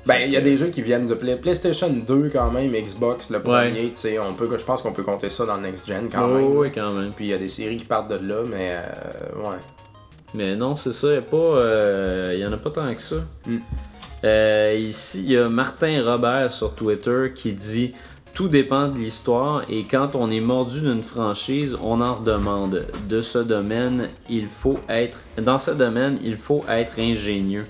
[0.05, 3.29] Ben, il y a des jeux qui viennent de Play- PlayStation 2 quand même, Xbox
[3.29, 3.43] le Ouais.
[3.43, 6.09] premier, tu sais, on peut, je pense qu'on peut compter ça dans le next gen
[6.11, 6.57] quand Oh, même.
[6.57, 7.11] oui, quand même.
[7.15, 9.57] Puis il y a des séries qui partent de là, mais euh, ouais.
[10.33, 13.17] Mais non, c'est ça, il n'y pas, euh, y en a pas tant que ça.
[13.45, 13.57] Mm.
[14.25, 17.93] Euh, ici, il y a Martin Robert sur Twitter qui dit
[18.33, 22.87] Tout dépend de l'histoire et quand on est mordu d'une franchise, on en redemande.
[23.07, 25.19] De ce domaine, il faut être.
[25.39, 27.65] Dans ce domaine, il faut être ingénieux.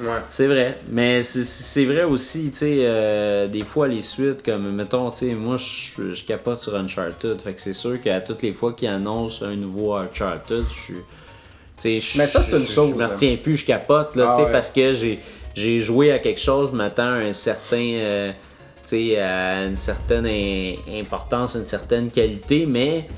[0.00, 0.08] Ouais.
[0.28, 5.08] C'est vrai, mais c'est- vrai aussi, tu sais, euh, des fois les suites, comme mettons,
[5.12, 8.72] tu sais, moi je capote sur Uncharted, fait que c'est sûr qu'à toutes les fois
[8.72, 10.94] qu'ils annoncent un nouveau Uncharted, je suis.
[10.94, 11.00] tu
[11.76, 13.06] sais, je- Mais ça, c'est une je- chose, Je me hein.
[13.08, 14.52] retiens plus, je capote, là, Ah tu sais, ouais.
[14.52, 15.18] parce que j'ai
[15.54, 17.76] j'ai joué à quelque chose, je m'attends à un certain.
[17.94, 18.32] euh,
[18.92, 23.08] à une certaine im- importance, une certaine qualité, mais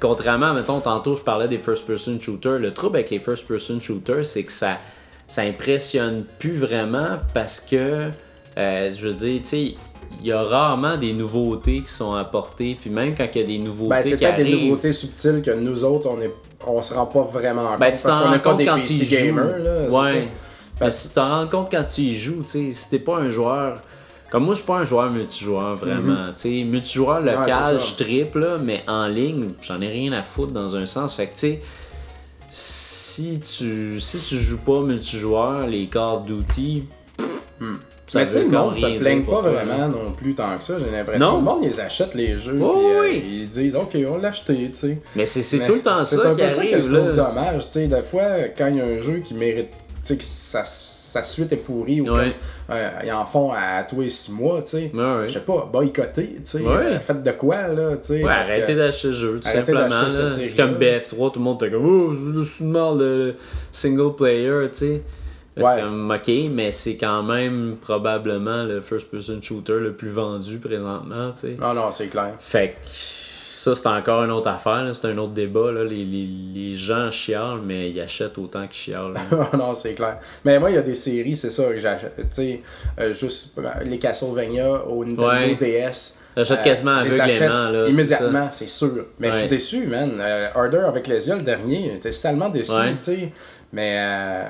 [0.00, 4.44] contrairement, mettons, tantôt je parlais des first-person shooters, le trouble avec les first-person shooters, c'est
[4.44, 4.78] que ça,
[5.26, 8.10] ça impressionne plus vraiment parce que,
[8.56, 9.74] euh, je veux dire, tu sais,
[10.20, 13.46] il y a rarement des nouveautés qui sont apportées, puis même quand il y a
[13.46, 16.30] des nouveautés Ben, c'est qui peut-être des arrivent, nouveautés subtiles que nous autres, on est,
[16.66, 18.64] on se rend pas vraiment compte ben, tu parce t'en qu'on rends n'est pas des
[18.64, 19.88] PC gamers, là.
[19.90, 20.28] Ouais.
[20.80, 23.16] Ben, si tu t'en rends compte quand tu y joues, tu sais, si t'es pas
[23.18, 23.82] un joueur.
[24.30, 26.26] Comme moi, je suis pas un joueur multijoueur, vraiment.
[26.34, 27.78] Tu sais, multijoueur local, c'est ça.
[27.78, 31.14] je triple, mais en ligne, j'en ai rien à foutre dans un sens.
[31.14, 31.60] Fait que, tu sais,
[32.50, 36.84] si tu, si tu joues pas multijoueur, les Call of Duty.
[38.06, 40.78] ça Mais tu sais, le monde se plaigne pas vraiment non plus tant que ça,
[40.78, 41.26] j'ai l'impression.
[41.32, 41.36] Non.
[41.38, 43.22] Le monde, ils achètent les jeux, Oh, euh, oui.
[43.30, 44.98] ils disent, OK, on l'a acheté, tu sais.
[45.16, 47.14] Mais c'est c'est tout le temps C'est ça un qui peu ça que je trouve
[47.14, 47.86] dommage, tu sais.
[47.86, 48.24] Des fois,
[48.56, 49.70] quand il y a un jeu qui mérite,
[50.08, 52.34] sais, que sa, sa suite est pourrie, ou Ouais.
[52.68, 54.90] comme, euh, ils en font à tous les six mois, tu sais.
[54.92, 55.28] Ouais, ouais.
[55.28, 56.66] Je sais pas, boycotter, tu sais.
[56.66, 58.24] Euh, Faites de quoi, là, tu sais.
[58.24, 60.10] Arrêtez d'acheter le jeu, tout simplement.
[60.10, 62.14] C'est comme BF3, tout le monde était comme Oh,
[62.60, 63.34] une mal de
[63.72, 65.02] single player, tu sais.
[65.56, 70.58] C'est comme ok, mais c'est quand même probablement le first person shooter le plus vendu
[70.58, 71.56] présentement, tu sais.
[71.60, 72.34] Non, non, c'est clair.
[72.38, 72.86] Fait que
[73.58, 75.72] ça, c'est encore une autre affaire, c'est un autre débat.
[75.72, 75.84] Là.
[75.84, 79.14] Les, les, les gens chialent, mais ils achètent autant qu'ils chialent.
[79.58, 80.18] non, c'est clair.
[80.44, 82.14] Mais moi, il y a des séries, c'est ça que j'achète.
[82.98, 85.56] Euh, juste euh, les Castlevania au Nintendo Ouais.
[85.56, 86.14] DS.
[86.36, 87.84] J'achète quasiment les achète aveuglément, là.
[87.86, 89.06] c'est immédiatement, c'est sûr.
[89.18, 90.12] Mais je suis déçu, man.
[90.20, 92.92] Euh, Order avec les yeux, le dernier, j'étais salement déçu, Ouais.
[92.94, 93.32] tu sais.
[93.72, 94.44] Mais euh,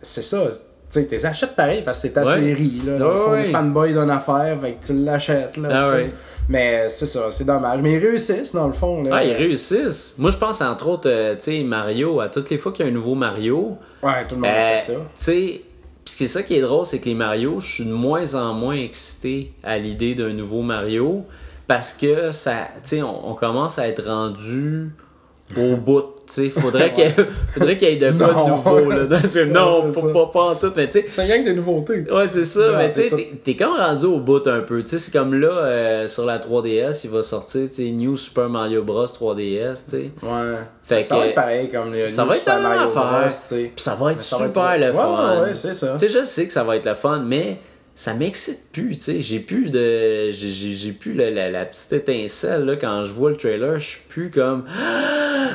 [0.00, 0.44] c'est ça.
[0.92, 2.34] Tu sais, t'es achètes pareil parce que c'est ta Ouais.
[2.40, 3.36] série, là.
[3.36, 5.68] Les fanboys d'une affaire, fait que tu l'achètes, là.
[5.72, 6.10] Ah tu.
[6.48, 7.80] Mais c'est ça, c'est dommage.
[7.82, 9.10] Mais ils réussissent, dans le fond, là.
[9.14, 10.16] Ah, ils réussissent.
[10.18, 12.88] Moi, je pense entre autres, euh, tu sais, Mario, à toutes les fois qu'il y
[12.88, 15.00] a un nouveau Mario, Ouais, tout le monde euh, achète ça.
[15.00, 15.62] tu sais,
[16.04, 18.52] pis c'est ça qui est drôle, c'est que les Mario, je suis de moins en
[18.52, 21.24] moins excité à l'idée d'un nouveau Mario
[21.68, 24.90] parce que ça, tu sais, on, on commence à être rendu
[25.56, 26.06] au bout.
[26.32, 27.14] Sais, faudrait qu'il y ait,
[27.50, 28.48] faudrait qu'il y ait de quoi de Non.
[28.56, 29.04] nouveau là.
[29.04, 30.12] Dans ce- non, c'est pas, ça.
[30.14, 32.04] pas, pas en tout, mais tu sais, C'est rien que des nouveautés.
[32.10, 34.82] Ouais, c'est ça, Non, mais tu sais, t'es- t'es comme rendu au bout un peu.
[34.82, 38.16] Tu sais, c'est comme là, euh, sur la 3DS, il va sortir, tu sais, New
[38.16, 40.10] Super Mario Bros 3DS, tu sais.
[40.22, 40.56] Ouais.
[40.82, 42.88] Fait ça que- va être pareil comme les Ça New va être Super Mario.
[42.90, 43.72] Bros, tu sais.
[43.76, 45.34] Ça va être Mais ça va super être- le Ouais, fun.
[45.36, 45.96] Ouais, ouais, c'est ça.
[45.98, 47.58] Tu sais, je sais que ça va être le fun, mais
[48.02, 49.22] ça m'excite plus, tu sais.
[49.22, 50.28] J'ai plus de.
[50.32, 54.00] J'ai, plus la, la, la petite étincelle, là, quand je vois le trailer, je suis
[54.08, 54.64] plus comme.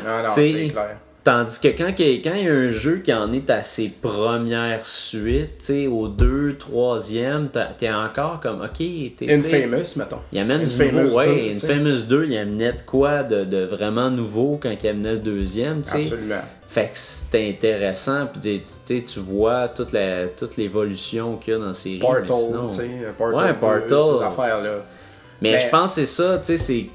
[0.06, 0.98] Non, non, c'est clair.
[1.24, 5.58] Tandis que quand, il y a un jeu qui en est à ses premières suites,
[5.58, 9.34] tu sais, au 2, 3e, t'es encore comme, ok, t'es.
[9.34, 10.20] Infamous, mettons.
[10.32, 11.08] Il amène du nouveau.
[11.08, 11.52] 2, Ouais.
[11.54, 15.82] Infamous 2, il amenait de quoi de, de vraiment nouveau quand il amenait le deuxième,
[15.84, 16.04] tu sais.
[16.04, 16.41] Absolument.
[16.68, 21.74] Fait que c'était intéressant, puis tu vois toute la toute l'évolution qu'il y a dans
[21.74, 21.97] ces.
[21.97, 22.26] Portal,
[22.70, 22.89] tu sais.
[23.18, 24.18] Portal, Ouais, 2, Portal.
[24.20, 24.74] ces affaires-là.
[25.41, 26.88] Mais, Mais- je pense que c'est ça, tu sais, c'est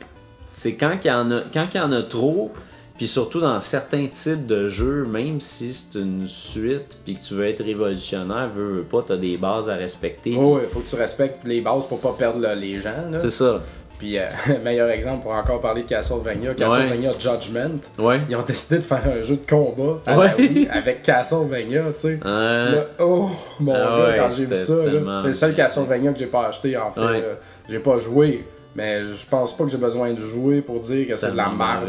[0.46, 2.50] c'est quand il y en a quand il y en a trop,
[2.98, 7.34] puis surtout dans certains types de jeux, même si c'est une suite, puis que tu
[7.34, 10.34] veux être révolutionnaire, veux, veux pas, t'as des bases à respecter.
[10.38, 13.08] Oh, il faut que tu respectes les bases pour pas perdre là, les gens.
[13.10, 13.18] Là.
[13.18, 13.62] C'est ça.
[14.02, 14.22] Puis, euh,
[14.64, 17.78] meilleur exemple pour encore parler de Castlevania, Castlevania Judgment.
[18.00, 18.22] Ouais.
[18.28, 20.26] Ils ont décidé de faire un jeu de combat à Ouais.
[20.26, 22.18] la Wii avec Castlevania, tu sais.
[22.26, 23.30] Euh, Là, oh
[23.60, 24.74] mon Ah gars, ouais, quand j'ai vu ça,
[25.20, 25.54] c'est le seul.
[25.54, 27.24] Castlevania que j'ai pas acheté en fait.
[27.68, 28.44] J'ai pas joué,
[28.74, 31.48] mais je pense pas que j'ai besoin de jouer pour dire que c'est de la
[31.50, 31.88] merde.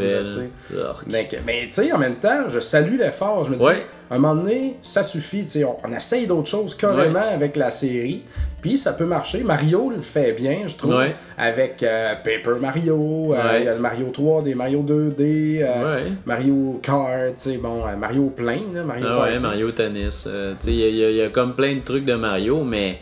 [1.46, 3.44] Mais, tu sais, en même temps, je salue l'effort.
[3.44, 3.86] Je me dis, Ouais.
[4.10, 5.46] à un moment donné, ça suffit.
[5.64, 8.22] On, on essaye d'autres choses carrément avec la série.
[8.60, 9.42] Puis ça peut marcher.
[9.42, 10.94] Mario le fait bien, je trouve.
[10.96, 11.14] Ouais.
[11.36, 16.00] Avec euh, Paper Mario, euh, il y a le Mario 3, des Mario 2D, euh.
[16.24, 19.38] Mario Kart, tu sais, bon, Mario plein, là, Mario Ah.
[19.40, 20.26] Mario Tennis.
[20.66, 23.00] Y, y il y a comme plein de trucs de Mario, mais.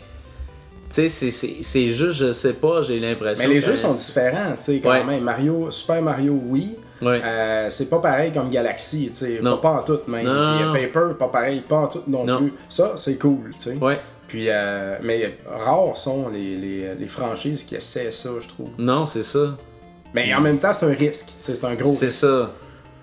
[0.93, 3.47] Sais, c'est- c'est c'est juste, je sais pas, j'ai l'impression.
[3.47, 5.03] Mais les jeux sont différents, tu sais, quand Ouais.
[5.03, 5.23] même.
[5.23, 6.75] Mario, Super Mario, oui.
[7.01, 7.19] Ouais.
[7.25, 9.39] Euh, c'est pas pareil comme Galaxy, tu sais.
[9.41, 9.57] Non.
[9.57, 10.23] Pas, pas en tout, même.
[10.25, 12.37] Non, Paper, pas pareil, pas en tout non, Non.
[12.37, 12.53] plus.
[12.69, 13.73] Ça, c'est cool, tu sais.
[13.81, 13.97] Ouais.
[14.27, 15.35] Puis, euh, mais
[15.65, 18.69] rares sont les, les, les franchises qui essaient ça, je trouve.
[18.77, 19.57] Non, c'est ça.
[20.13, 22.19] Mais en même temps, c'est un risque, tu sais, c'est un gros C'est risque.
[22.19, 22.51] ça.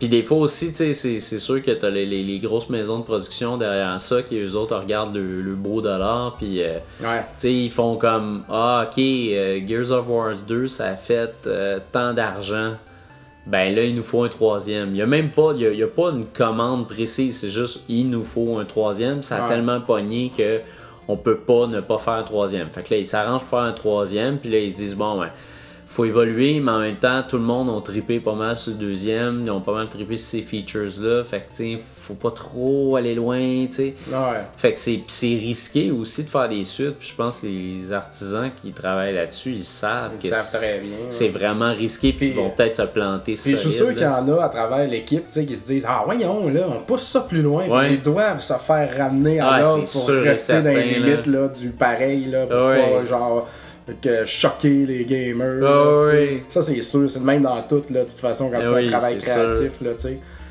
[0.01, 2.98] Puis des fois aussi, tu sais, c'est- sûr que t'as les, les, les grosses maisons
[2.98, 7.20] de production derrière ça qui, eux autres, regardent le, le beau dollar, puis, euh, Ouais.
[7.20, 11.30] tu sais, ils font comme, ah, ok, euh, Gears of War 2, ça a fait
[11.46, 12.72] euh, tant d'argent.
[13.46, 14.88] Ben là, il nous faut un troisième.
[14.88, 17.38] Il n'y a même pas, il y a, il y a pas une commande précise,
[17.38, 19.22] c'est juste, il nous faut un troisième.
[19.22, 19.48] Ça a Ouais.
[19.48, 20.61] tellement pogné que
[21.09, 22.68] on peut pas ne pas faire un troisième.
[22.68, 25.18] Fait que là, ils s'arrangent pour faire un troisième, puis là, ils se disent, bon,
[25.18, 25.28] ben,
[26.01, 28.78] faut évoluer, mais en même temps, tout le monde a trippé pas mal sur le
[28.78, 29.42] deuxième.
[29.44, 31.24] Ils ont pas mal trippé sur ces features-là.
[31.24, 33.94] Fait que, tu faut pas trop aller loin, tu sais.
[34.11, 34.40] Ouais.
[34.57, 36.96] Fait que c'est c'est risqué aussi de faire des suites.
[36.98, 40.57] Puis je pense que les artisans qui travaillent là-dessus, ils savent Ils que savent c'est-
[40.59, 40.96] très bien.
[41.11, 42.12] c'est vraiment risqué.
[42.12, 44.20] Puis ils vont peut-être se planter Puis je suis sûr solide, qu'il y là.
[44.22, 47.07] en a à travers l'équipe tu sais, qui se disent Ah, voyons, là, on pousse
[47.07, 47.64] ça plus loin.
[47.68, 51.26] puis ils doivent se faire ramener à Ah, l'ordre pour sûr rester dans les limites
[51.26, 53.46] là, du pareil, là, pour pas genre
[54.01, 55.62] que choquer les gamers.
[55.62, 56.38] Ah, là.
[56.49, 58.68] Ça, c'est sûr, c'est le même dans tout, là, de toute façon, quand Ah tu
[58.68, 59.80] fais oui, un travail créatif.
[59.80, 59.91] Là.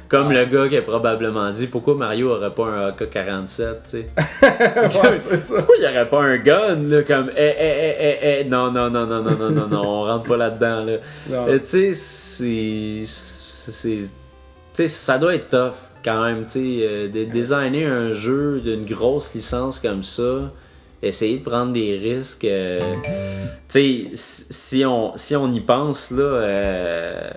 [0.10, 3.98] Comme le gars qui a probablement dit pourquoi Mario aurait pas un AK-47, tu sais?
[4.42, 5.56] ouais, c'est ça.
[5.58, 8.90] Pourquoi il aurait pas un gun, là, comme eh, eh, eh, eh, eh, non, non,
[8.90, 11.60] non, non, non, non, non, non, on rentre pas là-dedans, là.
[11.60, 13.04] Tu sais, c'est.
[13.62, 14.08] Tu
[14.74, 18.86] sais, ça doit être tough quand même, tu sais, euh, de designer un jeu d'une
[18.86, 20.52] grosse licence comme ça,
[21.02, 22.46] essayer de prendre des risques.
[22.46, 23.10] euh, tu
[23.70, 26.24] sais, si on, si on y pense, là.
[26.24, 27.30] euh,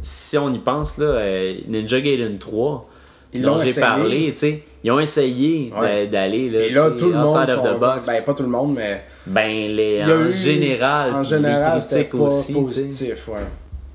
[0.00, 2.88] si on y pense, là, euh, Ninja Gaiden 3,
[3.32, 6.06] Ils dont j'ai parlé, tu sais, ils ont essayé Ouais.
[6.06, 7.36] d'aller là, Et là, tout le monde.
[7.36, 8.06] of the box.
[8.06, 9.02] Ben, pas tout le monde, mais.
[9.26, 13.40] Ben, les, en eu- général, En général, les critiques pas aussi, positif, ouais.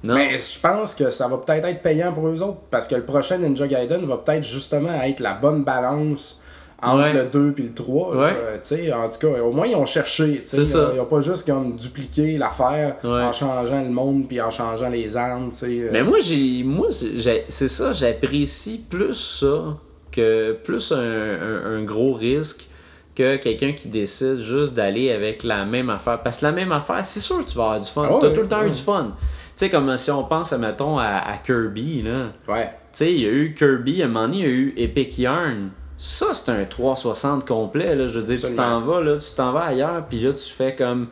[0.04, 0.16] Non.
[0.16, 3.04] Mais je pense que ça va peut-être être payant pour eux autres parce que le
[3.04, 6.42] prochain Ninja Gaiden va peut-être justement être la bonne balance
[6.84, 7.14] entre Ouais.
[7.14, 8.16] le 2 et le 3.
[8.16, 8.22] là.
[8.22, 8.34] Ouais.
[8.38, 10.44] Euh, tu sais, en tout cas, au moins ils ont cherché.
[10.53, 13.10] Ils n'ont pas juste comme dupliqué l'affaire Ouais.
[13.24, 15.49] en changeant le monde puis en changeant les armes.
[15.49, 15.66] tu sais.
[15.82, 15.90] euh.
[15.91, 19.78] Mais moi, j'ai, moi, c'est ça, j'apprécie plus ça
[20.12, 22.68] que plus un, un- un gros risque.
[23.14, 26.22] que quelqu'un qui décide juste d'aller avec la même affaire.
[26.24, 28.08] Parce que la même affaire, c'est sûr que tu vas avoir du fun.
[28.10, 29.12] Ah tu as tout le temps eu du fun.
[29.18, 29.20] Tu
[29.56, 32.28] sais, comme si on pense, mettons, à, à Kirby, là.
[32.48, 32.64] Ouais.
[32.68, 34.74] Tu sais, il y a eu Kirby, à un moment donné, il y a eu
[34.78, 35.72] Epic Yarn.
[36.03, 38.07] Ça, c'est un 360 complet, là.
[38.07, 40.76] Je veux dire, tu t'en vas, là, tu t'en vas ailleurs, puis là, tu fais
[40.76, 41.10] comme...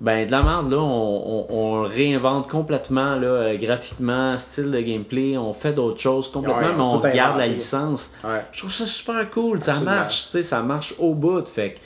[0.00, 4.80] Ben, de la merde, là, on, on, on réinvente complètement, là, euh, graphiquement, style de
[4.80, 8.14] gameplay, on fait d'autres choses complètement, Ouais, mais on garde la licence.
[8.24, 8.44] Ouais.
[8.50, 11.78] Je trouve ça super cool, ça marche, tu sais, ça marche au bout, fait que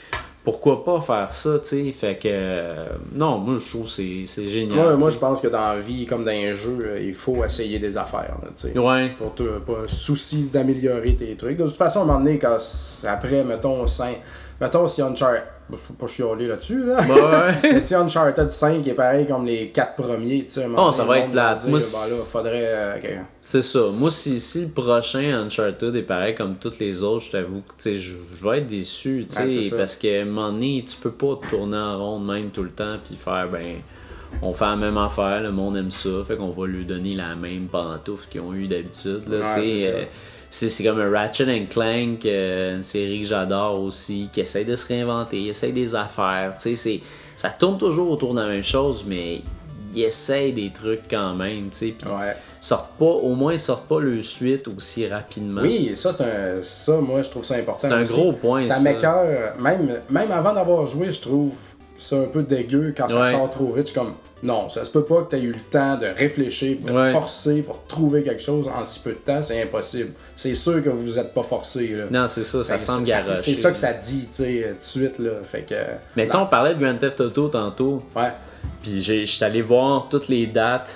[0.43, 2.27] pourquoi pas faire ça, tu sais, fait que...
[2.27, 2.75] euh,
[3.13, 4.97] non, moi, je trouve que c'est génial.
[4.97, 7.79] Moi, je pense que dans la vie, comme dans un jeu, euh, il faut essayer
[7.79, 8.35] des affaires.
[8.55, 8.77] Tu sais.
[8.77, 11.57] Ouais, Pour te, pas souci d'améliorer tes trucs.
[11.57, 12.57] De toute façon, à un moment donné, quand,
[13.07, 14.17] après, mettons, 5,
[14.61, 15.43] mettons si Uncharted.
[15.97, 16.97] Pas chialer là-dessus, là.
[16.99, 17.53] ouais.
[17.63, 21.19] Mais si Uncharted 5 est pareil comme les 4 premiers, tu sais, Oh, ça va
[21.19, 22.65] être dire, Moi, ben c'est- là, faudrait.
[22.65, 22.95] euh,
[23.41, 23.79] C'est ça.
[23.97, 27.69] Moi, si, si le prochain Uncharted est pareil comme tous les autres, je t'avoue que
[27.77, 30.83] tu sais, je, je vais être déçu, tu Ouais, sais, parce qu'à un moment donné,
[30.87, 33.77] tu peux pas te tourner en rond même tout le temps puis faire, ben,
[34.41, 37.35] on fait la même affaire, le monde aime ça, fait qu'on va lui donner la
[37.35, 40.09] même pantoufle qu'ils ont eu d'habitude, là, Ouais, tu sais.
[40.55, 44.75] C'est comme un Ratchet and Clank, euh, une série que j'adore aussi, qui essaye de
[44.75, 47.01] se réinventer, essaye des affaires, tu sais,
[47.35, 49.41] ça tourne toujours autour de la même chose, mais
[49.95, 52.35] il essaye des trucs quand même, tu sais, puis Ouais.
[52.61, 55.61] sortent pas, au moins ils sortent pas le suite aussi rapidement.
[55.61, 56.61] Oui, ça, c'est un.
[56.61, 57.87] Ça, moi, je trouve ça important.
[57.87, 58.13] C'est un aussi.
[58.13, 58.79] gros point, Ça ça.
[58.81, 59.55] m'écoeure.
[59.59, 61.51] Même, même avant d'avoir joué, je trouve
[61.97, 63.31] ça un peu dégueu quand ça Ouais.
[63.31, 63.93] sort trop vite.
[63.93, 66.91] Comme, non, ça se peut pas que tu aies eu le temps de réfléchir, de
[66.91, 67.11] Ouais.
[67.11, 69.41] forcer pour trouver quelque chose en si peu de temps.
[69.41, 70.11] C'est impossible.
[70.35, 71.87] C'est sûr que vous êtes pas forcé.
[71.89, 72.05] Là.
[72.11, 73.41] Non, c'est ça, ça Fait que semble c'est- garoché.
[73.41, 75.19] C'est ça que ça dit, tu sais, tout de suite.
[75.19, 75.31] Là.
[75.43, 75.75] Fait que.
[76.17, 78.31] Mais tu sais, on parlait de Grand Theft Auto tantôt, Ouais.
[78.81, 80.89] puis j'étais allé voir toutes les dates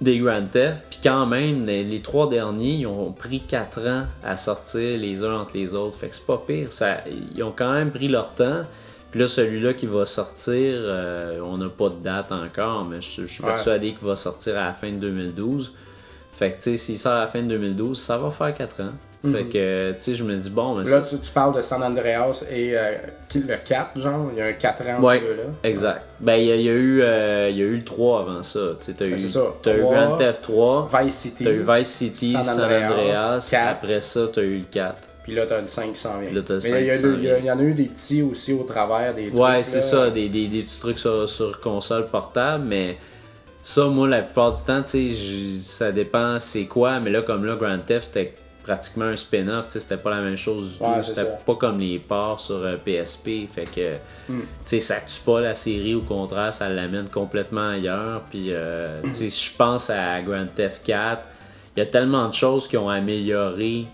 [0.00, 4.04] des Grand Theft, puis quand même, les, les trois derniers, ils ont pris 4 ans
[4.22, 5.98] à sortir les uns entre les autres.
[5.98, 6.98] Fait que c'est pas pire, ça,
[7.34, 8.62] ils ont quand même pris leur temps.
[9.10, 13.22] Puis là, celui-là qui va sortir, euh, on n'a pas de date encore, mais je,
[13.22, 13.50] je suis Ouais.
[13.50, 15.72] persuadé qu'il va sortir à la fin de 2012.
[16.32, 18.82] Fait que, tu sais, s'il sort à la fin de 2012, ça va faire 4
[18.82, 18.90] ans.
[19.32, 21.60] Fait que, tu sais, je me dis, bon, mais Là, ça, tu, tu parles de
[21.60, 22.92] San Andreas et euh,
[23.34, 24.28] le 4, genre.
[24.32, 25.42] Il y a un 4 ans Ouais, là.
[25.64, 26.02] exact.
[26.20, 28.20] Ben, il y, a- il y a eu, euh, il y a eu le 3
[28.20, 28.60] avant ça.
[28.78, 29.40] Tu sais, eu, Ben, c'est ça.
[29.62, 31.42] t'as eu 3, Grand Theft 3, Vice City.
[31.44, 33.68] t'as eu Vice City, San San Andreas, 4.
[33.68, 34.96] après ça, t'as eu le 4.
[35.26, 36.30] Puis là, t'as le 5 qui s'en vient.
[36.32, 37.38] Là, t'as le Mais il y, a- 5 qui s'en il y a- vient.
[37.38, 39.38] il y en a eu des petits aussi au travers des trucs.
[39.40, 42.96] Ouais, c'est ça, des, des, des petits trucs sur, sur console portable, mais
[43.62, 47.22] ça, moi, la plupart du temps, tu sais, j- ça dépend c'est quoi, mais là,
[47.22, 50.96] comme là, Grand Theft, c'était pratiquement un spin-off, c'était pas la même chose du Ouais,
[50.96, 53.94] tout, c'était pas comme les ports sur euh, PSP, fait que,
[54.32, 54.40] Hmm.
[54.64, 59.56] sais, ça tue pas la série, au contraire, ça l'amène complètement ailleurs, puis, euh, je
[59.56, 61.22] pense à Grand Theft 4,
[61.76, 63.86] il y a tellement de choses qui ont amélioré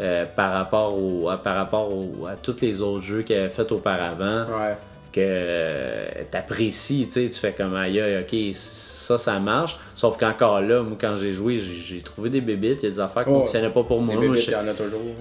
[0.00, 3.48] euh, par rapport, au, à, par rapport au- à tous les autres jeux qu'il avait
[3.48, 4.76] fait auparavant Ouais.
[5.12, 9.78] que euh, t'apprécies, tu sais, tu fais comme aïe, ok, ça, ça marche.
[9.94, 13.00] Sauf qu'encore là, moi, quand j'ai joué, j'ai trouvé des bébites, il y a des
[13.00, 14.14] affaires qui Oh, fonctionnaient pas pour moi.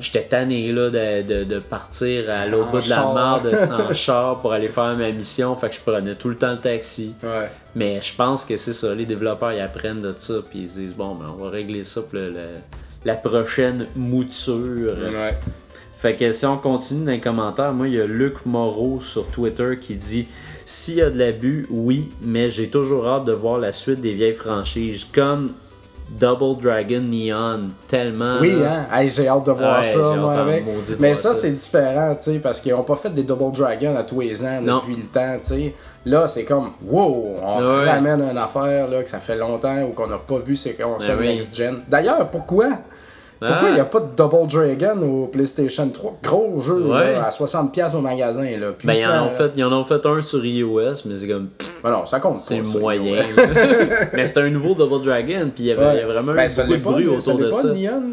[0.02, 3.52] J'étais tanné là de, de, de partir à l'autre bout de la mare de
[3.90, 5.56] en char pour aller faire ma mission.
[5.56, 7.14] Fait que je prenais tout le temps le taxi.
[7.24, 7.50] Ouais.
[7.74, 10.80] Mais je pense que c'est ça, les développeurs ils apprennent de ça puis ils se
[10.80, 12.38] disent bon ben on va régler ça pour le- le-
[13.06, 14.96] la prochaine mouture.
[15.12, 15.38] Ouais.
[15.98, 19.28] Fait que si on continue dans les commentaires, moi, il y a Luc Moreau sur
[19.28, 20.28] Twitter qui dit
[20.66, 24.14] S'il y a de l'abus, oui, mais j'ai toujours hâte de voir la suite des
[24.14, 25.54] vieilles franchises, comme
[26.20, 28.38] Double Dragon Neon, tellement.
[28.40, 28.86] Oui, hein?
[28.94, 30.66] Hey, j'ai hâte de voir Ouais, ça, moi, avec.
[31.00, 31.34] Mais ça, ça.
[31.34, 34.44] c'est différent, tu sais, parce qu'ils ont pas fait des Double Dragon à tous les
[34.46, 34.80] ans Non.
[34.82, 35.76] depuis le temps, tu sais.
[36.06, 37.90] Là, c'est comme, wow, on Ouais.
[37.90, 41.16] ramène une affaire, là, que ça fait longtemps ou qu'on n'a pas vu ces consoles
[41.18, 41.28] Ben oui.
[41.36, 41.78] next-gen.
[41.88, 42.68] D'ailleurs, pourquoi?
[43.40, 43.70] Pourquoi Ah.
[43.70, 46.18] il n'y a pas de Double Dragon au PlayStation 3?
[46.24, 47.14] Gros jeu, Ouais.
[47.14, 48.72] là, à 60$ au magasin, là.
[48.84, 51.50] Ben, ils en, ont fait, ils en ont fait un sur iOS, mais c'est comme.
[51.84, 53.12] Ben non, ça compte C'est moyen.
[53.14, 53.26] ouais.
[54.14, 56.50] mais c'était un nouveau Double Dragon, puis il y avait, il y a vraiment Ben,
[56.56, 57.74] beaucoup de bruit autour de pas, ça.
[57.74, 58.04] Neon?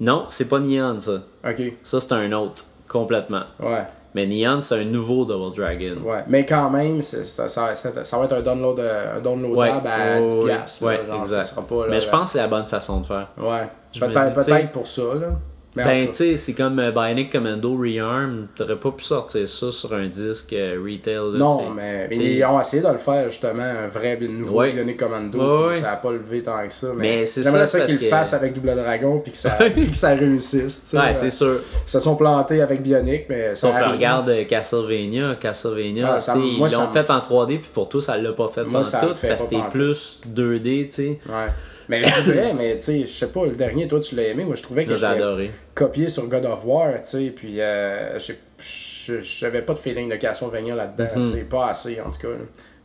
[0.00, 1.22] Non, c'est pas Neon, ça.
[1.46, 3.42] Ok, Ça, c'est un autre, complètement.
[3.60, 3.84] ouais.
[4.12, 5.98] Mais Neon, c'est un nouveau Double Dragon.
[6.04, 9.86] Ouais, mais quand même, ça, ça, ça- ça va être un download euh, un downloadable
[9.86, 10.34] à ouais, 10$.
[10.42, 11.54] ouais, piastres, là, ouais, genre, exact.
[11.68, 13.28] Pas, là, Mais je pense que c'est la bonne façon de faire.
[13.38, 13.68] Ouais.
[13.98, 15.38] Peut-être pour ça, là.
[15.76, 18.48] Mais Ben, tout tu sais, c'est comme euh, Bionic Commando Rearm.
[18.56, 21.14] T'aurais pas pu sortir ça sur un disque euh, retail.
[21.14, 24.72] là, non, mais, ils ont essayé de le faire, justement, un vrai nouveau Ouais.
[24.72, 25.38] Bionic Commando.
[25.38, 25.72] Ouais, ouais.
[25.74, 26.88] puis Ça a pas levé tant que ça.
[26.96, 29.58] Mais, Mais c'est j'aimerais ça, ça, qu'ils le fassent avec Double Dragon puis que ça,
[29.90, 30.92] que ça réussisse.
[30.92, 31.60] Ouais, c'est sûr.
[31.86, 35.36] Ils se sont plantés avec Bionic, mais ça Sauf regarde euh, Castlevania.
[35.36, 38.48] Castlevania, Ah, ça- moi, ils l'ont fait en 3D, puis pour toi, ça l'a pas
[38.48, 41.20] fait Moi, dans tout, parce que t'es plus 2D, tu sais.
[41.28, 41.46] Ouais.
[41.90, 44.44] Mais je voudrais, mais tu sais, je sais pas, le dernier, toi, tu l'as aimé.
[44.44, 45.50] Moi, je trouvais qu'il J'ai adoré.
[45.74, 47.32] copié sur God of War, tu sais.
[47.34, 48.18] Puis, euh,
[49.20, 51.24] j'avais pas de feeling de Castlevania là-dedans, Mhm.
[51.24, 51.40] tu sais.
[51.44, 52.28] Pas assez, en tout cas.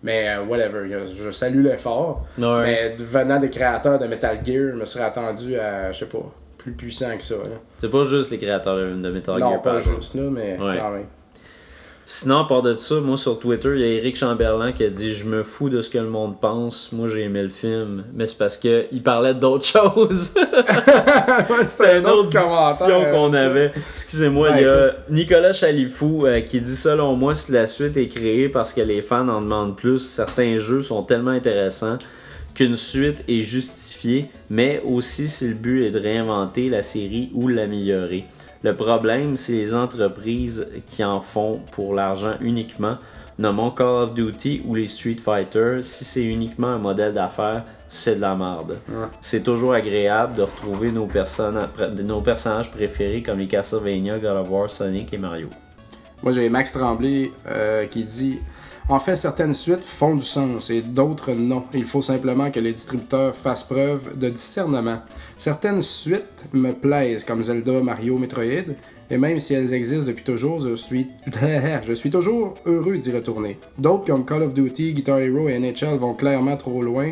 [0.04, 0.88] Mais, euh, whatever.
[1.16, 2.26] Je salue l'effort.
[2.38, 6.32] Mais venant des créateurs de Metal Gear, je me serais attendu à, je sais pas,
[6.58, 7.36] plus puissant que ça.
[7.78, 9.98] C'est pas juste les créateurs de Metal non, Gear, pas par exemple.
[9.98, 10.78] juste, là, mais Ouais.
[10.80, 11.06] quand même.
[12.08, 14.90] Sinon, à part de ça, moi sur Twitter, il y a Eric Chamberlain qui a
[14.90, 16.92] dit Je me fous de ce que le monde pense.
[16.92, 18.04] Moi, j'ai aimé le film.
[18.14, 20.36] Mais c'est parce qu'il parlait d'autres choses.
[21.68, 23.72] C'était une autre discussion qu'on avait.
[23.92, 28.08] Excusez-moi, il y a Nicolas Chalifou euh, qui dit Selon moi, si la suite est
[28.08, 31.98] créée parce que les fans en demandent plus, certains jeux sont tellement intéressants
[32.54, 37.48] qu'une suite est justifiée, mais aussi si le but est de réinventer la série ou
[37.48, 38.26] l'améliorer.
[38.66, 42.98] Le problème, c'est les entreprises qui en font pour l'argent uniquement.
[43.38, 45.84] Nommons Call of Duty ou les Street Fighter.
[45.84, 48.80] Si c'est uniquement un modèle d'affaires, c'est de la merde.
[48.90, 49.06] Ouais.
[49.22, 51.60] C'est toujours agréable de retrouver nos, personnes-
[52.04, 55.50] nos personnages préférés comme les Castlevania, God of War, Sonic et Mario.
[56.24, 58.40] Moi, j'ai Max Tremblay euh, qui dit
[58.90, 61.66] En fait, certaines suites font du sens et d'autres non.
[61.76, 65.02] Il faut simplement que les distributeurs fassent preuve de discernement.
[65.38, 68.74] Certaines suites me plaisent, comme Zelda, Mario, Metroid,
[69.12, 71.08] et même si elles existent depuis toujours, je suis,
[71.84, 73.58] je suis toujours heureux d'y retourner.
[73.78, 77.12] D'autres, comme Call of Duty, Guitar Hero et NHL, vont clairement trop loin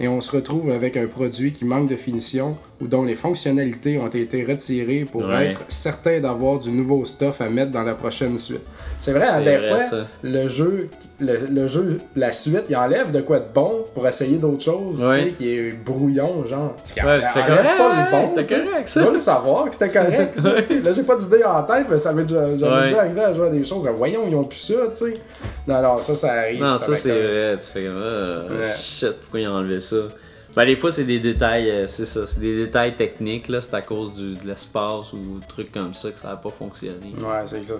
[0.00, 3.96] et on se retrouve avec un produit qui manque de finition ou dont les fonctionnalités
[3.98, 5.48] ont été retirées pour Ouais.
[5.50, 8.62] être certain d'avoir du nouveau stuff à mettre dans la prochaine suite.
[9.00, 10.06] C'est vrai, hein, C'est des vrai, fois, ça.
[10.22, 10.88] le jeu,
[11.20, 14.98] le, le jeu, la suite, il enlève de quoi de bon pour essayer d'autres choses,
[15.00, 16.74] tu sais, qui est brouillon, genre.
[17.04, 19.02] Ouais, tu fais comme, pas le bon, c'était tu correct, Tu ça.
[19.02, 20.80] dois le savoir que c'était correct, ça, tu.
[20.82, 22.56] Là, j'ai pas d'idée en tête, mais ça m'est déjà, Ouais.
[22.86, 23.88] déjà arrivé à jouer à des choses.
[23.96, 25.14] Voyons, ils ont plus ça, tu sais.
[25.66, 26.60] Non, non, ça, ça arrive.
[26.60, 27.56] Non, ça, c'est comme- vrai.
[27.58, 28.72] Tu fais comme, ah, Ouais.
[28.76, 29.96] shit, pourquoi ils ont enlevé ça?
[30.56, 33.60] Ben, des fois, c'est des détails, euh, c'est ça, c'est des détails techniques, là.
[33.60, 37.12] C'est à cause du, de l'espace ou trucs comme ça que ça n'a pas fonctionné.
[37.18, 37.74] Ouais, c'est ça.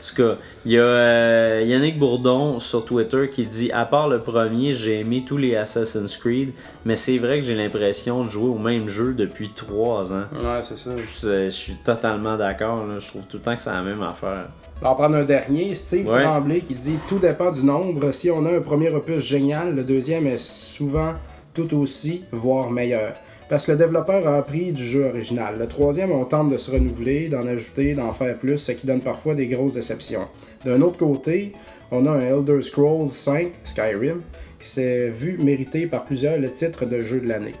[0.00, 4.08] En tout cas, il y a euh, Yannick Bourdon sur Twitter qui dit À part
[4.08, 6.52] le premier, j'ai aimé tous les Assassin's Creed,
[6.84, 10.24] mais c'est vrai que j'ai l'impression de jouer au même jeu depuis trois ans.
[10.34, 10.90] Ouais, c'est ça.
[10.96, 14.48] Je, je suis totalement d'accord, je trouve tout le temps que c'est la même affaire.
[14.80, 16.22] On va en prendre un dernier, Steve Ouais.
[16.22, 18.12] Tremblay qui dit Tout dépend du nombre.
[18.12, 21.14] Si on a un premier opus génial, le deuxième est souvent
[21.52, 23.14] tout aussi, voire meilleur.
[23.48, 25.56] Parce que le développeur a appris du jeu original.
[25.58, 29.00] Le troisième, on tente de se renouveler, d'en ajouter, d'en faire plus, ce qui donne
[29.00, 30.26] parfois des grosses déceptions.
[30.66, 31.52] D'un autre côté,
[31.90, 34.20] on a un Elder Scrolls 5, Skyrim,
[34.60, 37.54] qui s'est vu mériter par plusieurs le titre de jeu de l'année.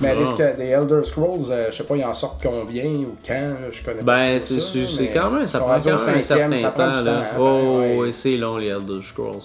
[0.00, 0.52] Mais Ah.
[0.58, 3.98] les, Elder Scrolls, euh, je sais pas, ils en sortent combien ou quand, je connais
[3.98, 4.04] pas.
[4.04, 7.18] Ben, trop c'est c'est- quand même, ça prend quand même un certain ça temps, là.
[7.32, 8.12] hein, oh, ben, ouais.
[8.12, 9.42] c'est long, les Elder Scrolls.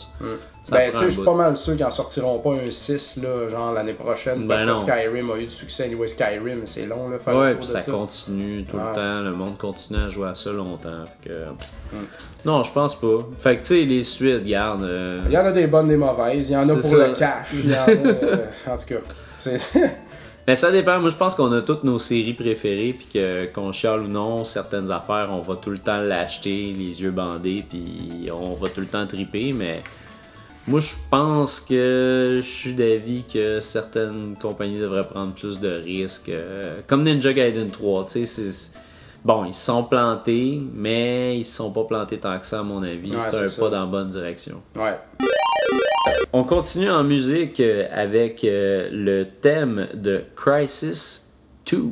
[0.63, 3.17] Ça Ben, tu sais, je suis pas mal sûr qu'ils en sortiront pas un 6,
[3.23, 4.85] là, genre l'année prochaine, parce Ben que non.
[4.87, 5.85] Skyrim a eu du succès.
[5.85, 7.91] Anyway, Skyrim, c'est long, là, faire Ouais, puis ça ça.
[7.91, 9.21] continue tout le temps.
[9.21, 11.05] Le monde continue à jouer à ça longtemps.
[11.25, 11.29] que...
[11.91, 12.05] Hmm.
[12.45, 13.27] Non, je pense pas.
[13.39, 14.83] Fait que, tu sais, les suites, regarde.
[14.83, 16.49] euh, Il y en a des bonnes, des mauvaises.
[16.49, 17.07] Il y en a pour ça.
[17.07, 17.47] le cash.
[17.53, 18.95] Il y en a, euh, en tout cas,
[19.39, 19.57] c'est...
[20.47, 20.99] Mais ça dépend.
[20.99, 24.43] Moi, je pense qu'on a toutes nos séries préférées, puis que qu'on chiale ou non,
[24.43, 28.81] certaines affaires, on va tout le temps l'acheter, les yeux bandés, puis on va tout
[28.81, 29.53] le temps triper.
[29.53, 29.81] Mais
[30.67, 36.29] moi, je pense que je suis d'avis que certaines compagnies devraient prendre plus de risques.
[36.29, 38.79] euh, comme Ninja Gaiden 3, tu sais, c'est.
[39.23, 42.63] Bon, ils se sont plantés, mais ils se sont pas plantés tant que ça, à
[42.63, 43.11] mon avis.
[43.11, 43.61] Ouais, c'est c'est un ça.
[43.61, 44.63] pas dans la bonne direction.
[44.75, 44.97] Ouais.
[46.33, 51.33] On continue en musique euh, avec euh, le thème de Crisis
[51.69, 51.89] 2.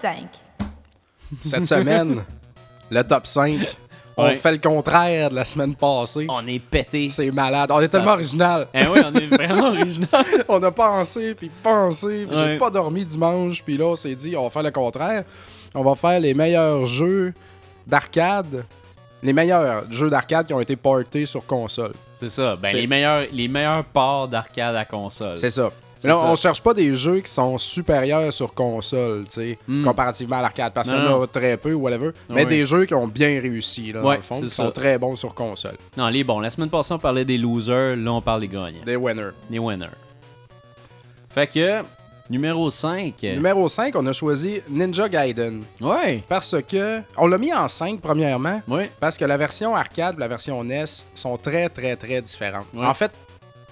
[0.00, 0.28] Top 5.
[1.44, 2.22] Cette semaine,
[2.90, 3.58] le top 5,
[4.18, 4.36] on Ouais.
[4.36, 6.26] fait le contraire de la semaine passée.
[6.28, 7.08] On est pété.
[7.10, 7.70] C'est malade.
[7.72, 8.68] On est tellement original.
[8.74, 10.24] Eh oui, on est vraiment original.
[10.48, 12.44] on a pensé, puis pensé, puis Ouais.
[12.52, 15.24] j'ai pas dormi dimanche, puis là, on s'est dit, on va faire le contraire.
[15.74, 17.32] On va faire les meilleurs jeux
[17.86, 18.64] d'arcade,
[19.22, 21.92] les meilleurs jeux d'arcade qui ont été portés sur console.
[22.14, 22.56] C'est ça.
[22.56, 25.36] Ben, C'est- les meilleurs, les meilleurs ports d'arcade à console.
[25.38, 25.70] C'est ça.
[26.06, 26.26] Mais là, ça.
[26.26, 29.84] on cherche pas des jeux qui sont supérieurs sur console, tu sais, Hmm.
[29.84, 32.84] comparativement à l'arcade, parce qu'il y Non, en a très peu whatever, mais des jeux
[32.86, 34.64] qui ont bien réussi, là, dans Ouais, le fond, c'est qui ça.
[34.64, 35.76] sont très bons sur console.
[35.96, 36.40] Non, les bons.
[36.40, 37.96] La semaine passée, on parlait des losers.
[37.96, 38.82] Là, on parle des gagnants.
[38.84, 39.30] Des winners.
[39.50, 39.86] Des winners.
[41.30, 41.82] Fait que,
[42.30, 43.14] numéro 5.
[43.22, 45.62] Numéro 5, on a choisi Ninja Gaiden.
[45.80, 46.22] Ouais.
[46.28, 48.90] Parce que, on l'a mis en 5 premièrement, Ouais.
[49.00, 50.84] Parce que la version arcade et la version NES
[51.14, 52.66] sont très, très, très différentes.
[52.74, 52.86] Ouais.
[52.86, 53.10] En fait,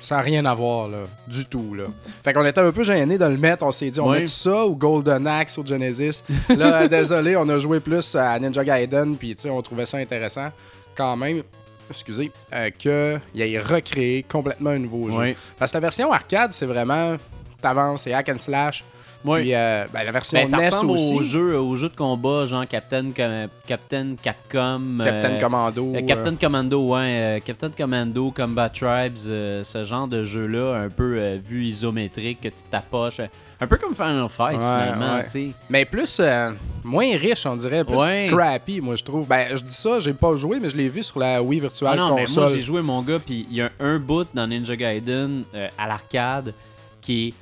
[0.04, 1.84] ça n'a rien à voir, là, du tout, là.
[2.22, 3.64] Fait qu'on était un peu gênés de le mettre.
[3.64, 4.20] On s'est dit, on Ouais.
[4.20, 6.22] met ça ou Golden Axe ou Genesis?
[6.56, 9.98] là, désolé, on a joué plus à Ninja Gaiden, puis, tu sais, on trouvait ça
[9.98, 10.50] intéressant
[10.94, 11.42] quand même.
[11.90, 15.34] Excusez, euh, qu'il ait recréé complètement un nouveau jeu.
[15.58, 17.16] Parce que la version arcade, c'est vraiment.
[17.60, 18.84] T'avances, c'est hack and slash.
[19.24, 19.40] Ouais.
[19.40, 21.14] Puis euh, ben, la version Ben, ça NES ressemble aussi.
[21.14, 24.98] aux jeux, aux jeux de combat, genre Captain, Com- Captain Capcom.
[25.02, 25.94] Captain euh, Commando.
[25.94, 26.98] euh, euh, Captain Commando, ouais.
[27.00, 32.40] euh, Captain Commando, Combat Tribes, euh, ce genre de jeu-là, un peu euh, vue isométrique,
[32.42, 33.20] que tu t'approches.
[33.20, 33.26] euh,
[33.60, 35.24] un peu comme Final Fight, Ouais, finalement, ouais.
[35.24, 35.46] tu sais.
[35.70, 36.50] Mais plus, euh,
[36.82, 38.26] moins riche, on dirait, plus Ouais.
[38.30, 39.26] crappy, moi, je trouve.
[39.26, 41.92] Ben, je dis ça, j'ai pas joué, mais je l'ai vu sur la Wii Virtual
[41.94, 44.46] Ah non, mais moi j'ai joué mon gars, puis il y a un bout dans
[44.46, 46.52] Ninja Gaiden euh, à l'arcade
[47.00, 47.34] qui est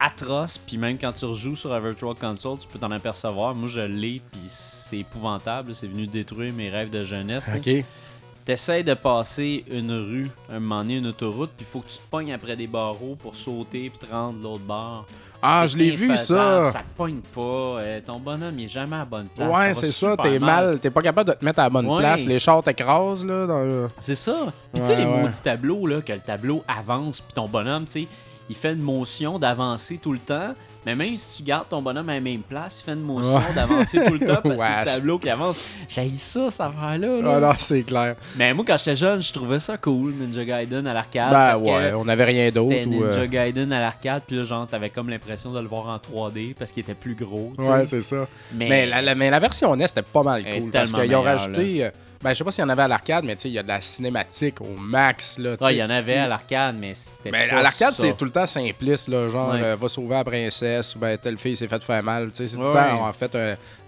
[0.00, 3.54] atroce, puis même quand tu rejoues sur la Virtual Console, tu peux t'en apercevoir.
[3.54, 7.48] Moi je l'ai, puis c'est épouvantable, c'est venu détruire mes rêves de jeunesse.
[7.48, 7.56] là.
[7.58, 7.84] ok.
[8.42, 11.98] T'essayes de passer une rue, un moment donné, une autoroute, puis il faut que tu
[11.98, 15.06] te pognes après des barreaux pour sauter puis te rendre de l'autre bord.
[15.42, 16.66] Ah, je l'ai vu, ça.
[16.66, 17.40] Ça te pogne pas.
[17.40, 19.48] euh, ton bonhomme, il est jamais à la bonne place.
[19.56, 21.98] Ouais, c'est ça, t'es mal, t'es pas capable de te mettre à la bonne Ouais.
[21.98, 22.24] place.
[22.24, 23.46] Les chars t'écrasent, là.
[23.46, 23.60] Dans...
[23.62, 24.52] le- C'est ça.
[24.72, 25.22] Puis tu sais, Ouais, les ouais.
[25.22, 28.08] maudits tableaux, là, que le tableau avance, puis ton bonhomme, tu sais,
[28.50, 30.52] il fait une motion d'avancer tout le temps.
[30.86, 33.36] Mais même si tu gardes ton bonhomme à la même place, il fait une motion
[33.36, 33.52] Ouais.
[33.54, 35.60] d'avancer tout le temps parce que c'est le tableau qui avance.
[35.86, 37.20] J'ai ça, cette affaire-là.
[37.20, 37.32] là.
[37.36, 38.16] Ah non, c'est clair.
[38.38, 41.30] Mais moi, quand j'étais jeune, je trouvais ça cool, Ninja Gaiden à l'arcade.
[41.32, 42.70] Ben parce ouais, que on avait rien d'autre.
[42.72, 45.86] C'était Ninja euh, Gaiden à l'arcade, puis là, genre, t'avais comme l'impression de le voir
[45.88, 47.52] en 3D parce qu'il était plus gros.
[47.58, 48.26] Ouais, c'est ça.
[48.54, 50.70] mais, Mais la, la- mais la version NES, c'était pas mal cool.
[50.70, 51.84] Parce qu'ils ont rajouté.
[51.84, 51.90] euh,
[52.22, 53.58] Ben, je sais pas s'il y en avait à l'arcade, mais tu sais, il y
[53.58, 55.56] a de la cinématique au max, là.
[55.56, 58.14] tu Ouais, il y en avait à l'arcade, mais c'était Mais pas à l'arcade, c'est
[58.14, 59.62] tout le temps simpliste, là, genre Ouais.
[59.62, 62.28] euh, va sauver la princesse ou ben telle fille s'est fait faire mal.
[62.30, 63.34] tu sais, C'est tout le temps en fait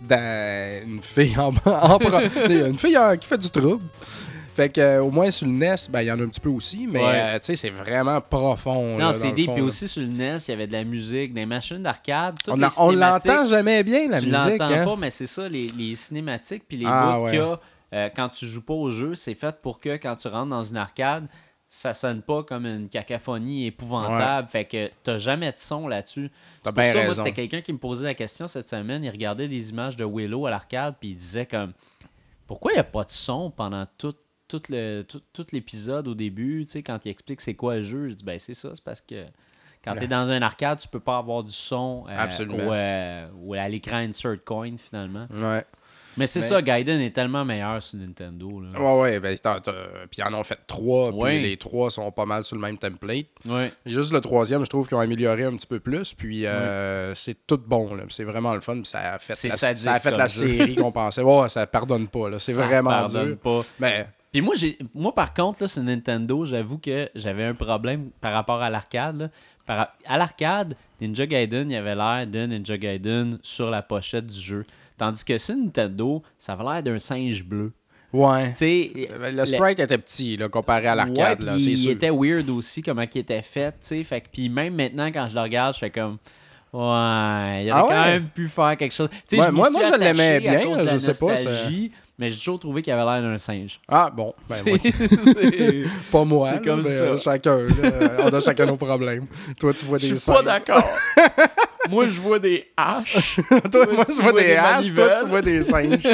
[0.00, 1.98] dans- une fille en, en
[2.48, 3.84] une fille qui fait du trouble.
[4.54, 6.40] Fait que euh, au moins sur le NES, ben il y en a un petit
[6.40, 7.12] peu aussi, mais Ouais.
[7.14, 8.98] euh, tu sais, c'est vraiment profond.
[8.98, 9.46] Non, c'est des.
[9.46, 12.34] Puis aussi sur le NES, il y avait de la musique, des machines d'arcade.
[12.48, 14.58] On, l'entend jamais bien la tu musique.
[14.58, 14.84] l'entends hein.
[14.84, 17.30] pas, mais c'est ça, les, les cinématiques puis les Ah, bouts ouais.
[17.30, 17.58] qu'il y a
[17.92, 20.62] euh, quand tu joues pas au jeu, c'est fait pour que quand tu rentres dans
[20.62, 21.26] une arcade,
[21.68, 24.46] ça sonne pas comme une cacophonie épouvantable.
[24.46, 26.30] Fait que t'as jamais de son là-dessus.
[26.62, 29.02] C'est pour ça, moi, c'était quelqu'un qui me posait la question cette semaine.
[29.04, 31.72] Il regardait des images de Willow à l'arcade, puis il disait comme
[32.46, 34.14] Pourquoi il n'y a pas de son pendant tout,
[34.48, 37.82] tout, le, tout, tout l'épisode au début, tu sais, quand il explique c'est quoi le
[37.82, 39.24] jeu, je dis ben c'est ça, c'est parce que
[39.82, 42.68] quand tu es dans un arcade, tu peux pas avoir du son euh, Absolument.
[42.68, 45.26] ou, euh, ou à l'écran insert coin finalement.
[45.30, 45.64] Ouais.
[46.16, 48.60] Mais c'est Mais- ça, Gaiden est tellement meilleur sur Nintendo.
[48.60, 48.78] Là.
[48.80, 49.72] Ouais, ouais, ben, t'as- t'as-
[50.10, 51.38] puis ils en ont fait trois, Ouais.
[51.38, 53.26] puis les trois sont pas mal sur le même template.
[53.48, 53.72] Ouais.
[53.86, 57.46] Juste le troisième, je trouve qu'ils ont amélioré un petit peu plus, puis euh, c'est
[57.46, 58.04] tout bon, là.
[58.10, 60.28] c'est vraiment le fun, puis ça a fait C'est la, sadique ça a fait la
[60.28, 61.22] série qu'on pensait.
[61.22, 62.38] Ouais, ça pardonne pas, là.
[62.38, 63.38] c'est Ça vraiment pardonne dur.
[63.38, 63.60] pas.
[63.80, 68.10] Mais Puis moi, j'ai, moi, par contre, là, sur Nintendo, j'avoue que j'avais un problème
[68.20, 69.20] par rapport à l'arcade.
[69.22, 69.28] là.
[69.66, 74.38] Par- à l'arcade, Ninja Gaiden, il avait l'air de Ninja Gaiden sur la pochette du
[74.40, 74.64] jeu.
[75.02, 77.72] Tandis que sur Nintendo, ça avait l'air d'un singe bleu.
[78.12, 78.52] ouais.
[78.60, 81.90] Le sprite était petit là, comparé à l'arcade, ouais, il sûr.
[81.90, 84.04] était weird aussi, comment il était fait, tu sais.
[84.04, 86.18] Fait que, puis même maintenant, quand je le regarde, je fais comme...
[86.72, 88.04] Ouais, il aurait Ah quand ouais?
[88.12, 89.08] même pu faire quelque chose.
[89.32, 91.50] Ouais, je moi- moi, je l'aimais à bien, cause de je sais pas, ça-
[92.18, 93.80] Mais j'ai toujours trouvé qu'il avait l'air d'un singe.
[93.88, 94.32] Ah, bon.
[94.48, 94.78] Ben, moi,
[96.12, 97.04] pas moi, là, comme mais, ça.
[97.04, 97.56] euh, chacun.
[97.58, 99.26] là, on a chacun nos problèmes.
[99.58, 100.44] Toi, tu vois Je des suis pas singes.
[100.44, 100.84] d'accord.
[101.90, 103.36] Moi, je vois des haches.
[103.72, 104.94] Toi, moi, tu tu vois des haches.
[104.94, 106.02] Toi, tu vois des singes.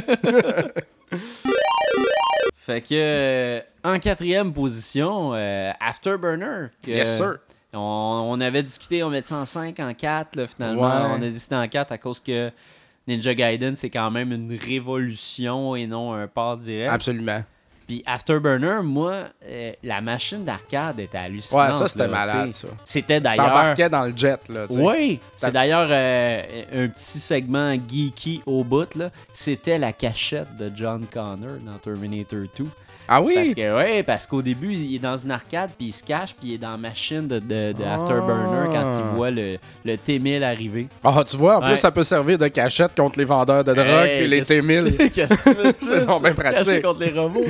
[2.55, 6.67] Fait que, euh, en quatrième position, euh, Afterburner.
[6.83, 7.39] que- yes, sir.
[7.75, 10.83] On, on avait discuté, on mettait ça en 5, en 4, là, finalement.
[10.83, 11.11] Ouais.
[11.19, 12.51] On a décidé en 4 à cause que
[13.07, 16.93] Ninja Gaiden, c'est quand même une révolution et non un port direct.
[16.93, 17.43] Absolument.
[17.89, 21.69] Puis Afterburner, moi, euh, la machine d'arcade était hallucinante.
[21.69, 22.69] Ouais, ça, c'était malade, ça.
[22.85, 23.47] C'était d'ailleurs.
[23.47, 24.69] T'embarquais dans le jet, là.
[24.69, 24.81] tu sais.
[24.81, 28.95] Oui, c'est d'ailleurs euh, un petit segment geeky au bout.
[28.95, 29.11] là.
[29.33, 32.67] C'était la cachette de John Connor dans Terminator 2.
[33.11, 33.33] Ah oui?
[33.37, 36.35] Parce que ouais, parce qu'au début, il est dans une arcade, puis il se cache,
[36.39, 39.01] puis il est dans la machine de, de, de Afterburner quand Ah.
[39.13, 40.89] il voit le, le T-1000 arriver.
[41.03, 41.69] Ah, tu vois, en Ouais.
[41.69, 44.61] plus, ça peut servir de cachette contre les vendeurs de drogue Hey, et les qu'est-ce-
[44.61, 45.11] T-1000.
[45.15, 46.83] Qu'est-ce que tu veux de C'est donc bien pratique.
[46.83, 47.41] contre les robots?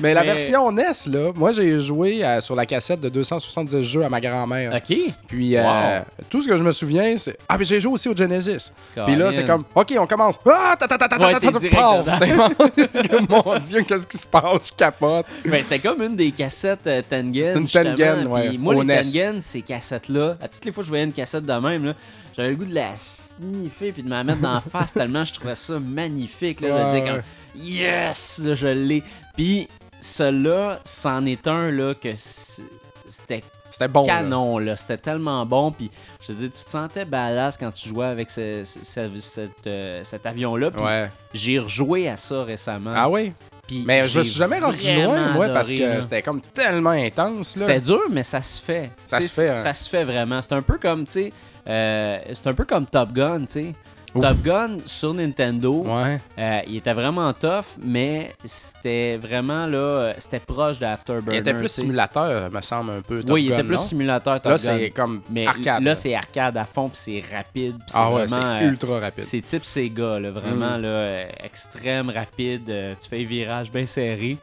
[0.00, 3.82] Mais la Mais- version NES, là, moi, j'ai joué euh, sur la cassette de 270
[3.82, 4.74] jeux à ma grand-mère.
[4.74, 4.96] OK.
[5.28, 6.04] Puis, euh, Wow.
[6.28, 7.36] tout ce que je me souviens, c'est.
[7.48, 8.70] Ah, mais j'ai joué aussi au Genesis.
[8.92, 9.30] Puis là, Colin.
[9.32, 10.36] c'est comme, OK, on commence.
[10.46, 13.28] Ah, ta ta ta ta ta Ouais, ta t'es ta direct paf!
[13.28, 14.68] Mon Dieu, qu'est-ce qui se passe?
[14.68, 15.26] Je capote.
[15.44, 17.44] Ben, c'était comme une des cassettes euh, Tengen.
[17.44, 17.94] C'est une justement.
[17.94, 19.02] Tengen, ouais, Puis moi, au les NES.
[19.02, 21.94] Tengen, ces cassettes-là, à toutes les fois que je voyais une cassette de même, là,
[22.36, 25.24] j'avais le goût de la sniffer puis de me la mettre dans la face tellement
[25.24, 26.60] je trouvais ça magnifique.
[26.60, 27.10] Là, Ouais, disais ouais.
[27.10, 27.22] comme,
[27.64, 29.02] yes, là, je l'ai.
[29.36, 29.68] Puis,
[30.04, 34.06] celui-là, c'en est un là, que c'était C'était bon.
[34.06, 34.18] là.
[34.18, 34.76] canon, là.
[34.76, 35.72] C'était tellement bon.
[35.72, 35.90] Puis,
[36.20, 39.66] je te dis, tu te sentais badass quand tu jouais avec ce- ce- ce- cet,
[39.66, 40.70] euh, cet avion-là.
[40.70, 41.10] Puis, Ouais.
[41.32, 42.92] j'ai rejoué à ça récemment.
[42.94, 43.32] Ah oui?
[43.66, 46.02] Puis Mais je me suis jamais rendu loin, moi, parce que là.
[46.02, 47.56] c'était comme tellement intense.
[47.56, 47.60] Là.
[47.66, 48.90] C'était dur, mais ça se fait.
[49.06, 49.54] Ça se fait, hein.
[49.54, 50.42] Ça se fait vraiment.
[50.42, 51.32] C'est un peu comme, tu sais,
[51.66, 53.74] euh, c'est un peu comme Top Gun, tu sais.
[54.14, 54.22] Ouf.
[54.22, 56.20] Top Gun sur Nintendo, Ouais.
[56.38, 61.38] euh, il était vraiment tough, mais c'était vraiment là, c'était proche de Afterburner.
[61.38, 61.80] Il était plus tu sais.
[61.80, 63.22] simulateur, me semble, un peu.
[63.22, 63.82] Top Oui, il était plus non?
[63.82, 65.82] simulateur Top Là, c'est comme mais arcade.
[65.82, 69.24] là, c'est arcade à fond, puis c'est rapide, c'est Ah ouais, c'est euh, ultra rapide.
[69.24, 70.82] c'est type Sega, là, vraiment Mm.
[70.82, 72.64] là, euh, extrême, rapide.
[73.02, 74.38] tu fais un virage bien serré.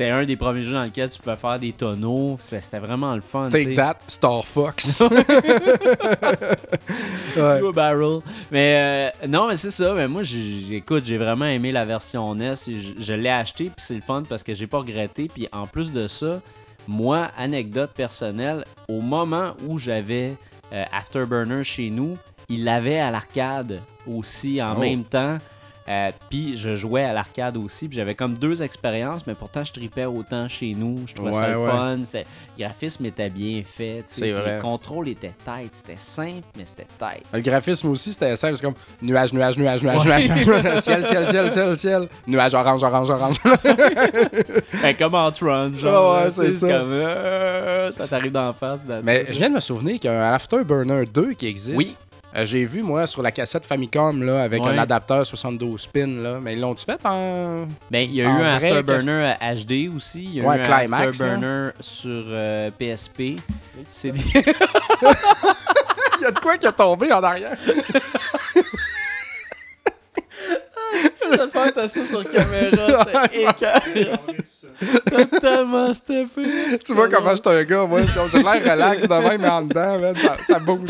[0.00, 2.38] C'était un des premiers jeux dans lequel tu pouvais faire des tonneaux.
[2.40, 3.50] C'était vraiment le fun.
[3.50, 5.02] Take that, Star Fox.
[7.36, 7.60] ouais.
[7.74, 8.20] Barrel.
[8.50, 9.92] Mais euh, non, mais c'est ça.
[9.92, 12.54] Mais moi, j'ai- écoute, j'ai vraiment aimé la version NES.
[12.66, 15.28] Je, je l'ai acheté, puis c'est le fun parce que j'ai pas regretté.
[15.32, 16.40] Puis en plus de ça,
[16.88, 20.38] moi, anecdote personnelle, au moment où j'avais
[20.72, 22.16] euh, Afterburner chez nous,
[22.48, 24.80] il l'avait à l'arcade aussi en Oh.
[24.80, 25.36] même temps.
[25.90, 29.72] Euh, puis je jouais à l'arcade aussi, puis j'avais comme deux expériences, mais pourtant je
[29.72, 31.00] tripais autant chez nous.
[31.06, 31.68] Je trouvais ça Ouais, le ouais.
[31.68, 31.96] fun.
[32.14, 34.04] Le graphisme était bien fait.
[34.06, 34.56] C'est vrai.
[34.56, 35.70] Le contrôle était tight.
[35.74, 37.24] C'était simple, mais c'était tight.
[37.32, 38.56] Le graphisme aussi, c'était simple.
[38.56, 40.28] C'est comme nuage, nuage, nuage, nuage, Ouais.
[40.28, 42.08] nuage, ciel, ciel, ciel, ciel, ciel.
[42.28, 43.36] Nuage orange, orange, orange.
[44.82, 46.22] Ben, comme en Tron, genre.
[46.22, 46.68] Ouais, c'est ça.
[46.68, 48.86] comme, euh, ça t'arrive d'en face.
[49.02, 51.76] Mais je viens de me souvenir qu'il y a un Afterburner 2 qui existe.
[51.76, 51.96] Oui.
[52.36, 54.70] Euh, J'ai vu, moi, sur la cassette Famicom, là, avec Ouais.
[54.70, 56.38] un adapteur 72 pins, là.
[56.40, 57.66] Mais ils l'ont-tu fait en...
[57.90, 60.24] Ben, il y a en eu un vrai, Afterburner HD aussi.
[60.24, 63.40] Il y a Ouais, eu un Climax, Afterburner sur euh, PSP.
[63.90, 64.20] C'est des...
[64.34, 67.56] Il y a de quoi qui est tombé en arrière?
[71.32, 73.06] J'espère que t'as ça sur caméra.
[73.32, 74.18] C'était écœurant.
[75.30, 76.42] Totalement steppé.
[76.84, 78.00] tu vois comment j'étais un gars, moi.
[78.32, 80.80] J'ai l'air relax de même, mais en dedans, man, ça, ça bouge.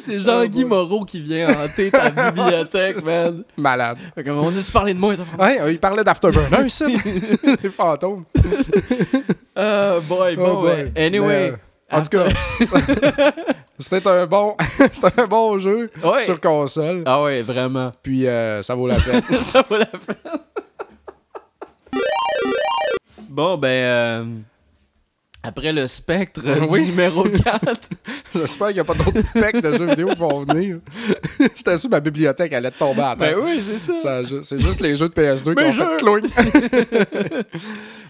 [0.00, 3.44] C'est Jean-Guy Moreau qui vient hanter ta bibliothèque, man.
[3.56, 3.98] Malade.
[4.14, 5.14] Fait comme, on a-tu parlé de moi?
[5.16, 6.86] t'as fait, Ouais, il parlait d'Afterburner, ça.
[7.62, 8.24] Les fantômes.
[9.54, 10.90] Ah, boy, bon, Oh boy.
[10.96, 11.50] Anyway.
[11.50, 12.24] Mais, euh, en tout cas,
[13.78, 14.56] c'était un bon,
[15.18, 16.22] un bon jeu Ouais.
[16.22, 17.02] sur console.
[17.04, 17.92] Ah ouais, vraiment.
[18.02, 19.20] Puis euh, ça vaut la peine.
[19.42, 20.16] ça vaut la peine.
[23.28, 24.24] bon, ben, euh,
[25.42, 26.40] après le spectre
[26.70, 26.82] Oui.
[26.84, 27.60] du numéro 4,
[28.34, 30.78] J'espère qu'il n'y a pas d'autres specs de jeux vidéo qui vont venir.
[31.56, 33.36] J'étais sûr que ma bibliothèque allait tomber à terre.
[33.36, 34.22] ben oui, c'est ça.
[34.42, 35.86] C'est juste les jeux de PS2 qui ont jeux.
[35.88, 36.20] fait cloing.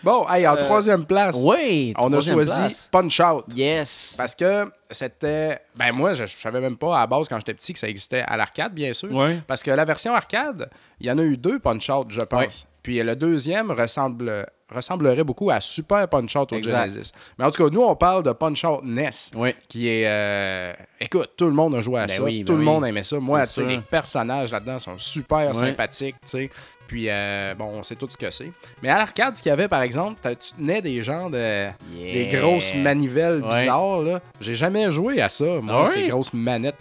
[0.02, 2.88] bon, hey, en Euh, troisième place, Oui, on a choisi place.
[2.90, 3.44] Punch Out.
[3.54, 4.14] Yes.
[4.16, 5.58] Parce que c'était.
[5.74, 7.88] Ben, moi, je, je savais même pas à la base quand j'étais petit que ça
[7.88, 9.12] existait à l'arcade, bien sûr.
[9.14, 9.38] Ouais.
[9.46, 10.68] Parce que la version arcade,
[11.00, 12.40] il y en a eu deux Punch Out, je pense.
[12.40, 12.48] Ouais.
[12.82, 16.90] Puis le deuxième ressemble, ressemblerait beaucoup à Super Punch Out au Exact.
[16.90, 17.12] Genesis.
[17.38, 19.10] Mais en tout cas, nous, on parle de Punch Out NES.
[19.36, 19.54] Oui.
[19.68, 20.04] Qui est.
[20.06, 22.22] euh, Écoute, tout le monde a joué à Ben ça.
[22.22, 22.64] oui, ben tout le oui.
[22.64, 23.18] monde aimait ça.
[23.18, 26.50] Moi, les personnages là-dedans sont super sympathiques, tu sais.
[26.86, 28.52] Puis, euh, bon, on sait tout ce que c'est.
[28.82, 31.68] Mais à l'arcade, ce qu'il y avait, par exemple, tu tenais des gens de.
[31.90, 34.20] Des grosses manivelles bizarres, là.
[34.40, 36.76] J'ai jamais joué à ça, moi, Ah ces grosses manettes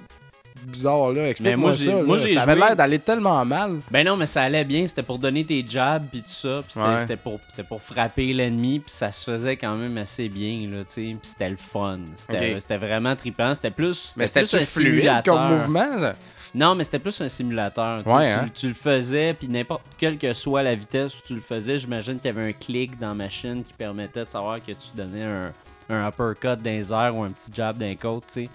[0.65, 1.13] bizarres, là.
[1.41, 1.91] Mais moi, Explique-moi j'ai- ça.
[1.97, 2.03] là.
[2.03, 3.79] moi, j'ai ça avait joué- l'air d'aller tellement mal.
[3.91, 4.85] Ben non, mais ça allait bien.
[4.87, 6.61] C'était pour donner tes jabs puis tout ça.
[6.63, 6.97] Puis c'était, Ouais.
[6.99, 8.79] c'était pour, c'était pour frapper l'ennemi.
[8.79, 11.01] Puis ça se faisait quand même assez bien, là, tu sais.
[11.01, 11.99] Puis c'était le fun.
[12.15, 13.53] C'était, vraiment trippant.
[13.53, 14.13] C'était plus.
[14.17, 14.67] Mais c'était plus un fluide
[15.01, 15.35] simulateur.
[15.35, 15.99] comme mouvement.
[15.99, 16.15] ça?
[16.53, 18.03] Non, mais c'était plus un simulateur.
[18.03, 18.15] tu sais.
[18.15, 18.49] Ouais, tu, hein?
[18.53, 22.17] tu le faisais, puis n'importe quelle que soit la vitesse où tu le faisais, j'imagine
[22.17, 25.23] qu'il y avait un clic dans la machine qui permettait de savoir que tu donnais
[25.23, 25.53] un,
[25.89, 28.49] un uppercut les airs ou un petit jab d'un côte, tu sais.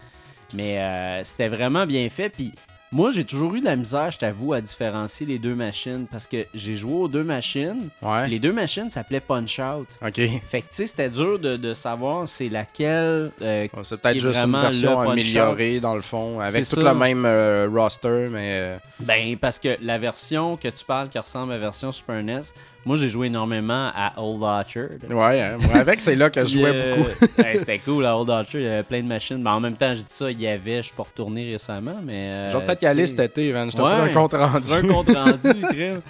[0.54, 2.52] Mais euh, c'était vraiment bien fait, puis
[2.92, 6.28] Moi, j'ai toujours eu de la misère, je t'avoue, à différencier les deux machines parce
[6.28, 7.88] que j'ai joué aux deux machines.
[8.00, 8.28] Ouais.
[8.28, 9.88] Les deux machines s'appelaient Punch Out.
[10.00, 10.14] Ok.
[10.48, 13.32] Fait que, tu sais, c'était dur de, de savoir c'est laquelle.
[13.42, 16.92] euh, C'est peut-être juste une version améliorée dans le fond, avec tout ça.
[16.92, 21.18] le même euh, roster, mais euh, Ben, parce que la version que tu parles qui
[21.18, 22.40] ressemble à la vertion Super NES,
[22.86, 24.88] moi j'ai joué énormément à Old Orchard.
[25.10, 27.10] ouais, hein, moi, avec c'est là que je jouais euh, beaucoup.
[27.44, 29.42] hey, C'était cool, à Old Orchard, il y avait plein de machines.
[29.42, 31.96] Ben, en même temps, j'ai dit ça, il y avait, je suis pas retourné récemment,
[32.02, 32.12] mais.
[32.14, 33.70] euh, Je vais peut-être y aller cet été, man.
[33.70, 34.72] Je te Ouais, ferai un compte rendu.
[34.72, 36.00] un compte rendu, crème.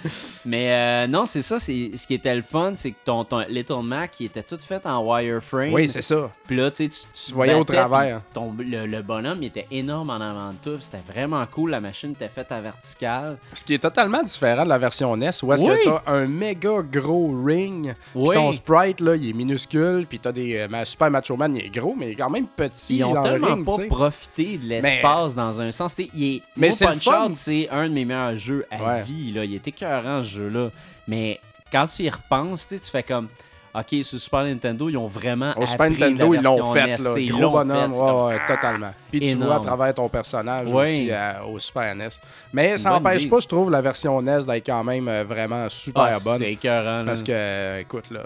[0.49, 3.39] Mais euh, non, c'est ça, c'est ce qui était le fun, c'est que ton, ton
[3.49, 5.73] Little Mac, il était tout fait en wireframe.
[5.73, 6.31] Oui, c'est ça.
[6.47, 8.21] Puis là, tu sais, tu, tu voyais au travers.
[8.21, 10.75] puis ton- le, le bonhomme, il était énorme en avant de tout.
[10.77, 11.71] puis C'était vraiment cool.
[11.71, 13.37] La machine était faite à verticale.
[13.53, 15.77] Ce qui est totalement différent de la version NES, où est-ce Oui.
[15.83, 18.33] que t'as un méga gros ring, puis Oui.
[18.35, 20.55] ton sprite, là, il est minuscule, puis t'as des...
[20.71, 23.13] euh, Super Macho Man, il est gros, mais il est quand même petit Ils ont
[23.13, 25.93] dans le tellement ring, pas profité de l'espace dans un sens.
[25.93, 27.25] T'sais, il est, Mais moi, c'est le Punch fun.
[27.25, 29.03] Out, c'est un de mes meilleurs jeux à Ouais.
[29.03, 29.33] vie.
[29.33, 29.43] Là.
[29.43, 30.69] Il est écœurant, ce jeu-là.
[31.07, 31.39] Mais
[31.71, 33.27] quand tu y repenses, tu fais comme...
[33.75, 36.97] OK, sur Super Nintendo, ils ont vraiment Au Super la Nintendo, ils l'ont fait, NES,
[37.03, 37.13] là.
[37.19, 38.91] ils Gros bonhomme, fait, ouais, comme- ouais, totalement.
[39.11, 40.83] Puis tu vois à travers ton personnage Ouais.
[40.83, 42.09] aussi à- au Super NES.
[42.53, 46.09] Mais ça n'empêche pas, je trouve, la version NES d'être quand même euh, vraiment super
[46.13, 46.39] Ah, bonne.
[46.39, 46.99] C'est écœurant.
[46.99, 47.03] là.
[47.05, 48.21] Parce que, euh, écoute, là,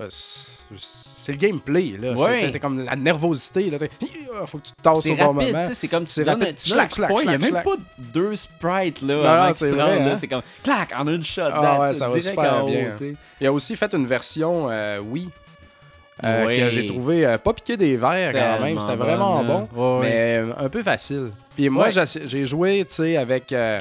[1.21, 2.13] c'est le gameplay, là.
[2.13, 2.49] Ouais.
[2.51, 3.77] T'as comme la nervosité, là.
[4.01, 4.07] Hi,
[4.45, 5.61] Faut que tu te tasses au bon moment.
[5.73, 6.55] c'est comme tu donnes, rapide.
[6.73, 10.15] un il n'y a même pas deux sprites là, Non, c'est hein.
[10.15, 11.41] C'est comme clac en une shot.
[11.53, 12.93] Ah ouais, ça va super haut, bien.
[13.39, 15.29] Il a aussi fait une version euh, Wii.
[16.23, 16.57] euh, Oui.
[16.57, 19.99] que j'ai trouvé euh, pas piqué des verres quand même, c'était vraiment bonne, bon.
[19.99, 21.31] Ouais, mais euh, un peu facile.
[21.55, 22.05] Puis moi, Ouais.
[22.27, 23.77] j'ai- joué, tu sais, avec euh,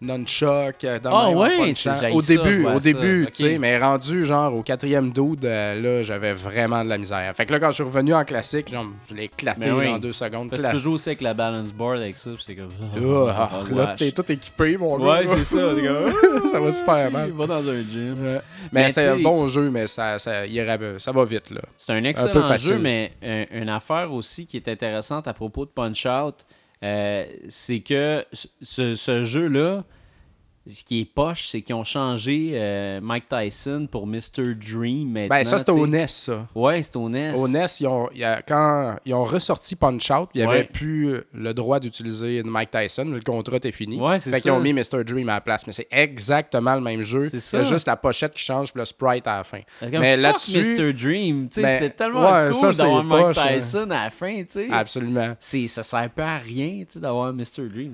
[0.00, 1.94] Nunchuck, euh, de Ah punchant.
[1.94, 5.80] c'est- au ça, début, au début, tu sais, mais rendu genre au quatrième dude, euh,
[5.80, 7.32] là, j'avais vraiment de la misère.
[7.34, 9.88] Fait que là, quand je suis revenu en classique, genre, je l'ai éclaté oui.
[9.88, 10.50] en deux secondes.
[10.50, 12.68] Parce que tu jouer aussi avec la balance board avec ça, c'est comme.
[13.04, 15.20] Oh, ah, Oh, là, t'es tout équipé, mon gars.
[15.20, 15.60] Ouais, c'est ça.
[15.60, 17.30] comme, ça va super mal.
[17.32, 18.16] Va dans un gym.
[18.20, 18.40] Mais,
[18.72, 20.64] Mais c'est un bon jeu, mais ça, ça, il
[20.98, 21.60] ça va vite, là.
[21.78, 22.68] C'est un peu excellent facile.
[22.74, 26.44] jeu, mais un- une affaire aussi qui est intéressante à propos de Punch Out,
[26.82, 29.84] euh, c'est que ce- ce, jeu-là,
[30.66, 34.54] ce qui est poche, c'est qu'ils ont changé euh, Mike Tyson pour Mr.
[34.54, 35.36] Dream maintenant.
[35.36, 36.46] Ben, ça, c'était au NES, ça.
[36.54, 37.34] Ouais, c'était au NES.
[37.36, 40.64] Au NES, ils ont, a- quand ils ont ressorti Punch Out, il n'y avait Ouais.
[40.72, 43.04] plus le droit d'utiliser Mike Tyson.
[43.04, 44.00] Le contrat était fini.
[44.00, 45.04] Ouais, c'est fait qu'ils ont mis Mr.
[45.04, 45.66] Dream à la place.
[45.66, 47.28] Mais c'est exactement le même jeu.
[47.28, 47.62] C'est ça.
[47.62, 49.60] juste la pochette qui change puis le sprite à la fin.
[49.80, 50.92] Comme, Mais là-dessus, Mr.
[50.94, 53.56] Dream, tu sais, ben, c'est tellement ouais, cool ça, d'avoir c'est Mike poche, hein.
[53.58, 54.68] Tyson à la fin, tu sais.
[54.70, 55.34] absolument.
[55.38, 57.68] C'est, ça sert pas à rien, tu sais, d'avoir Mr.
[57.70, 57.92] Dream.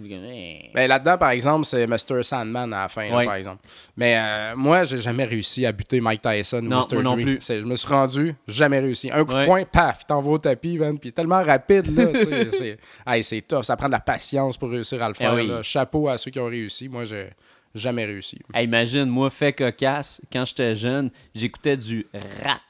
[0.74, 2.22] Ben, là-dedans, par exemple, c'est Mr.
[2.22, 3.24] Sandman à la fin, là, Ouais.
[3.24, 3.62] par exemple.
[3.96, 6.94] Mais euh, moi, j'ai jamais réussi à buter Mike Tyson Non, ou Mr.
[6.94, 7.38] moi non plus.
[7.48, 9.10] Je me suis rendu, jamais réussi.
[9.12, 9.42] Un coup Ouais.
[9.42, 12.06] de poing, paf, il t'envoie au tapis, man, puis tellement rapide, là,
[13.22, 13.62] c'est hey, tough.
[13.62, 15.32] Ça prend de la patience pour réussir à le faire.
[15.34, 15.46] Eh oui.
[15.48, 15.62] là.
[15.62, 16.88] Chapeau à ceux qui ont réussi.
[16.88, 17.30] Moi, j'ai
[17.74, 18.38] jamais réussi.
[18.54, 22.06] Hey, imagine, moi, fait cocasse, quand j'étais jeune, j'écoutais du
[22.44, 22.60] rap.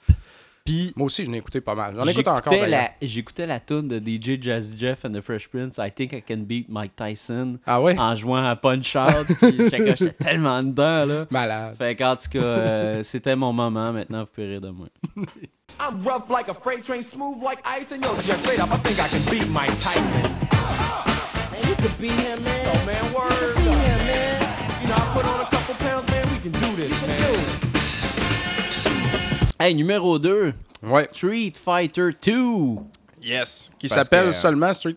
[0.64, 1.94] Puis Moi aussi, je n'ai écouté pas mal.
[1.96, 5.48] J'en écoute encore, j'écoutais la, j'écoutais la tune de DJ Jazzy Jeff and the Fresh
[5.48, 7.98] Prince, I Think I Can Beat Mike Tyson, Ah ouais?
[7.98, 9.26] en jouant à Punch Out.
[9.40, 11.26] puis j'étais tellement dedans, là.
[11.30, 11.76] Malade.
[11.78, 13.92] Fait qu'en tout cas, euh, c'était mon moment.
[13.92, 14.86] Maintenant, vous pouvez rire de moi.
[15.80, 18.76] I'm rough like a freight train, smooth like ice, and yo, just straight up, I
[18.78, 20.22] think I can beat Mike Tyson.
[21.50, 22.66] Man, you could beat him, man.
[22.66, 23.56] Oh man, word.
[23.56, 24.42] Beat him, man.
[24.82, 26.26] You know, I put on a couple pounds, man.
[26.28, 27.69] We can do this, man.
[29.60, 30.54] Hey, numéro 2,
[30.84, 31.08] Ouais.
[31.12, 32.76] Street Fighter 2.
[33.22, 33.70] Yes.
[33.78, 34.96] Qui s'appelle que- seulement Street.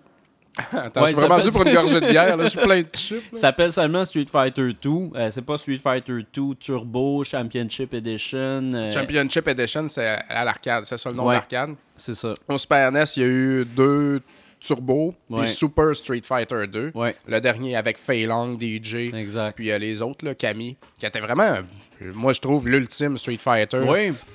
[0.72, 2.38] Attends, Ouais, je suis vraiment dû pour une gorgée de bière.
[2.38, 2.44] Là.
[2.46, 3.24] Je suis plein de chips.
[3.34, 4.90] Ça s'appelle seulement Street Fighter 2.
[5.16, 8.72] Euh, c'est pas Street Fighter 2 Turbo Championship Edition.
[8.74, 10.86] euh, Championship Edition, c'est à l'arcade.
[10.86, 11.36] C'est ça le nom Ouais.
[11.36, 11.72] de l'arcade.
[11.98, 12.34] C'est ça.
[12.48, 14.22] Au Super NES, il y a eu deux
[14.66, 16.92] Turbo puis Super Street Fighter 2.
[16.96, 17.14] Ouais.
[17.28, 19.56] Le dernier avec Fei Long, DJ, Exact.
[19.56, 21.44] puis euh, les autres, là, Camille, qui était vraiment,
[22.02, 23.84] euh, moi je trouve, l'ultime Street Fighter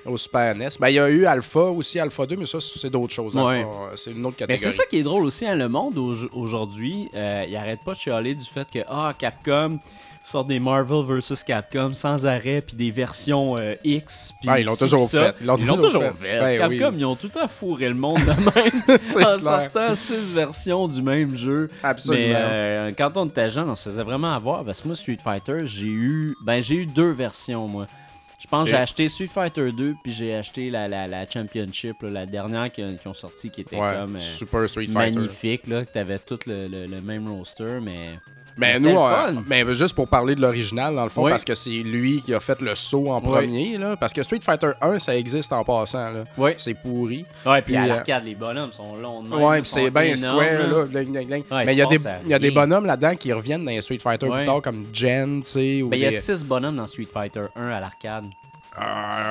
[0.04, 0.68] au Super NES.
[0.80, 3.34] Ben, il y a eu Alpha aussi, Alpha 2, mais ça, c'est d'autres choses.
[3.36, 3.64] Euh,
[3.96, 4.58] C'est une autre Mais catégorie.
[4.58, 7.94] c'est ça qui est drôle aussi, hein, le monde au- aujourd'hui, euh, il arrête pas
[7.94, 9.78] de chialer du fait que ah, Capcom
[10.22, 14.34] sort des Marvel vs Capcom sans arrêt, puis des versions euh, X.
[14.40, 15.32] puis Ah, ils l'ont toujours ça.
[15.32, 15.36] fait.
[15.40, 16.12] Ils l'ont toujours toujours fait.
[16.12, 16.38] fait.
[16.40, 16.96] Ben Capcom, oui.
[16.98, 19.40] ils ont tout à fourré le monde de même en clair.
[19.40, 21.70] sortant six versions du même jeu.
[21.82, 22.24] Absolument.
[22.24, 24.64] Mais euh, quand on était jeune, on se faisait vraiment avoir.
[24.64, 26.34] Parce que moi, Street Fighter, j'ai eu.
[26.44, 27.86] Ben, j'ai eu deux versions, moi.
[28.40, 32.02] Je pense que j'ai acheté Street Fighter 2, puis j'ai acheté la, la, la Championship,
[32.02, 34.14] là, la dernière qui, qui ont sorti, qui était Ouais, comme.
[34.14, 35.16] euh, Super Street Fighter.
[35.18, 38.10] magnifique, là, que t'avais tout le, le- le même roster, mais.
[38.58, 41.30] Ben C'était nous, on- ben, juste pour parler de l'original, dans le fond, Oui.
[41.30, 43.28] parce que c'est lui qui a fait le saut en Oui.
[43.30, 46.24] premier, là, parce que Street Fighter 1, ça existe en passant, là.
[46.36, 46.50] Oui.
[46.58, 47.24] C'est pourri.
[47.46, 49.22] Ouais, puis à euh, l'arcade, les bonhommes sont longs.
[49.22, 50.84] de même, Ouais, c'est bien square, là.
[50.84, 53.80] Ouais, Mais il y a, des, y a des bonhommes là-dedans qui reviennent dans les
[53.80, 55.82] Street Fighter plus tard, comme Jen, tu sais.
[55.82, 58.24] ou il y a 6 bonhommes dans Street Fighter 1 à l'arcade.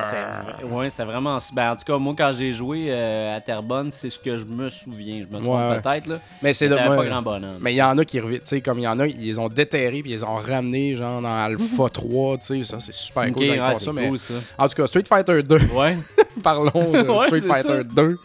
[0.09, 1.37] C'est vra- Ouais, c'était vraiment.
[1.53, 4.45] Ben, en tout cas, moi, quand j'ai joué euh, à Terrebonne, c'est ce que je
[4.45, 5.25] me souviens.
[5.29, 6.19] Je me trompe Ouais, peut-être, là.
[6.41, 7.57] Mais c'est de pas grand bonhomme.
[7.61, 9.39] Mais il y en a qui tu sais, comme il y en a, ils les
[9.39, 12.63] ont déterrés puis ils les ont ramenés, genre, dans Alpha 3, tu sais.
[12.63, 13.93] Ça, c'est super cool ouais, font ça.
[13.93, 14.07] Mais...
[14.07, 14.33] cool, ça.
[14.57, 15.57] En tout cas, Street Fighter 2.
[15.75, 15.97] Ouais.
[16.43, 17.83] Parlons de Street Fighter ça.
[17.83, 18.19] 2.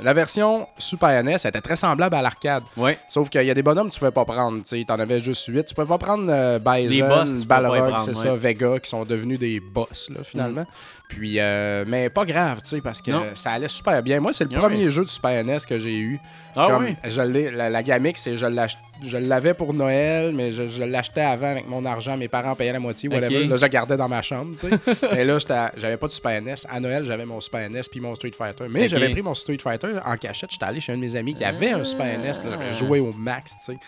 [0.00, 2.64] La version Super NES était très semblable à l'arcade.
[2.76, 2.98] Ouais.
[3.08, 4.62] Sauf qu'il y a des bonhommes que tu pouvais pas prendre.
[4.64, 5.66] Tu en avais juste 8.
[5.66, 8.14] Tu pouvais pas prendre euh, boss, Bison, Balrog, c'est ouais.
[8.14, 10.66] ça, Vega, qui sont devenus des boss, là, finalement.
[11.08, 13.24] Puis, euh, mais pas grave, tu sais, parce que Non.
[13.34, 14.20] ça allait super bien.
[14.20, 16.18] Moi, c'est le Ah premier jeu de Super NES que j'ai eu.
[16.56, 16.96] Ah Comme oui?
[17.06, 21.68] je la, la gamique, c'est je l'avais pour Noël, mais je, je l'achetais avant avec
[21.68, 22.16] mon argent.
[22.16, 23.46] Mes parents payaient la moitié, whatever.
[23.46, 25.08] Là, je la gardais dans ma chambre, tu sais.
[25.12, 25.36] mais là,
[25.76, 26.54] j'avais pas de Super NES.
[26.70, 28.64] À Noël, j'avais mon Super NES puis mon Street Fighter.
[28.70, 30.50] Mais j'avais pris mon Street Fighter en cachette.
[30.52, 32.32] J'étais allé chez un de mes amis qui avait un Super NES.
[32.50, 33.78] J'avais joué au max, tu sais.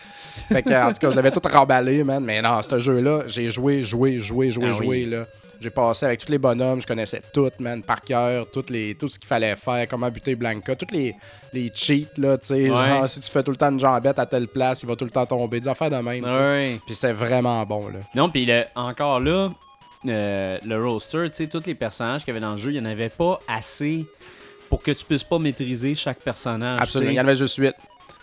[0.53, 2.23] Fait que, en tout cas, je l'avais tout remballé, man.
[2.23, 5.05] Mais non, ce jeu-là, j'ai joué, joué, joué, joué, Ah joué, oui.
[5.05, 5.25] là.
[5.59, 9.07] J'ai passé avec tous les bonhommes, je connaissais tout, man, par cœur, toutes les, tout
[9.07, 11.15] ce qu'il fallait faire, comment buter Blanca, tous les,
[11.53, 12.69] les cheats, là, tu sais.
[12.69, 12.75] Ouais.
[12.75, 15.05] Genre, si tu fais tout le temps une jambette à telle place, il va tout
[15.05, 15.59] le temps tomber.
[15.59, 16.23] Des affaires de même.
[16.23, 16.79] Ouais.
[16.85, 17.99] Puis c'est vraiment bon, là.
[18.13, 19.51] Non, puis le- encore là,
[20.07, 22.79] euh, le roster, tu sais, tous les personnages qu'il y avait dans le jeu, il
[22.81, 24.05] n'y en avait pas assez
[24.69, 26.79] pour que tu puisses pas maîtriser chaque personnage.
[26.81, 27.11] Absolument.
[27.11, 27.73] Il y en avait juste 8.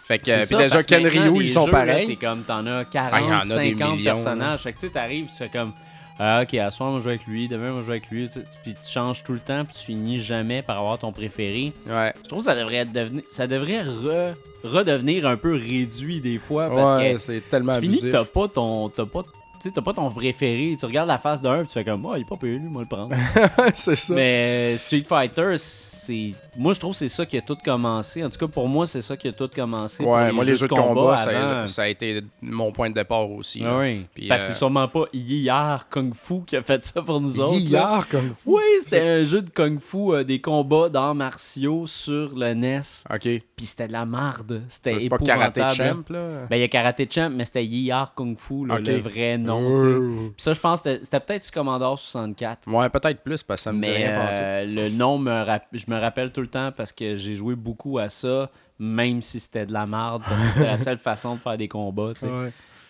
[0.05, 2.05] Fait que, euh, ça, déjà, parce que Ken maintenant, Ryu, des ils sont jeux, pareils.
[2.07, 4.61] C'est comme t'en as 40, Ah, il y en a des 50 millions, personnages.
[4.63, 5.73] Fait que tu sais, t'arrives, tu fais comme.
[6.19, 8.29] Ah, ok, à soir, on va jouer avec lui, demain, on va jouer avec lui.
[8.63, 11.73] Puis tu changes tout le temps, puis tu finis jamais par avoir ton préféré.
[11.89, 12.13] Ouais.
[12.23, 16.69] Je trouve que ça devrait, devenir, ça devrait re- redevenir un peu réduit des fois.
[16.69, 18.89] Parce Ouais, que c'est tellement tu finis que t'as pas ton.
[18.91, 19.25] T'as pas,
[19.65, 20.77] tu sais, t'as pas ton préféré.
[20.79, 22.69] Tu regardes la face d'un, puis tu fais comme, oh, il est pas payé, lui,
[22.69, 23.15] moi le prendre.
[23.75, 24.13] c'est ça.
[24.13, 26.35] Mais Street Fighter, c'est.
[26.55, 28.23] Moi, je trouve que c'est ça qui a tout commencé.
[28.23, 30.05] En tout cas, pour moi, c'est ça qui a tout commencé.
[30.05, 33.31] Ouais, moi, les jeux de combat, ça, a, ça a été mon point de départ
[33.31, 33.63] aussi.
[33.65, 34.05] Ah oui.
[34.15, 37.23] Puis, Parce que euh, c'est sûrement pas hier Kung Fu qui a fait ça pour
[37.23, 37.55] nous autres.
[37.55, 38.57] Hier, comme fou.
[38.57, 42.83] Oui, c'était un jeu de Kung Fu, euh, des combats d'arts martiaux sur le NES.
[43.11, 43.23] Ok.
[43.57, 44.63] Puis c'était de la marde.
[44.69, 45.17] C'était C'est pas.
[45.17, 45.59] Karate.
[45.75, 46.47] Champ, là?
[46.51, 49.54] Ben, il y a Karate Champ, mais c'était Yar Kung Fu, là, le vrai nom.
[50.37, 52.69] Puis ça, je pense que c'était- peut-être sur Commodore 64.
[52.71, 55.99] Ouais, peut-être plus, parce que ça me dit rien euh, le nom, me je me
[56.01, 59.73] rappelle tout le temps parce que j'ai joué beaucoup à ça, même si c'était de
[59.73, 62.13] la marde, parce que c'était la seule façon de faire des combats.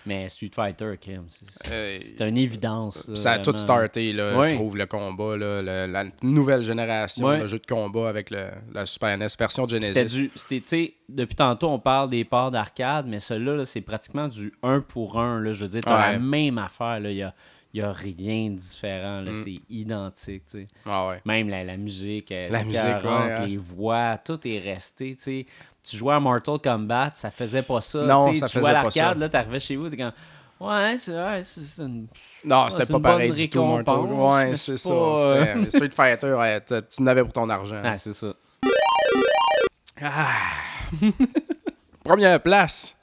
[0.05, 0.09] Tu.
[0.09, 3.09] Mais Street Fighter, crème, c'est Euh, une évidence.
[3.09, 7.39] là, Ça a tout starté, là, je trouve, le combat, là, le- la nouvelle génération
[7.39, 10.31] de jeux de combat avec le, la Super NES, version Genesis.
[10.37, 14.53] C'était, tu depuis tantôt, on parle des parts d'arcade, mais celui-là, là, c'est pratiquement du
[14.63, 15.41] 1 pour 1.
[15.41, 15.93] Là, je veux dire, Ouais.
[16.13, 17.01] la même affaire.
[17.01, 17.11] là.
[17.11, 17.35] Il n'y a,
[17.75, 19.23] y a rien de différent.
[19.23, 19.25] Mm.
[19.27, 19.35] là.
[19.35, 20.45] C'est identique.
[20.51, 20.67] tu.
[20.87, 21.21] Ah ouais.
[21.25, 23.47] Même la, la musique, euh, La musique, ouais, hein.
[23.47, 25.17] les voix, tout est resté.
[25.17, 25.47] tu sais.
[25.87, 27.99] Tu jouais à Mortal Kombat, ça faisait pas ça.
[28.05, 29.01] Non, tu ça tu jouais faisait à pas ça.
[29.03, 30.13] l'arcade, là, t'arrivais chez vous, t'es comme.
[30.61, 31.13] Ouais, c'est
[31.43, 32.07] c'est une.
[32.45, 34.89] Non, c'était c'est pas pareil du tout, Mortal Ouais, c'est ça.
[34.89, 37.83] pas, euh, c'était- Street Fighter, ouais, tu n'avais pour ton argent.
[37.85, 38.33] Ah, c'est ça.
[42.05, 42.97] Première place,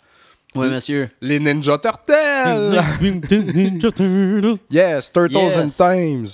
[0.55, 1.09] Oui, monsieur.
[1.21, 2.79] les Ninja Turtles!
[4.69, 5.57] yes, Turtles Yes.
[5.57, 6.27] in Times.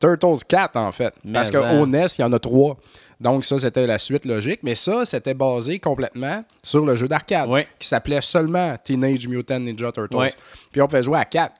[0.00, 1.14] Turtles 4, en fait.
[1.24, 2.76] Mais Parce qu'au NES, il y en a trois.
[3.20, 4.60] Donc, ça, c'était la suite logique.
[4.62, 7.66] Mais ça, c'était basé complètement sur le jeu d'arcade Ouais.
[7.78, 10.16] qui s'appelait seulement Teenage Mutant Ninja Turtles.
[10.16, 10.32] Ouais.
[10.70, 11.54] Puis on pouvait jouer à 4.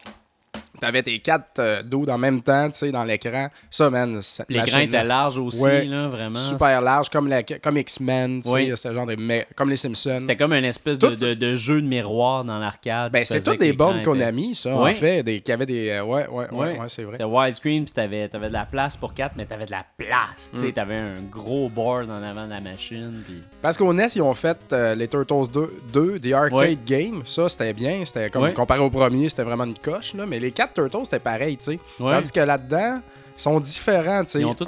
[0.80, 3.48] T'avais tes quatre euh, dudes en même temps, tu sais, dans l'écran.
[3.70, 5.84] Ça, man, cette L'écran machine-là, était large aussi, Ouais.
[5.84, 6.38] là, vraiment.
[6.38, 8.72] super large, comme, la- comme X-Men, tu sais, Oui.
[8.76, 10.18] c'était genre de me- comme les Simpsons.
[10.20, 13.12] C'était comme une espèce de, Tout- de- de jeu de miroir dans l'arcade.
[13.12, 14.92] Ben, c'est toutes des l'écran bonnes était- Konami, ça, Ouais.
[14.92, 15.22] en fait.
[15.22, 15.88] Des, qui avaient des.
[15.90, 17.12] euh, ouais, ouais, ouais, Ouais, c'est vrai.
[17.12, 20.50] C'était widescreen, puis t'avais, t'avais de la place pour 4, mais t'avais de la place.
[20.52, 20.58] Mm.
[20.58, 23.22] Tu sais, t'avais un gros board en avant de la machine.
[23.26, 23.42] Puis...
[23.62, 27.22] Parce qu'au NES, ils ont fait euh, les Turtles 2, 2 des arcade games.
[27.24, 28.04] Ça, c'était bien.
[28.04, 30.14] C'était comme comparé au premier, c'était vraiment une coche.
[30.14, 30.26] Là.
[30.26, 31.78] Mais les quatre Turtles, c'était pareil, tu sais.
[32.00, 32.12] Ouais.
[32.14, 33.00] Tandis que là-dedans,
[33.38, 34.40] ils sont différents, tu sais.
[34.40, 34.64] Ils ont tous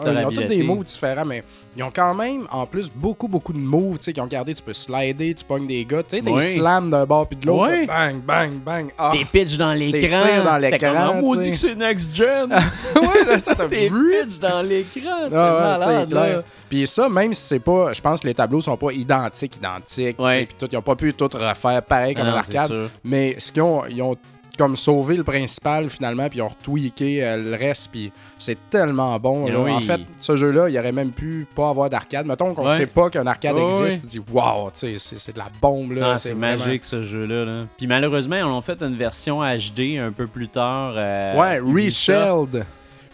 [0.47, 1.43] des moves différents, mais
[1.75, 4.53] ils ont quand même, en plus, beaucoup, beaucoup de moves, tu sais, qui ont gardé.
[4.53, 6.41] Tu peux slider, tu pognes des gars, tu sais, des Ouais.
[6.43, 7.63] slams d'un bord puis de l'autre.
[7.71, 7.87] Ouais.
[7.87, 8.89] Bang, bang, bang.
[8.99, 9.13] Ah.
[9.15, 10.23] Des pitch dans l'écran.
[10.23, 11.51] tires dans l'écran, maudit sais.
[11.53, 12.51] que c'est next gen.
[13.01, 14.13] ouais, là, ça, t'as Des vu?
[14.27, 15.17] pitch dans l'écran.
[15.25, 16.37] C'était Ah ouais, malade, c'est clair.
[16.37, 16.43] là.
[16.69, 17.95] Puis ça, même si c'est pas.
[17.95, 20.17] Je pense que les tableaux sont pas identiques, identiques.
[20.19, 20.35] tu Ouais.
[20.35, 22.91] sais, Puis tout, ils ont pas pu tout refaire pareil comme Ah c'est l'arcade.
[23.03, 24.15] Mais ce qu'ils ont, ils ont
[24.59, 29.19] comme sauvé le principal finalement, puis ils ont retweaké euh, le reste, puis c'est tellement
[29.19, 29.47] bon.
[29.49, 29.61] Là.
[29.61, 29.71] oui.
[29.73, 32.27] En fait, ce jeu-là, il aurait même pu pas avoir d'arcade.
[32.27, 32.77] Mettons qu'on Ouais.
[32.77, 34.01] sait pas qu'un arcade existe, ouais.
[34.01, 36.13] tu dis waouh, c'est c'est de la bombe là.
[36.13, 37.45] Ah, c'est vraiment- magique ce jeu-là.
[37.45, 37.67] là.
[37.77, 40.95] Puis malheureusement, ils ont fait une version HD un peu plus tard.
[40.97, 42.65] euh, Ouais, reshelled.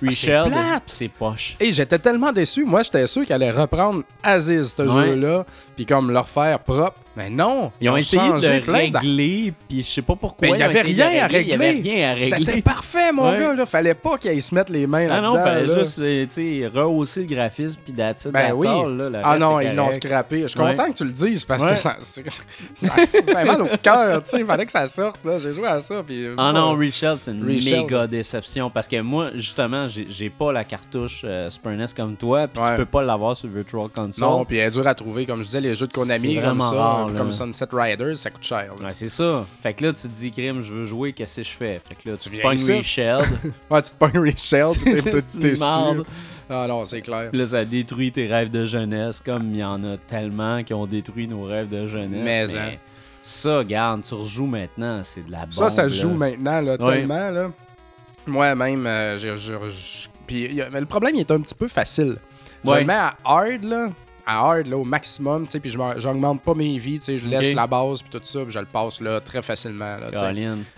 [0.04, 0.52] Reshelled.
[0.54, 1.56] Ah, c'est poche.
[1.60, 2.64] Et j'étais tellement déçu.
[2.64, 5.08] Moi, j'étais sûr qu'elle allait reprendre Aziz, ce Ouais.
[5.08, 5.46] jeu-là,
[5.76, 6.96] puis comme le refaire propre.
[7.16, 10.48] Mais non, Ils ont essayé changé de régler, puis je sais pas pourquoi.
[10.48, 11.92] Mais il ils y ont avait rien à Il y avait régler.
[11.92, 12.62] rien à C'était régler.
[12.62, 13.38] parfait, mon Ouais.
[13.38, 13.54] gars.
[13.54, 13.66] Là.
[13.66, 15.34] Fallait pas qu'ils se mettent les mains Ah là-dedans.
[15.36, 15.78] non, fallait là.
[15.78, 18.66] juste euh, rehausser le graphisme, puis it, Ben oui.
[18.66, 19.10] all, là.
[19.10, 20.42] Le Ah non, ils l'ont scrappé.
[20.42, 20.74] Je suis Ouais.
[20.74, 21.70] content que tu le dises parce Ouais.
[21.70, 22.24] que ça, c'est-
[22.74, 24.20] ça fait mal au cœur.
[24.36, 25.20] Il fallait que ça sorte.
[25.38, 26.02] J'ai joué à ça.
[26.04, 30.64] Puis, Ah non, Reshell, c'est une méga déception parce que moi, justement, j'ai pas la
[30.64, 34.28] cartouche euh, Super NES comme toi, puis tu peux pas l'avoir sur Virtual Console.
[34.28, 35.26] Non, puis elle est dure à trouver.
[35.26, 38.44] Comme je disais, les jeux de Konami comme ça, rare, comme Sunset Riders, ça coûte
[38.44, 38.72] cher.
[38.82, 39.44] Ouais, c'est ça.
[39.62, 41.80] Fait que là, tu te dis, Grim, je veux jouer, qu'est-ce que je fais?
[41.86, 42.72] Fait que là, tu, viens pognes ici.
[42.78, 43.26] Reshelled,
[43.70, 46.04] Ouais, tu te pognes Reshell, puis t'es marde.
[46.48, 47.30] Ah non, c'est clair.
[47.32, 50.86] là, ça détruit tes rêves de jeunesse, comme il y en a tellement qui ont
[50.86, 52.52] détruit nos rêves de jeunesse.
[52.52, 52.72] Mais, hein.
[53.22, 55.52] ça, garde, tu rejoues maintenant, c'est de la bombe.
[55.52, 55.88] Ça, ça là.
[55.88, 57.50] joue maintenant, là, tellement, là.
[58.26, 59.18] Moi-même, euh,
[60.26, 62.16] Puis mais le problème, il est un petit peu facile.
[62.64, 62.80] Je Ouais.
[62.80, 63.88] le mets à hard, là.
[64.26, 67.26] À hard, là, au maximum, tu sais, puis je pas mes vies, tu sais, je
[67.26, 70.10] laisse la base, puis tout ça, puis je le passe, là, très facilement, là.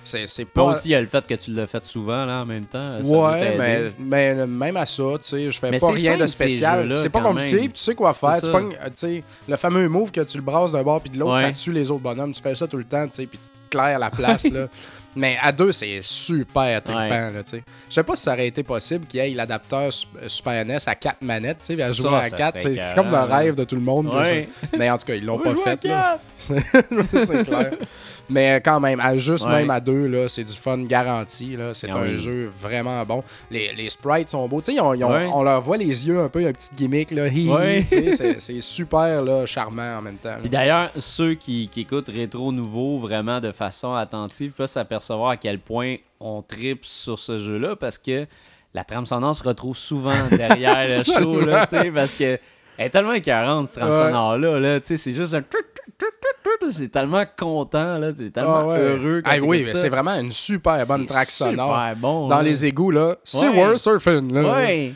[0.02, 2.42] C'est c'est Pas aussi, il y a le fait que tu l'as fait souvent, là,
[2.42, 3.02] en même temps.
[3.02, 6.22] ça Ouais, mais, mais même à ça, tu sais, je fais Mais pas rien simple,
[6.22, 6.98] de spécial.
[6.98, 8.40] C'est pas compliqué, puis tu sais quoi faire.
[8.42, 8.76] Tu pognes,
[9.48, 11.42] le fameux move que tu le brasses d'un bord puis de l'autre, Ouais.
[11.42, 12.32] ça tue les autres bonhommes.
[12.32, 14.66] Tu fais ça tout le temps, tu sais, puis tu claires la place, là.
[15.16, 17.08] Mais à deux, c'est super trippant, Ouais.
[17.32, 17.62] là, tu sais.
[17.88, 20.76] Je sais pas si ça aurait été possible qu'il y ait l'adapteur Sup- Super NES
[20.86, 22.58] à quatre manettes, tu sais, à Ça, jouer à ça quatre.
[22.60, 24.12] C'est comme le rêve de tout le monde.
[24.14, 24.48] Ouais.
[24.78, 25.80] Mais en tout cas, ils l'ont On pas fait,
[26.36, 27.70] c'est clair.
[28.28, 29.52] Mais quand même, à juste Ouais.
[29.60, 31.56] même à deux, là, c'est du fun garanti.
[31.56, 31.72] Là.
[31.74, 32.18] C'est Ah un oui.
[32.18, 33.22] jeu vraiment bon.
[33.52, 34.60] Les, les sprites sont beaux.
[34.60, 35.28] Tu sais, ils ont- ils ont- Ouais.
[35.32, 37.12] on leur voit les yeux un peu, un petit gimmick.
[37.12, 37.24] Là.
[37.26, 37.84] Ouais.
[37.88, 40.30] c'est, super là, charmant en même temps.
[40.30, 40.48] là.
[40.50, 45.58] D'ailleurs, ceux qui, qui écoutent Rétro Nouveau vraiment de façon attentive peuvent s'apercevoir à quel
[45.58, 48.26] point on tripe sur ce jeu-là parce que
[48.74, 52.38] la trame sonore se retrouve souvent derrière le show, là, parce que
[52.78, 53.98] elle est tellement écœurante, cette trame Ouais.
[53.98, 55.42] sonore-là, là, sais, c'est juste un...
[56.70, 58.78] C'est tellement content, là, t'es tellement Ah ouais.
[58.78, 61.78] heureux quand Ah oui, mais c'est vraiment une super bonne track sonore.
[61.96, 62.42] bon, Dans là.
[62.42, 63.76] les égouts, là, c'est Ouais.
[63.78, 64.32] Surfing.
[64.32, 64.54] Là.
[64.54, 64.92] Ouais.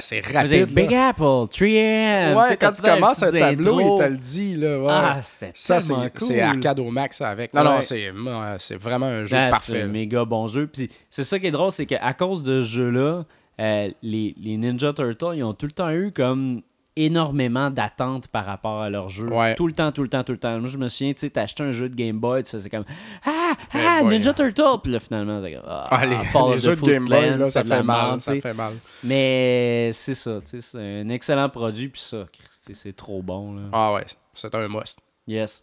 [0.00, 0.66] C'est Vous rapide.
[0.74, 1.08] Big là.
[1.08, 2.34] Apple, 3M.
[2.36, 3.96] Ouais, quand tu un commences un tableau, intro.
[3.96, 4.54] il te le dit.
[4.56, 4.88] Là, ouais.
[4.90, 6.40] Ah, c'était Ça, c'est, c'est cool.
[6.40, 7.54] arcade au max avec.
[7.54, 7.82] Non, non, Ouais.
[7.82, 8.12] c'est,
[8.58, 9.82] c'est vraiment un jeu Ah, C'est parfait.
[9.82, 9.92] un là.
[9.92, 10.66] méga bon jeu.
[10.66, 13.24] Puis c'est ça qui est drôle, c'est qu'à cause de ce jeu-là,
[13.60, 16.62] euh, les, les Ninja Turtles, ils ont tout le temps eu comme
[16.96, 19.28] énormément d'attentes par rapport à leur jeu.
[19.28, 19.54] Ouais.
[19.54, 20.58] Tout le temps, tout le temps, tout le temps.
[20.58, 22.58] Moi, je me souviens, tu sais, t'as acheté un jeu de Game Boy, tu sais,
[22.58, 22.84] c'est comme
[23.24, 24.34] Ah, ah, boy, Ninja hein.
[24.34, 24.80] Turtle.
[24.82, 27.68] Puis là, finalement, c'est comme Ah, Ah, les, jeux de Game Boy, là, ça de
[27.68, 28.20] la fait mal.
[28.20, 28.74] Ça tu fait mal.
[29.04, 31.88] Mais c'est ça, tu sais, c'est un excellent produit.
[31.88, 33.54] Puis ça, Christy, c'est trop bon.
[33.54, 33.62] Là.
[33.72, 34.04] Ah ouais,
[34.34, 34.98] c'est un must.
[35.26, 35.62] Yes.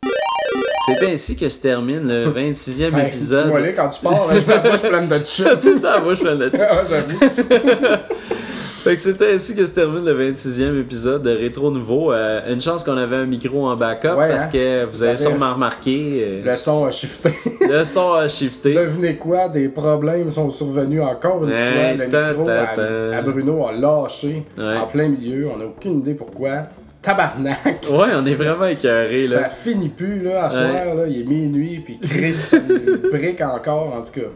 [0.86, 3.46] C'est ainsi que se termine le 26e épisode.
[3.46, 5.60] Dis-moi là, quand tu pars, je ma bouche pleine de shit.
[5.62, 7.20] Tout le temps, moi, je fais le Ah, j'avoue.
[8.50, 12.12] Fait que c'était ainsi que se termine le 26e épisode de Rétro Nouveau.
[12.14, 14.50] Euh, une chance qu'on avait un micro en backup Ouais, parce hein?
[14.54, 17.30] que vous avez Ça sûrement remarqué, euh, Le son a shifté.
[17.70, 18.74] le son a shifté.
[18.74, 21.94] Devinez quoi, des problèmes sont survenus encore une fois.
[21.98, 23.18] Le ta, micro ta, à, ta.
[23.18, 24.78] à Bruno a lâché Ouais.
[24.78, 25.50] en plein milieu.
[25.54, 26.64] On n'a aucune idée pourquoi.
[27.02, 27.86] Tabarnak!
[27.90, 29.50] Ouais, on est vraiment écœurés Ça là.
[29.50, 30.50] finit plus, là, à Ouais.
[30.52, 32.58] soir, là, il est minuit, puis Chris, ça
[33.12, 34.28] brique encore, en tout cas.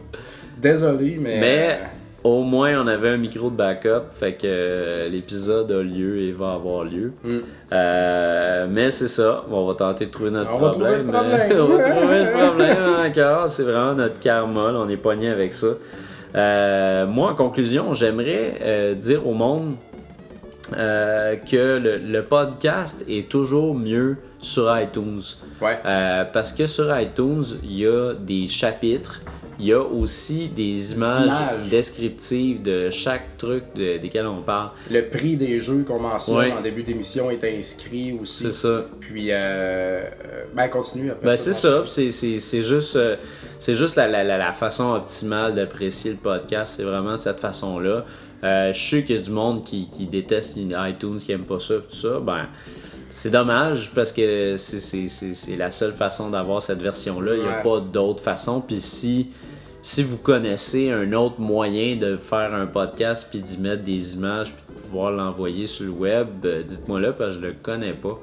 [0.60, 1.40] Désolé, mais...
[1.40, 1.78] Mais
[2.24, 6.32] au moins on avait un micro de backup, fait que euh, l'épisode a lieu et
[6.32, 7.12] va avoir lieu.
[7.22, 7.30] Mm.
[7.72, 11.12] Euh, mais c'est ça, on va tenter de trouver notre On va problème.
[11.12, 11.60] trouver le problème.
[11.60, 13.48] on va trouver le problème encore.
[13.48, 15.68] C'est vraiment notre karma, là, on est pogné avec ça.
[16.34, 19.76] Euh, moi, en conclusion, j'aimerais euh, dire au monde
[20.76, 25.20] euh, que le, le podcast est toujours mieux sur iTunes.
[25.60, 25.78] Ouais.
[25.84, 29.20] Euh, parce que sur iTunes, il y a des chapitres,
[29.58, 31.68] il y a aussi des images, images.
[31.70, 34.70] descriptives de chaque truc de- desquels on parle.
[34.90, 36.52] Le prix des jeux qu'on mentionne Ouais.
[36.52, 38.44] en début d'émission est inscrit aussi.
[38.44, 38.84] C'est ça.
[39.00, 41.26] Puis, euh, euh, ben, continue après.
[41.26, 41.84] Ben, c'est ça.
[41.86, 43.16] C'est, c'est, juste, euh,
[43.58, 46.74] c'est juste la, la, la, la façon optimale d'apprécier le podcast.
[46.76, 48.04] C'est vraiment de cette façon-là.
[48.42, 51.58] Euh, je sais qu'il y a du monde qui, qui déteste iTunes, qui aime pas
[51.60, 52.20] ça, tout ça.
[52.20, 52.46] Ben,
[53.16, 57.36] c'est dommage parce que c'est, la seule façon d'avoir cette version-là.
[57.36, 57.62] Il n'y a Ouais.
[57.62, 58.60] pas d'autre façon.
[58.60, 59.28] Puis si,
[59.82, 64.52] si vous connaissez un autre moyen de faire un podcast puis d'y mettre des images
[64.52, 67.92] puis de pouvoir l'envoyer sur le web, euh, dites-moi là parce que je le connais
[67.92, 68.18] pas.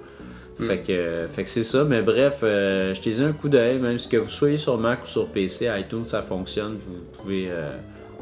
[0.60, 4.08] Fait que, fait que c'est ça, mais bref, euh, jetez-y un coup d'œil, même si
[4.10, 7.72] que vous soyez sur Mac ou sur PC, iTunes, ça fonctionne, vous pouvez euh,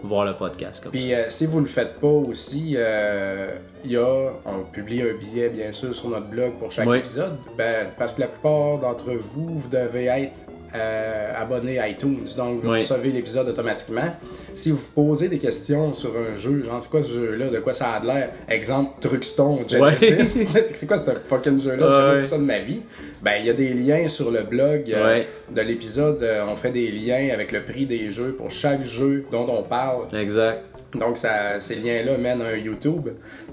[0.04, 1.16] voir le podcast comme Puis ça.
[1.16, 3.52] euh, si vous le faites pas aussi, euh,
[3.84, 6.98] il y a, on publie un billet bien sûr sur notre blog pour chaque Oui.
[7.00, 10.34] épisode, ben, parce que la plupart d'entre vous, vous devez être
[10.76, 12.80] euh, abonné à iTunes, donc vous Oui.
[12.80, 14.14] recevez l'épisode automatiquement.
[14.56, 17.74] Si vous posez des questions sur un jeu, genre c'est quoi ce jeu-là, de quoi
[17.74, 22.38] ça a l'air, exemple Truxton Genesis, c'est quoi ce fucking jeu-là, j'ai jamais vu ça
[22.38, 22.82] de ma vie,
[23.24, 25.24] ben il y a des liens sur le blog euh,
[25.54, 29.26] de l'épisode, euh, on fait des liens avec le prix des jeux pour chaque jeu
[29.32, 30.04] dont on parle.
[30.18, 30.64] Exact.
[30.96, 33.10] Donc, ça, ces liens-là mènent à un YouTube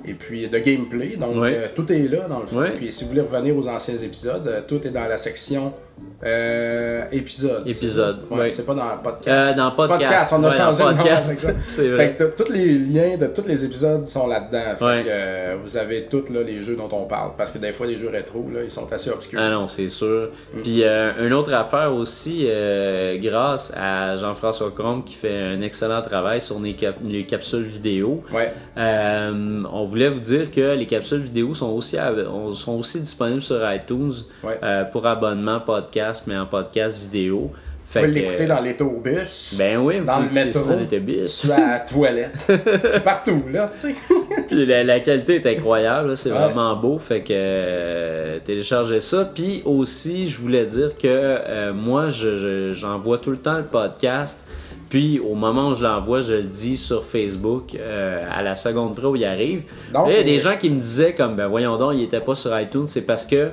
[0.06, 1.16] et puis de gameplay.
[1.16, 1.44] Donc,
[1.74, 2.64] tout est là dans le fond.
[2.76, 5.72] Puis, si vous voulez revenir aux anciens épisodes, tout est dans la section
[6.24, 8.16] euh, Épisodes, ça?
[8.30, 8.50] Ouais, ouais.
[8.50, 9.28] C'est pas dans podcast.
[9.28, 10.32] Euh, dans podcast.
[10.36, 11.96] on a Ouais, changé dans le podcast, c'est vrai.
[12.08, 14.76] Fait que tous les liens de tous les épisodes sont là-dedans.
[14.76, 15.02] Fait Ouais.
[15.02, 17.32] que euh, vous avez tous là, les jeux dont on parle.
[17.36, 19.38] Parce que des fois, les jeux rétro, là, ils sont assez obscurs.
[19.42, 20.30] Ah non, c'est sûr.
[20.54, 20.60] Mm.
[20.62, 26.02] Puis euh, une autre affaire aussi, euh, grâce à Jean-François Combe qui fait un excellent
[26.02, 28.22] travail sur les, cap- les capsules vidéo.
[28.32, 28.52] Ouais.
[28.76, 31.96] On voulait vous dire que les capsules vidéo sont aussi,
[32.54, 34.12] sont aussi disponibles sur iTunes
[34.92, 35.85] pour abonnement podcast,
[36.26, 37.50] mais en podcast vidéo.
[37.88, 39.54] Fait pouvez que, l'écouter dans l'autobus.
[39.58, 40.64] Ben oui, vous dans le métro.
[40.64, 41.30] dans l'autobus.
[41.32, 42.50] sur la toilette.
[43.04, 43.94] Partout, là, tu sais.
[44.48, 46.38] Puis la, la qualité est incroyable, c'est Ouais.
[46.38, 46.98] vraiment beau.
[46.98, 49.24] Fait que euh, téléchargez ça.
[49.32, 53.64] Puis aussi, je voulais dire que euh, moi, je- je- j'envoie tout le temps le
[53.64, 54.46] podcast.
[54.88, 58.96] Puis au moment où je l'envoie, je le dis sur Facebook euh, à la seconde
[58.96, 59.62] près où il arrive.
[59.92, 62.02] Donc, il y a des euh, gens qui me disaient comme ben voyons donc, il
[62.02, 63.48] était pas sur iTunes, c'est parce que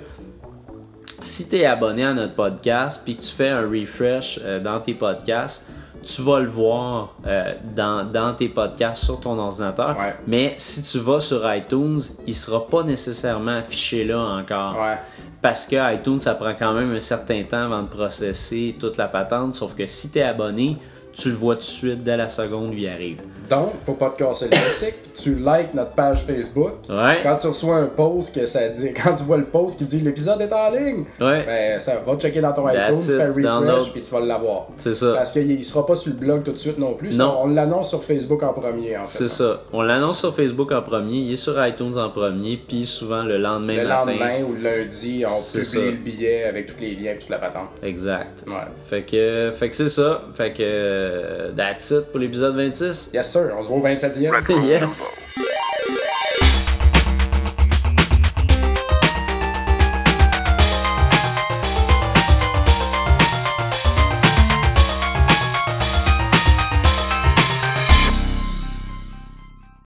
[1.23, 4.79] si tu es abonné à notre podcast puis que tu fais un refresh euh, dans
[4.79, 5.69] tes podcasts,
[6.03, 9.97] tu vas le voir euh, dans, dans tes podcasts sur ton ordinateur.
[9.97, 10.15] Ouais.
[10.27, 14.75] Mais si tu vas sur iTunes, il sera pas nécessairement affiché là encore.
[14.75, 14.97] Ouais.
[15.41, 19.07] Parce que iTunes, ça prend quand même un certain temps avant de processer toute la
[19.07, 19.53] patente.
[19.53, 20.77] Sauf que si tu es abonné,
[21.13, 23.21] tu le vois tout de suite dès la seconde où il arrive.
[23.55, 26.71] Donc, pour pas te casser le tu likes notre page Facebook.
[26.89, 27.19] Ouais.
[27.21, 29.99] Quand tu reçois un post que ça dit, quand tu vois le post qui dit
[30.01, 31.45] l'épisode est en ligne, Ouais.
[31.45, 34.67] ben ça va checker dans ton That's iTunes, it, fais refresh puis tu vas l'avoir.
[34.75, 35.13] C'est ça.
[35.15, 37.17] Parce qu'il il sera pas sur le blog tout de suite non plus.
[37.17, 37.41] Non.
[37.43, 39.17] On l'annonce sur Facebook en premier en fait.
[39.19, 39.61] C'est ça.
[39.71, 43.37] On l'annonce sur Facebook en premier, il est sur iTunes en premier, puis souvent le
[43.37, 44.05] lendemain Le matin.
[44.11, 45.79] lendemain ou le lundi, on publie ça.
[45.79, 47.69] le billet avec tous les liens et toute la patente.
[47.83, 48.43] Exact.
[48.47, 48.53] Ouais.
[48.89, 50.21] Fait que, fait que c'est ça.
[50.33, 53.11] Fait que, euh, that's it pour l'épisode 26.
[53.13, 54.65] Yes sir, on se voit au 27e.
[54.65, 55.17] yes.